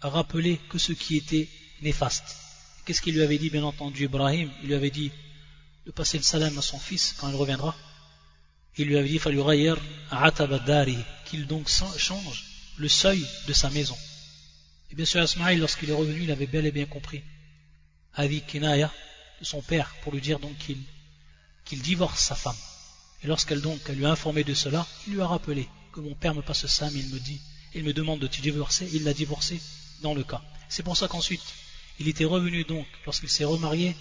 rappelé 0.01 0.59
que 0.69 0.77
ce 0.77 0.93
qui 0.93 1.17
était 1.17 1.47
néfaste. 1.81 2.37
Qu'est-ce 2.85 3.01
qu'il 3.01 3.15
lui 3.15 3.21
avait 3.21 3.37
dit, 3.37 3.49
bien 3.49 3.63
entendu, 3.63 4.05
Ibrahim? 4.05 4.51
Il 4.61 4.67
lui 4.67 4.75
avait 4.75 4.89
dit 4.89 5.11
de 5.85 5.91
passer 5.91 6.17
le 6.17 6.23
salam 6.23 6.57
à 6.57 6.61
son 6.61 6.79
fils 6.79 7.15
quand 7.19 7.29
il 7.29 7.35
reviendra. 7.35 7.75
Il 8.77 8.87
lui 8.87 8.97
avait 8.97 9.09
dit 9.09 9.19
qu'il 11.25 11.47
donc 11.47 11.69
change 11.69 12.45
le 12.77 12.87
seuil 12.87 13.25
de 13.47 13.53
sa 13.53 13.69
maison. 13.69 13.97
Et 14.91 14.95
bien 14.95 15.05
sûr, 15.05 15.21
Ismaïl, 15.23 15.59
lorsqu'il 15.59 15.89
est 15.89 15.93
revenu, 15.93 16.23
il 16.23 16.31
avait 16.31 16.47
bel 16.47 16.65
et 16.65 16.71
bien 16.71 16.85
compris. 16.85 17.21
Adi 18.15 18.41
Kinaya, 18.41 18.91
de 19.39 19.45
son 19.45 19.61
père, 19.61 19.93
pour 20.01 20.13
lui 20.13 20.21
dire 20.21 20.39
donc 20.39 20.57
qu'il 20.57 21.81
divorce 21.81 22.23
sa 22.23 22.35
femme. 22.35 22.55
Et 23.23 23.27
lorsqu'elle 23.27 23.61
donc 23.61 23.87
lui 23.89 24.05
a 24.05 24.11
informé 24.11 24.43
de 24.43 24.53
cela, 24.53 24.87
il 25.07 25.13
lui 25.13 25.21
a 25.21 25.27
rappelé 25.27 25.67
que 25.91 25.99
mon 25.99 26.15
père 26.15 26.35
me 26.35 26.41
passe 26.41 26.65
ça, 26.67 26.89
mais 26.91 26.99
il 26.99 27.09
me 27.09 27.19
dit, 27.19 27.39
il 27.75 27.83
me 27.83 27.93
demande 27.93 28.19
de 28.19 28.27
te 28.27 28.41
divorcer, 28.41 28.89
il 28.93 29.03
l'a 29.03 29.13
divorcé 29.13 29.59
dans 30.01 30.13
le 30.13 30.23
cas. 30.23 30.41
C'est 30.69 30.83
pour 30.83 30.97
ça 30.97 31.07
qu'ensuite, 31.07 31.43
il 31.99 32.07
était 32.07 32.25
revenu 32.25 32.63
donc, 32.63 32.87
lorsqu'il 33.05 33.29
s'est 33.29 33.45
remarié, 33.45 33.95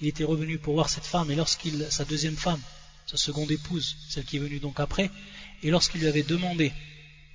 il 0.00 0.08
était 0.08 0.24
revenu 0.24 0.58
pour 0.58 0.74
voir 0.74 0.88
cette 0.88 1.04
femme, 1.04 1.30
et 1.30 1.36
lorsqu'il, 1.36 1.86
sa 1.90 2.04
deuxième 2.04 2.36
femme, 2.36 2.60
sa 3.06 3.16
seconde 3.16 3.50
épouse, 3.50 3.96
celle 4.08 4.24
qui 4.24 4.36
est 4.36 4.40
venue 4.40 4.60
donc 4.60 4.80
après, 4.80 5.10
et 5.62 5.70
lorsqu'il 5.70 6.00
lui 6.00 6.08
avait 6.08 6.22
demandé, 6.22 6.72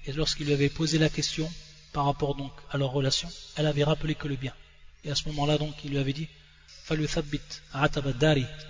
et 0.05 0.13
lorsqu'il 0.13 0.47
lui 0.47 0.53
avait 0.53 0.69
posé 0.69 0.97
la 0.97 1.09
question 1.09 1.51
par 1.93 2.05
rapport 2.05 2.35
donc 2.35 2.51
à 2.71 2.77
leur 2.77 2.91
relation, 2.91 3.29
elle 3.55 3.67
avait 3.67 3.83
rappelé 3.83 4.15
que 4.15 4.27
le 4.27 4.35
bien. 4.35 4.53
Et 5.03 5.11
à 5.11 5.15
ce 5.15 5.27
moment-là 5.29 5.57
donc, 5.57 5.73
il 5.83 5.91
lui 5.91 5.97
avait 5.97 6.13
dit, 6.13 6.27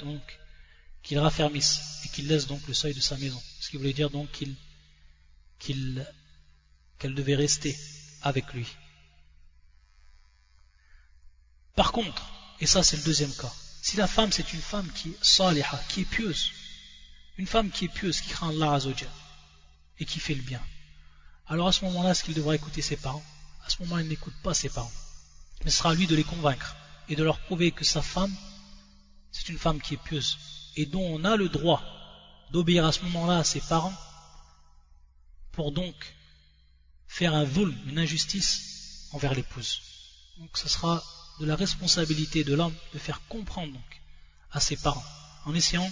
donc 0.04 0.40
qu'il 1.02 1.18
raffermisse 1.18 2.02
et 2.06 2.10
qu'il 2.10 2.28
laisse 2.28 2.48
donc 2.48 2.62
le 2.68 2.74
seuil 2.74 2.94
de 2.94 3.00
sa 3.00 3.18
maison. 3.18 3.42
Ce 3.60 3.70
qui 3.70 3.78
voulait 3.78 3.94
dire 3.94 4.10
donc 4.10 4.30
qu'il 4.32 4.56
qu'elle 5.60 7.16
devait 7.16 7.36
rester 7.36 7.78
avec 8.22 8.54
lui. 8.54 8.68
Par 11.76 11.92
contre, 11.92 12.26
et 12.60 12.66
ça 12.66 12.84
c'est 12.84 12.98
le 12.98 13.04
deuxième 13.04 13.34
cas, 13.34 13.54
si 13.82 13.98
la 13.98 14.08
femme 14.08 14.32
c'est 14.32 14.54
une 14.54 14.62
femme 14.62 14.90
qui 14.92 15.10
est 15.10 15.24
saliha, 15.24 15.82
qui 15.90 16.02
est 16.02 16.06
pieuse, 16.06 16.52
une 17.38 17.48
femme 17.48 17.70
qui 17.70 17.86
est 17.86 17.94
pieuse, 17.94 18.20
qui 18.22 18.30
craint 18.30 18.50
Allah 18.50 18.80
et 20.00 20.06
qui 20.06 20.20
fait 20.20 20.36
le 20.36 20.42
bien, 20.42 20.62
alors 21.50 21.68
à 21.68 21.72
ce 21.72 21.84
moment-là, 21.86 22.12
est-ce 22.12 22.24
qu'il 22.24 22.36
devra 22.36 22.54
écouter 22.54 22.84
ses 22.84 22.96
parents? 22.96 23.24
À 23.66 23.70
ce 23.70 23.82
moment-là, 23.82 24.04
il 24.04 24.08
n'écoute 24.08 24.36
pas 24.44 24.54
ses 24.54 24.70
parents. 24.70 24.92
Mais 25.64 25.72
ce 25.72 25.80
sera 25.80 25.92
à 25.92 25.94
lui 25.96 26.06
de 26.06 26.16
les 26.16 26.24
convaincre 26.24 26.76
et 27.10 27.16
de 27.16 27.24
leur 27.24 27.40
prouver 27.40 27.72
que 27.72 27.84
sa 27.84 28.04
femme, 28.04 28.34
c'est 29.32 29.50
une 29.50 29.58
femme 29.58 29.82
qui 29.82 29.96
est 29.96 30.04
pieuse 30.04 30.38
et 30.76 30.86
dont 30.86 31.02
on 31.02 31.26
a 31.26 31.36
le 31.36 31.50
droit 31.50 31.84
d'obéir 32.52 32.86
à 32.86 32.92
ce 32.92 33.02
moment-là 33.02 33.40
à 33.40 33.44
ses 33.44 33.62
parents 33.62 33.94
pour 35.60 35.74
donc 35.74 36.16
faire 37.10 37.36
un 37.36 37.44
vol, 37.44 37.76
une 37.88 38.00
injustice 38.00 39.10
envers 39.12 39.34
l'épouse. 39.34 39.82
Donc 40.38 40.58
ce 40.58 40.70
sera 40.70 41.04
de 41.42 41.46
la 41.46 41.58
responsabilité 41.58 42.46
de 42.46 42.54
l'homme 42.54 42.74
de 42.94 42.98
faire 42.98 43.20
comprendre 43.28 43.74
donc 43.74 44.02
à 44.52 44.62
ses 44.62 44.78
parents 44.78 45.04
en 45.44 45.54
essayant 45.54 45.92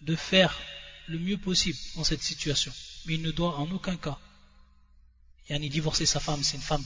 de 0.00 0.16
faire 0.16 0.58
le 1.06 1.20
mieux 1.20 1.38
possible 1.38 1.78
dans 1.94 2.02
cette 2.02 2.24
situation. 2.24 2.72
Mais 3.04 3.14
il 3.14 3.22
ne 3.22 3.30
doit 3.30 3.56
en 3.58 3.70
aucun 3.70 3.96
cas 3.96 4.18
ni 5.50 5.70
divorcer 5.70 6.04
sa 6.04 6.18
femme, 6.18 6.42
c'est 6.42 6.56
une 6.56 6.62
femme 6.72 6.84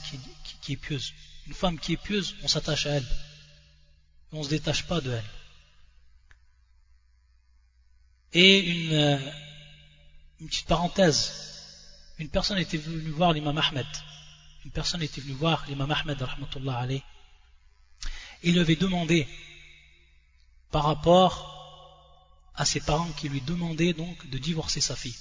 qui, 0.61 0.75
est 0.75 0.77
pieuse. 0.77 1.15
Une 1.47 1.55
femme 1.55 1.79
qui 1.79 1.95
est 1.95 2.03
pieuse, 2.05 2.37
on 2.43 2.49
s'attache 2.49 2.85
à 2.85 2.91
elle. 2.97 3.09
On 4.33 4.41
ne 4.41 4.45
se 4.45 4.51
détache 4.51 4.87
pas 4.87 5.01
de 5.01 5.11
elle. 5.11 5.31
Et 8.35 8.59
une, 8.59 8.93
euh, 8.93 9.33
une 10.39 10.49
petite 10.49 10.67
parenthèse. 10.67 11.50
Une 12.21 12.29
personne 12.29 12.59
était 12.59 12.77
venue 12.77 13.11
voir 13.13 13.33
l'imam 13.33 13.57
Ahmed. 13.57 13.87
Une 14.67 14.71
personne 14.71 15.03
était 15.03 15.23
venue 15.23 15.33
voir 15.33 15.65
l'imam 15.67 15.91
Ahmed, 15.91 16.21
rahmatullah 16.21 16.77
alayh. 16.77 17.03
Il 18.43 18.53
lui 18.53 18.61
avait 18.61 18.77
demandé, 18.77 19.27
par 20.71 20.85
rapport 20.85 22.53
à 22.55 22.67
ses 22.67 22.81
parents 22.81 23.11
qui 23.13 23.31
lui 23.31 23.41
demandaient 23.41 23.95
donc 23.95 24.29
de 24.29 24.37
divorcer 24.37 24.83
sa 24.83 24.97
fille. 24.97 25.17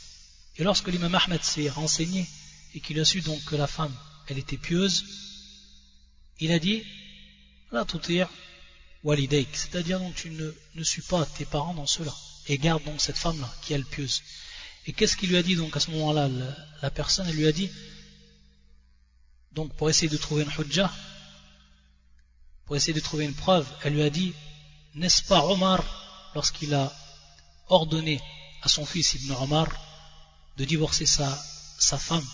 Et 0.57 0.65
lorsque 0.65 0.89
l'imam 0.89 1.15
Ahmed 1.15 1.41
s'est 1.41 1.69
renseigné 1.69 2.27
et 2.75 2.81
qu'il 2.81 2.99
a 2.99 3.05
su 3.05 3.21
donc 3.21 3.41
que 3.45 3.55
la 3.55 3.67
femme, 3.67 3.95
elle 4.27 4.37
était 4.37 4.57
pieuse, 4.57 5.05
il 6.41 6.51
a 6.51 6.59
dit 6.59 6.83
La 7.71 7.85
tutir 7.85 8.27
walidaik, 9.05 9.55
c'est-à-dire 9.55 9.99
donc 9.99 10.15
tu 10.15 10.31
ne, 10.31 10.83
suis 10.83 11.01
pas 11.03 11.25
tes 11.25 11.45
parents 11.45 11.73
dans 11.73 11.87
cela, 11.87 12.13
et 12.47 12.57
garde 12.57 12.83
donc 12.83 12.99
cette 12.99 13.17
femme-là 13.17 13.49
qui 13.61 13.71
est 13.71 13.89
pieuse. 13.89 14.21
Et 14.89 14.91
qu'est-ce 14.91 15.15
qu'il 15.15 15.29
lui 15.29 15.37
a 15.37 15.43
dit 15.43 15.55
donc 15.55 15.77
à 15.77 15.79
ce 15.79 15.91
moment-là 15.91 16.27
la, 16.81 16.89
personne, 16.89 17.27
elle 17.29 17.35
lui 17.35 17.45
a 17.45 17.51
dit, 17.51 17.69
donc 19.51 19.71
pour 19.75 19.87
essayer 19.87 20.09
de 20.09 20.17
trouver 20.17 20.41
une 20.41 20.49
hujja, 20.49 20.91
pour 22.65 22.75
essayer 22.75 22.93
de 22.93 22.99
trouver 22.99 23.25
une 23.25 23.35
preuve, 23.35 23.67
elle 23.83 23.93
lui 23.93 24.01
a 24.01 24.09
dit, 24.09 24.33
n'est-ce 24.95 25.21
pas 25.21 25.45
Omar, 25.45 25.83
lorsqu'il 26.33 26.73
a 26.73 26.91
ordonné 27.67 28.19
à 28.63 28.67
son 28.67 28.83
fils 28.83 29.13
Ibn 29.13 29.33
Omar 29.33 29.67
de 30.57 30.65
divorcer 30.65 31.05
sa, 31.05 31.37
femme, 31.99 32.25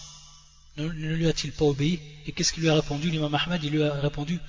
ne, 0.78 0.86
lui 0.88 1.28
a-t-il 1.28 1.52
pas 1.52 1.66
obéi? 1.66 2.00
Et 2.26 2.32
qu'est-ce 2.32 2.54
qu'il 2.54 2.64
lui 2.64 2.70
a 2.70 2.76
répondu? 2.76 3.10
L'imam 3.10 3.36
Ahmed, 3.36 3.66
il 3.66 3.72
lui 3.72 3.84
a 3.84 3.96
répondu, 3.96 4.40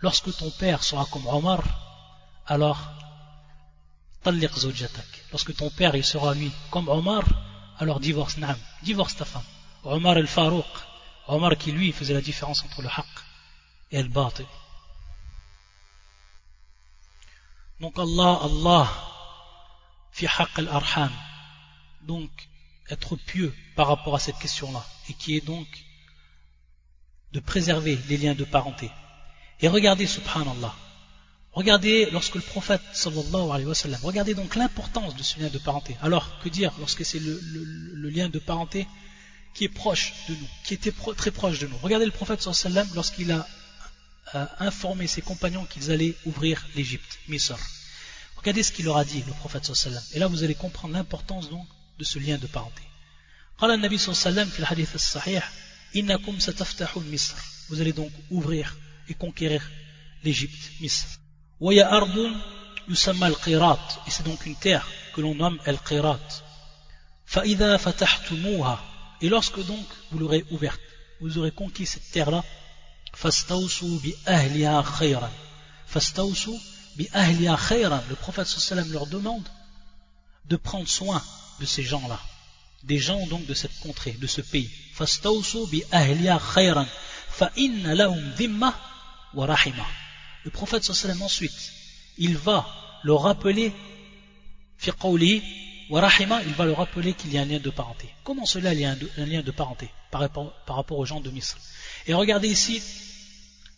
lorsque 0.00 0.36
ton 0.36 0.50
père 0.50 0.84
sera 0.84 1.06
comme 1.06 1.26
Omar, 1.28 1.62
alors 2.46 2.90
lorsque 5.32 5.56
ton 5.56 5.70
père 5.70 5.94
il 5.94 6.04
sera 6.04 6.34
lui 6.34 6.50
comme 6.70 6.88
Omar, 6.88 7.24
alors 7.78 8.00
divorce, 8.00 8.36
naam, 8.38 8.56
divorce 8.82 9.16
ta 9.16 9.24
femme. 9.24 9.42
Omar 9.84 10.16
el-Farouq, 10.18 10.64
Omar 11.28 11.56
qui 11.56 11.72
lui 11.72 11.92
faisait 11.92 12.14
la 12.14 12.20
différence 12.20 12.64
entre 12.64 12.82
le 12.82 12.88
haqq 12.88 13.06
et 13.92 14.02
le 14.02 14.08
batil. 14.08 14.46
Donc 17.80 17.98
Allah, 17.98 18.40
Allah, 18.42 18.88
fi 20.12 20.26
haqq 20.26 20.58
al-arham, 20.58 21.12
donc 22.02 22.30
être 22.88 23.16
pieux 23.16 23.54
par 23.76 23.88
rapport 23.88 24.14
à 24.14 24.18
cette 24.18 24.38
question-là, 24.38 24.84
et 25.08 25.14
qui 25.14 25.36
est 25.36 25.44
donc 25.44 25.66
de 27.32 27.40
préserver 27.40 27.98
les 28.08 28.16
liens 28.16 28.34
de 28.34 28.44
parenté. 28.44 28.90
Et 29.60 29.68
regardez, 29.68 30.06
subhanallah, 30.06 30.74
regardez 31.54 32.10
lorsque 32.10 32.34
le 32.34 32.40
prophète 32.40 32.82
sallallahu 32.92 33.50
alayhi 33.50 33.66
wa 33.66 33.74
sallam, 33.74 34.00
regardez 34.02 34.34
donc 34.34 34.56
l'importance 34.56 35.16
de 35.16 35.22
ce 35.22 35.38
lien 35.40 35.48
de 35.48 35.58
parenté. 35.58 35.96
Alors, 36.02 36.38
que 36.40 36.48
dire 36.48 36.72
lorsque 36.78 37.04
c'est 37.04 37.20
le, 37.20 37.40
lien 38.10 38.28
de 38.28 38.38
parenté 38.38 38.86
qui 39.54 39.64
est 39.64 39.68
proche 39.68 40.12
de 40.28 40.34
nous, 40.34 40.48
qui 40.64 40.74
était 40.74 40.92
très 41.16 41.30
proche 41.30 41.58
de 41.60 41.66
nous? 41.66 41.78
Regardez 41.78 42.06
le 42.06 42.12
prophète 42.12 42.42
sallallahu 42.42 42.60
alayhi 42.60 42.76
wa 42.76 42.82
sallam 42.82 42.94
lorsqu'il 42.94 43.32
a 43.32 43.46
euh, 44.34 44.46
informé 44.58 45.06
ses 45.06 45.22
compagnons 45.22 45.64
qu'ils 45.64 45.90
allaient 45.90 46.14
ouvrir 46.26 46.66
l'Égypte, 46.74 47.18
Misr. 47.28 47.56
Regardez 48.36 48.62
ce 48.62 48.72
qu'il 48.72 48.84
leur 48.84 48.96
a 48.96 49.04
dit, 49.04 49.22
le 49.26 49.32
prophète 49.32 49.64
sallallahu 49.64 49.86
alayhi 49.86 49.96
wa 49.96 50.00
sallam. 50.00 50.16
Et 50.16 50.18
là, 50.18 50.26
vous 50.26 50.42
allez 50.44 50.54
comprendre 50.54 50.94
l'importance 50.94 51.48
donc 51.50 51.66
de 51.98 52.04
ce 52.04 52.18
lien 52.18 52.36
de 52.38 52.46
parenté. 52.46 52.82
Vous 57.68 57.80
allez 57.80 57.92
donc 57.92 58.10
ouvrir 58.30 58.76
et 59.08 59.14
conquérir 59.14 59.70
l'Égypte, 60.24 60.72
Misr. 60.80 61.06
Et 61.66 61.80
c'est 64.08 64.22
donc 64.22 64.44
une 64.44 64.56
terre 64.56 64.86
que 65.14 65.22
l'on 65.22 65.34
nomme 65.34 65.58
El-Qirat. 65.64 66.18
Et 69.20 69.28
lorsque 69.28 69.64
donc 69.64 69.86
vous 70.10 70.18
l'aurez 70.18 70.44
ouverte, 70.50 70.80
vous 71.20 71.38
aurez 71.38 71.52
conquis 71.52 71.86
cette 71.86 72.10
terre-là, 72.10 72.44
le 78.08 78.14
prophète 78.14 78.46
sallam 78.46 78.92
leur 78.92 79.06
demande 79.06 79.48
de 80.46 80.56
prendre 80.56 80.88
soin 80.88 81.22
de 81.60 81.66
ces 81.66 81.82
gens-là, 81.82 82.20
des 82.82 82.98
gens 82.98 83.26
donc 83.28 83.46
de 83.46 83.54
cette 83.54 83.78
contrée, 83.80 84.12
de 84.12 84.26
ce 84.26 84.42
pays. 84.42 84.70
Le 90.44 90.50
prophète 90.50 90.84
sallam 90.84 91.22
ensuite, 91.22 91.72
il 92.18 92.36
va 92.36 92.66
le 93.02 93.14
rappeler, 93.14 93.72
il 94.86 94.92
va 96.56 96.64
le 96.66 96.72
rappeler 96.72 97.14
qu'il 97.14 97.32
y 97.32 97.38
a 97.38 97.42
un 97.42 97.46
lien 97.46 97.58
de 97.58 97.70
parenté. 97.70 98.08
Comment 98.24 98.46
cela 98.46 98.74
il 98.74 98.80
y 98.80 98.84
a 98.84 98.90
un, 98.90 99.26
lien 99.26 99.42
de 99.42 99.50
parenté 99.50 99.90
par 100.10 100.20
rapport, 100.20 100.52
par 100.66 100.76
rapport 100.76 100.98
aux 100.98 101.06
gens 101.06 101.20
de 101.20 101.30
Misr? 101.30 101.56
Et 102.06 102.14
regardez 102.14 102.48
ici, 102.48 102.82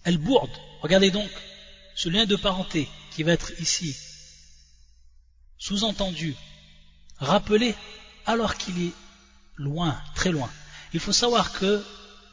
elle 0.05 0.19
bourde. 0.19 0.51
Regardez 0.83 1.11
donc 1.11 1.31
ce 1.95 2.09
lien 2.09 2.27
de 2.27 2.37
parenté 2.37 2.89
qui 3.13 3.23
va 3.23 3.33
être 3.33 3.53
ici 3.61 3.97
sous-entendu, 5.59 6.35
rappelé 7.19 7.75
alors 8.27 8.57
qu'il 8.57 8.83
est 8.83 8.93
loin, 9.57 10.01
très 10.15 10.31
loin. 10.31 10.51
Il 10.93 11.01
faut 11.01 11.13
savoir 11.13 11.53
que, 11.53 11.83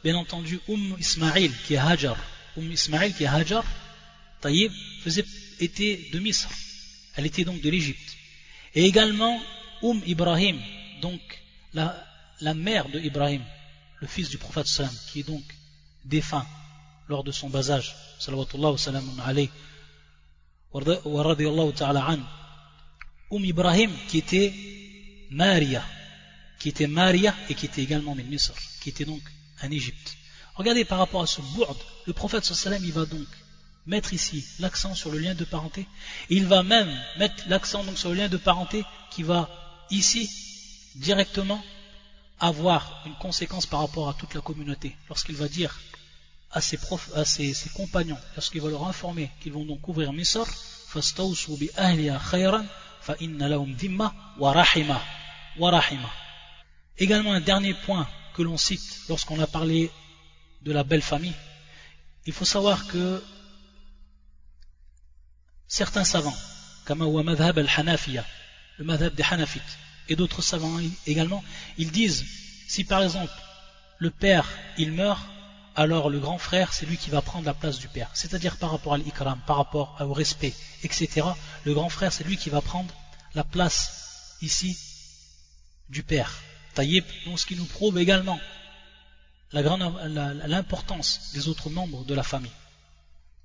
bien 0.02 0.16
entendu, 0.16 0.60
Umm 0.68 0.96
Ismail 0.98 1.52
qui 1.66 1.74
est 1.74 1.78
Hajar, 1.78 2.16
Umm 2.56 2.70
Ismail 2.70 3.14
qui 3.14 3.24
est 3.24 3.28
Hajar, 3.28 3.64
Taïb, 4.44 4.70
faisait, 5.00 5.24
était 5.58 6.10
de 6.12 6.18
Misr. 6.18 6.50
Elle 7.16 7.24
était 7.24 7.44
donc 7.44 7.62
de 7.62 7.70
l'Égypte. 7.70 8.10
Et 8.74 8.84
également, 8.84 9.40
Umm 9.82 10.02
Ibrahim, 10.06 10.60
donc 11.00 11.22
la, 11.72 12.54
mère 12.54 12.90
de 12.90 13.00
Ibrahim, 13.00 13.42
le 14.02 14.06
fils 14.06 14.28
du 14.28 14.36
prophète 14.36 14.66
qui 15.10 15.20
est 15.20 15.28
donc 15.34 15.44
défunt 16.04 16.46
lors 17.08 17.24
de 17.24 17.32
son 17.32 17.48
bas 17.48 17.70
âge, 17.70 17.94
salawatullah 18.18 18.72
wa 18.72 18.78
salam 18.78 19.06
alayhi, 19.24 19.48
wa 20.72 20.82
Umm 23.30 23.44
Ibrahim, 23.44 23.92
qui 24.08 24.18
était 24.18 24.52
Maria, 25.30 25.82
qui 26.58 26.68
était 26.68 26.86
Maria 26.86 27.34
et 27.48 27.54
qui 27.54 27.64
était 27.64 27.82
également 27.82 28.14
Misr, 28.14 28.52
qui 28.82 28.90
était 28.90 29.06
donc 29.06 29.22
en 29.62 29.70
Égypte. 29.70 30.18
Regardez 30.54 30.84
par 30.84 30.98
rapport 30.98 31.22
à 31.22 31.26
ce 31.26 31.40
bourde, 31.40 31.82
le 32.06 32.12
prophète 32.12 32.44
sallam 32.44 32.84
il 32.84 32.92
va 32.92 33.06
donc 33.06 33.26
mettre 33.86 34.12
ici 34.12 34.44
l'accent 34.58 34.94
sur 34.94 35.10
le 35.10 35.18
lien 35.18 35.34
de 35.34 35.44
parenté. 35.44 35.86
il 36.30 36.46
va 36.46 36.62
même 36.62 36.90
mettre 37.18 37.44
l'accent 37.48 37.84
donc 37.84 37.98
sur 37.98 38.10
le 38.10 38.16
lien 38.16 38.28
de 38.28 38.36
parenté 38.36 38.84
qui 39.10 39.22
va 39.22 39.48
ici 39.90 40.30
directement 40.96 41.62
avoir 42.40 43.02
une 43.06 43.14
conséquence 43.14 43.66
par 43.66 43.80
rapport 43.80 44.08
à 44.08 44.14
toute 44.14 44.34
la 44.34 44.40
communauté. 44.40 44.96
Lorsqu'il 45.08 45.36
va 45.36 45.48
dire 45.48 45.78
à 46.50 46.60
ses, 46.60 46.78
à 47.14 47.24
ses, 47.24 47.54
compagnons, 47.74 48.18
lorsqu'il 48.36 48.60
va 48.60 48.70
leur 48.70 48.86
informer 48.86 49.30
qu'ils 49.40 49.52
vont 49.52 49.64
donc 49.64 49.86
ouvrir 49.88 50.12
Misr, 50.12 50.46
Également 56.96 57.32
un 57.32 57.40
dernier 57.40 57.74
point 57.74 58.08
que 58.34 58.42
l'on 58.42 58.56
cite 58.56 59.00
lorsqu'on 59.08 59.40
a 59.40 59.46
parlé 59.46 59.90
de 60.62 60.72
la 60.72 60.84
belle 60.84 61.02
famille, 61.02 61.34
il 62.26 62.32
faut 62.32 62.44
savoir 62.44 62.86
que 62.86 63.22
certains 65.68 66.04
savants, 66.04 66.36
comme 66.84 67.02
al 67.02 67.68
hanafiya 67.76 68.24
le 68.78 68.84
madhab 68.84 69.14
des 69.14 69.22
Hanafites, 69.22 69.78
et 70.08 70.16
d'autres 70.16 70.42
savants 70.42 70.78
également, 71.06 71.44
ils 71.78 71.90
disent, 71.90 72.24
si 72.68 72.84
par 72.84 73.02
exemple 73.02 73.32
le 73.98 74.10
père 74.10 74.48
il 74.76 74.92
meurt, 74.92 75.24
alors 75.76 76.10
le 76.10 76.18
grand 76.18 76.38
frère 76.38 76.72
c'est 76.72 76.86
lui 76.86 76.96
qui 76.96 77.10
va 77.10 77.22
prendre 77.22 77.46
la 77.46 77.54
place 77.54 77.78
du 77.78 77.88
père. 77.88 78.10
C'est-à-dire 78.14 78.56
par 78.56 78.70
rapport 78.70 78.94
à 78.94 78.98
l'ikram, 78.98 79.40
par 79.46 79.56
rapport 79.56 79.96
au 80.00 80.12
respect, 80.12 80.54
etc. 80.82 81.26
Le 81.64 81.74
grand 81.74 81.88
frère 81.88 82.12
c'est 82.12 82.24
lui 82.24 82.36
qui 82.36 82.50
va 82.50 82.60
prendre 82.60 82.92
la 83.34 83.44
place 83.44 84.36
ici 84.42 84.76
du 85.88 86.02
père. 86.02 86.32
Taïb, 86.74 87.04
donc 87.26 87.38
ce 87.38 87.46
qui 87.46 87.56
nous 87.56 87.64
prouve 87.64 87.98
également 87.98 88.38
l'importance 89.52 91.30
des 91.32 91.48
autres 91.48 91.70
membres 91.70 92.04
de 92.04 92.14
la 92.14 92.24
famille. 92.24 92.50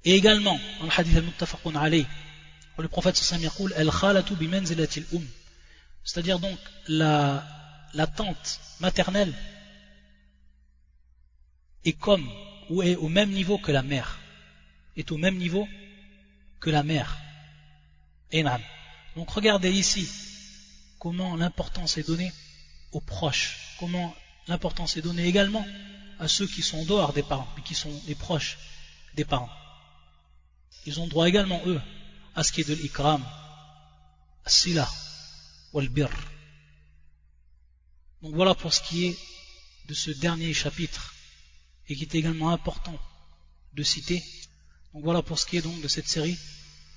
Et 0.05 0.15
également, 0.15 0.59
dans 0.79 0.85
le 0.85 0.91
hadith 0.95 1.17
al-muttafaqun 1.17 1.75
alayh, 1.75 2.05
le 2.77 2.87
prophète 2.87 3.17
sallallahu 3.17 3.73
alayhi 3.75 4.47
wa 5.11 5.21
c'est-à-dire 6.03 6.39
donc 6.39 6.57
la 6.87 8.07
tante 8.15 8.59
maternelle 8.79 9.33
est 11.83 11.93
comme 11.93 12.27
ou 12.69 12.81
est 12.81 12.95
au 12.95 13.09
même 13.09 13.31
niveau 13.31 13.57
que 13.57 13.71
la 13.71 13.83
mère. 13.83 14.19
Est 14.95 15.11
au 15.11 15.17
même 15.17 15.37
niveau 15.37 15.67
que 16.59 16.69
la 16.69 16.83
mère. 16.83 17.17
Donc 19.15 19.29
regardez 19.31 19.71
ici 19.71 20.07
comment 20.99 21.35
l'importance 21.35 21.97
est 21.97 22.07
donnée 22.07 22.31
aux 22.91 23.01
proches, 23.01 23.75
comment 23.79 24.15
l'importance 24.47 24.97
est 24.97 25.01
donnée 25.01 25.25
également 25.25 25.65
à 26.19 26.27
ceux 26.27 26.47
qui 26.47 26.61
sont 26.61 26.83
dehors 26.85 27.13
des 27.13 27.23
parents, 27.23 27.47
mais 27.55 27.63
qui 27.63 27.75
sont 27.75 27.91
les 28.07 28.15
proches 28.15 28.57
des 29.15 29.25
parents 29.25 29.49
Ils 30.86 31.00
ont 31.00 31.06
droit 31.06 31.28
également, 31.28 31.60
eux, 31.66 31.80
à 32.34 32.42
ce 32.44 32.52
qui 32.52 32.60
est 32.60 32.68
de 32.68 32.74
l'ikram, 32.74 33.24
sila, 34.46 34.88
wal 35.72 35.88
bir. 35.88 36.10
Donc 38.22 38.34
voilà 38.34 38.54
pour 38.54 38.72
ce 38.74 38.82
qui 38.82 39.06
est 39.06 39.18
de 39.88 39.94
ce 39.94 40.10
dernier 40.10 40.52
chapitre, 40.52 41.14
et 41.88 41.96
qui 41.96 42.02
est 42.02 42.14
également 42.14 42.50
important 42.50 42.98
de 43.74 43.82
citer. 43.82 44.22
Donc 44.92 45.04
voilà 45.04 45.22
pour 45.22 45.38
ce 45.38 45.46
qui 45.46 45.56
est 45.56 45.62
donc 45.62 45.80
de 45.80 45.88
cette 45.88 46.08
série. 46.08 46.38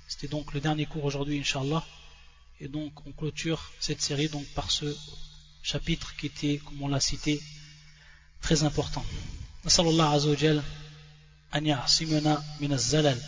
C'était 0.07 0.27
donc 0.27 0.53
le 0.53 0.61
dernier 0.61 0.85
cours 0.85 1.05
aujourd'hui, 1.05 1.39
Inch'Allah. 1.39 1.85
Et 2.59 2.67
donc 2.67 3.05
on 3.05 3.11
clôture 3.11 3.71
cette 3.79 4.01
série 4.01 4.29
donc 4.29 4.45
par 4.47 4.71
ce 4.71 4.95
chapitre 5.61 6.15
qui 6.15 6.27
était, 6.27 6.57
comme 6.63 6.81
on 6.81 6.87
l'a 6.87 6.99
cité, 6.99 7.41
très 8.41 8.63
important. 8.63 9.05
أن 11.55 11.65
يعصمنا 11.65 12.43
من 12.61 12.73
الزلل 12.73 13.21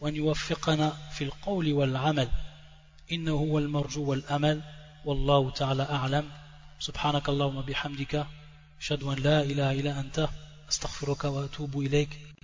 وأن 0.00 0.16
يوفقنا 0.16 0.92
في 1.12 1.24
القول 1.24 1.72
والعمل. 1.72 2.28
إنه 3.12 3.32
هو 3.32 3.58
المرجو 3.58 4.10
والأمل. 4.10 4.62
والله 5.04 5.50
تعالى 5.50 5.82
أعلم. 5.82 6.30
سبحانك 6.80 7.28
اللهم 7.28 7.60
بحمدك 7.60 8.26
أشهد 8.80 9.02
أن 9.02 9.18
لا 9.18 9.42
إله 9.42 9.72
إلا 9.72 10.00
أنت. 10.00 10.28
أستغفرك 10.70 11.24
وأتوب 11.24 11.80
إليك. 11.80 12.26